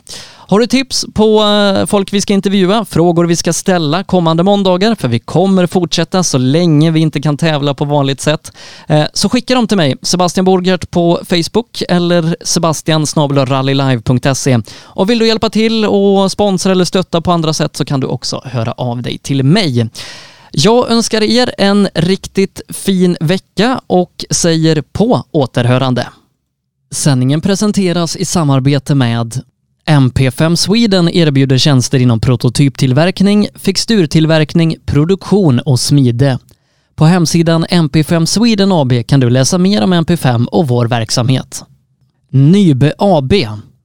Har 0.53 0.59
du 0.59 0.67
tips 0.67 1.05
på 1.13 1.43
eh, 1.43 1.85
folk 1.85 2.13
vi 2.13 2.21
ska 2.21 2.33
intervjua, 2.33 2.85
frågor 2.85 3.25
vi 3.25 3.35
ska 3.35 3.53
ställa 3.53 4.03
kommande 4.03 4.43
måndagar, 4.43 4.95
för 4.95 5.07
vi 5.07 5.19
kommer 5.19 5.67
fortsätta 5.67 6.23
så 6.23 6.37
länge 6.37 6.91
vi 6.91 6.99
inte 6.99 7.21
kan 7.21 7.37
tävla 7.37 7.73
på 7.73 7.85
vanligt 7.85 8.21
sätt, 8.21 8.51
eh, 8.87 9.05
så 9.13 9.29
skicka 9.29 9.55
dem 9.55 9.67
till 9.67 9.77
mig, 9.77 9.95
Sebastian 10.01 10.45
Borgert 10.45 10.91
på 10.91 11.19
Facebook 11.29 11.83
eller 11.89 12.35
sebastian 12.41 13.05
rallylive.se. 13.15 14.59
Och 14.81 15.09
vill 15.09 15.19
du 15.19 15.27
hjälpa 15.27 15.49
till 15.49 15.85
och 15.85 16.31
sponsra 16.31 16.71
eller 16.71 16.85
stötta 16.85 17.21
på 17.21 17.31
andra 17.31 17.53
sätt 17.53 17.75
så 17.75 17.85
kan 17.85 17.99
du 17.99 18.07
också 18.07 18.41
höra 18.45 18.71
av 18.71 19.01
dig 19.01 19.17
till 19.17 19.43
mig. 19.43 19.89
Jag 20.55 20.91
önskar 20.91 21.23
er 21.23 21.53
en 21.57 21.87
riktigt 21.95 22.61
fin 22.69 23.17
vecka 23.19 23.81
och 23.87 24.25
säger 24.29 24.81
på 24.81 25.23
återhörande. 25.31 26.07
Sändningen 26.91 27.41
presenteras 27.41 28.15
i 28.15 28.25
samarbete 28.25 28.95
med 28.95 29.41
MP5 29.85 30.55
Sweden 30.55 31.09
erbjuder 31.09 31.57
tjänster 31.57 31.99
inom 31.99 32.19
prototyptillverkning, 32.19 33.47
fixturtillverkning, 33.55 34.75
produktion 34.85 35.59
och 35.59 35.79
smide. 35.79 36.39
På 36.95 37.05
hemsidan 37.05 37.65
MP5 37.65 38.25
Sweden 38.25 38.71
AB 38.71 38.93
kan 39.07 39.19
du 39.19 39.29
läsa 39.29 39.57
mer 39.57 39.83
om 39.83 39.93
MP5 39.93 40.45
och 40.45 40.67
vår 40.67 40.87
verksamhet. 40.87 41.63
Nybe 42.29 42.93
AB 42.97 43.33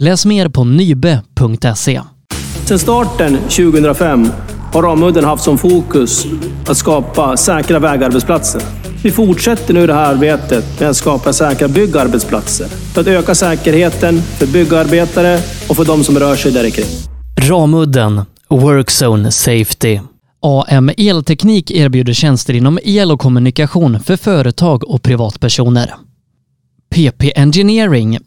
Läs 0.00 0.26
mer 0.26 0.48
på 0.48 0.64
nybe.se. 0.64 2.00
Sedan 2.64 2.78
starten 2.78 3.38
2005 3.38 4.28
har 4.72 4.82
Ramudden 4.82 5.24
haft 5.24 5.44
som 5.44 5.58
fokus 5.58 6.26
att 6.66 6.76
skapa 6.76 7.36
säkra 7.36 7.78
vägarbetsplatser. 7.78 8.62
Vi 9.02 9.10
fortsätter 9.10 9.74
nu 9.74 9.86
det 9.86 9.94
här 9.94 10.14
arbetet 10.14 10.80
med 10.80 10.88
att 10.88 10.96
skapa 10.96 11.32
säkra 11.32 11.68
byggarbetsplatser 11.68 12.66
för 12.66 13.00
att 13.00 13.06
öka 13.06 13.34
säkerheten 13.34 14.22
för 14.22 14.46
byggarbetare 14.46 15.38
och 15.68 15.76
för 15.76 15.84
de 15.84 16.04
som 16.04 16.18
rör 16.18 16.36
sig 16.36 16.52
där 16.52 16.70
kring. 16.70 16.86
Ramudden 17.48 18.22
Workzone 18.48 19.30
Safety. 19.30 20.00
AM 20.42 20.90
Elteknik 20.96 21.70
erbjuder 21.70 22.12
tjänster 22.12 22.54
inom 22.54 22.78
el 22.82 23.12
och 23.12 23.20
kommunikation 23.20 24.00
för 24.00 24.16
företag 24.16 24.90
och 24.90 25.02
privatpersoner. 25.02 25.94
PP 26.94 27.32
Engineering 27.36 28.18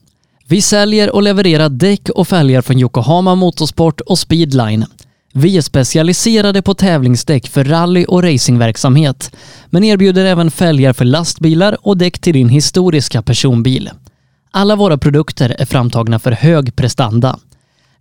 vi 0.52 0.62
säljer 0.62 1.16
och 1.16 1.24
levererar 1.24 1.70
däck 1.70 2.10
och 2.10 2.28
fälgar 2.28 2.62
från 2.62 2.80
Yokohama 2.80 3.36
Motorsport 3.36 4.02
och 4.02 4.20
Speedline. 4.20 4.86
Vi 5.34 5.58
är 5.58 5.62
specialiserade 5.62 6.62
på 6.62 6.74
tävlingsdäck 6.74 7.48
för 7.48 7.64
rally 7.64 8.06
och 8.06 8.24
racingverksamhet, 8.24 9.36
men 9.70 9.84
erbjuder 9.84 10.26
även 10.26 10.52
fälgar 10.52 10.94
för 10.94 11.06
lastbilar 11.06 11.78
och 11.82 11.98
däck 11.98 12.20
till 12.20 12.34
din 12.34 12.50
historiska 12.50 13.22
personbil. 13.22 13.90
Alla 14.52 14.76
våra 14.76 14.98
produkter 14.98 15.56
är 15.60 15.66
framtagna 15.66 16.20
för 16.20 16.32
hög 16.32 16.76
prestanda. 16.76 17.40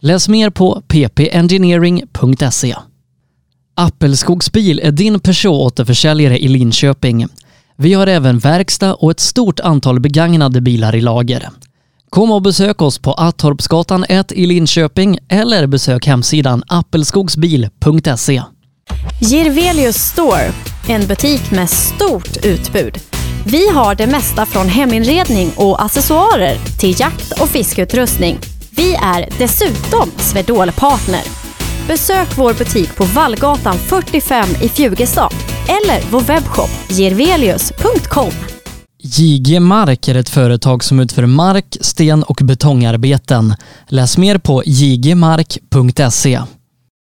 Läs 0.01 0.29
mer 0.29 0.51
på 0.51 0.83
ppengineering.se. 0.89 2.75
Appelskogsbil 3.75 4.81
är 4.85 4.93
din 4.93 5.21
Peugeot-återförsäljare 5.21 6.39
i 6.39 6.49
Linköping. 6.49 7.27
Vi 7.77 7.95
har 7.95 8.07
även 8.07 8.39
verkstad 8.39 8.95
och 8.95 9.11
ett 9.11 9.21
stort 9.21 9.61
antal 9.61 10.01
begagnade 10.01 10.61
bilar 10.61 10.97
i 10.97 11.01
lager. 11.01 11.49
Kom 12.11 12.31
och 12.33 12.43
besök 12.43 12.83
oss 12.83 12.99
på 12.99 13.13
Attorpsgatan 13.13 14.05
1 14.09 14.33
i 14.33 14.47
Linköping 14.47 15.19
eller 15.29 15.67
besök 15.67 16.07
hemsidan 16.07 16.63
appelskogsbil.se. 16.69 18.43
Girvelius 19.21 19.97
Store, 19.97 20.53
en 20.89 21.07
butik 21.07 21.51
med 21.51 21.71
stort 21.71 22.45
utbud. 22.45 22.99
Vi 23.47 23.69
har 23.69 23.95
det 23.95 24.07
mesta 24.07 24.47
från 24.47 24.69
heminredning 24.69 25.53
och 25.57 25.83
accessoarer 25.83 26.57
till 26.81 27.01
jakt 27.01 27.41
och 27.41 27.49
fiskeutrustning. 27.49 28.39
Vi 28.71 28.95
är 28.95 29.29
dessutom 29.39 30.11
Swedol-partner. 30.17 31.23
Besök 31.87 32.39
vår 32.39 32.55
butik 32.55 32.97
på 32.97 33.05
Vallgatan 33.05 33.75
45 33.75 34.49
i 34.63 34.69
Fjugestad 34.69 35.33
eller 35.69 36.11
vår 36.11 36.21
webbshop 36.21 36.71
jirvelius.com. 36.91 38.60
JG 39.19 39.61
Mark 39.61 40.09
är 40.09 40.15
ett 40.15 40.29
företag 40.29 40.85
som 40.85 41.01
utför 41.01 41.27
mark, 41.27 41.77
sten 41.81 42.23
och 42.23 42.41
betongarbeten. 42.45 43.55
Läs 43.89 44.19
mer 44.19 44.39
på 44.39 44.63
jgmark.se. 44.67 46.41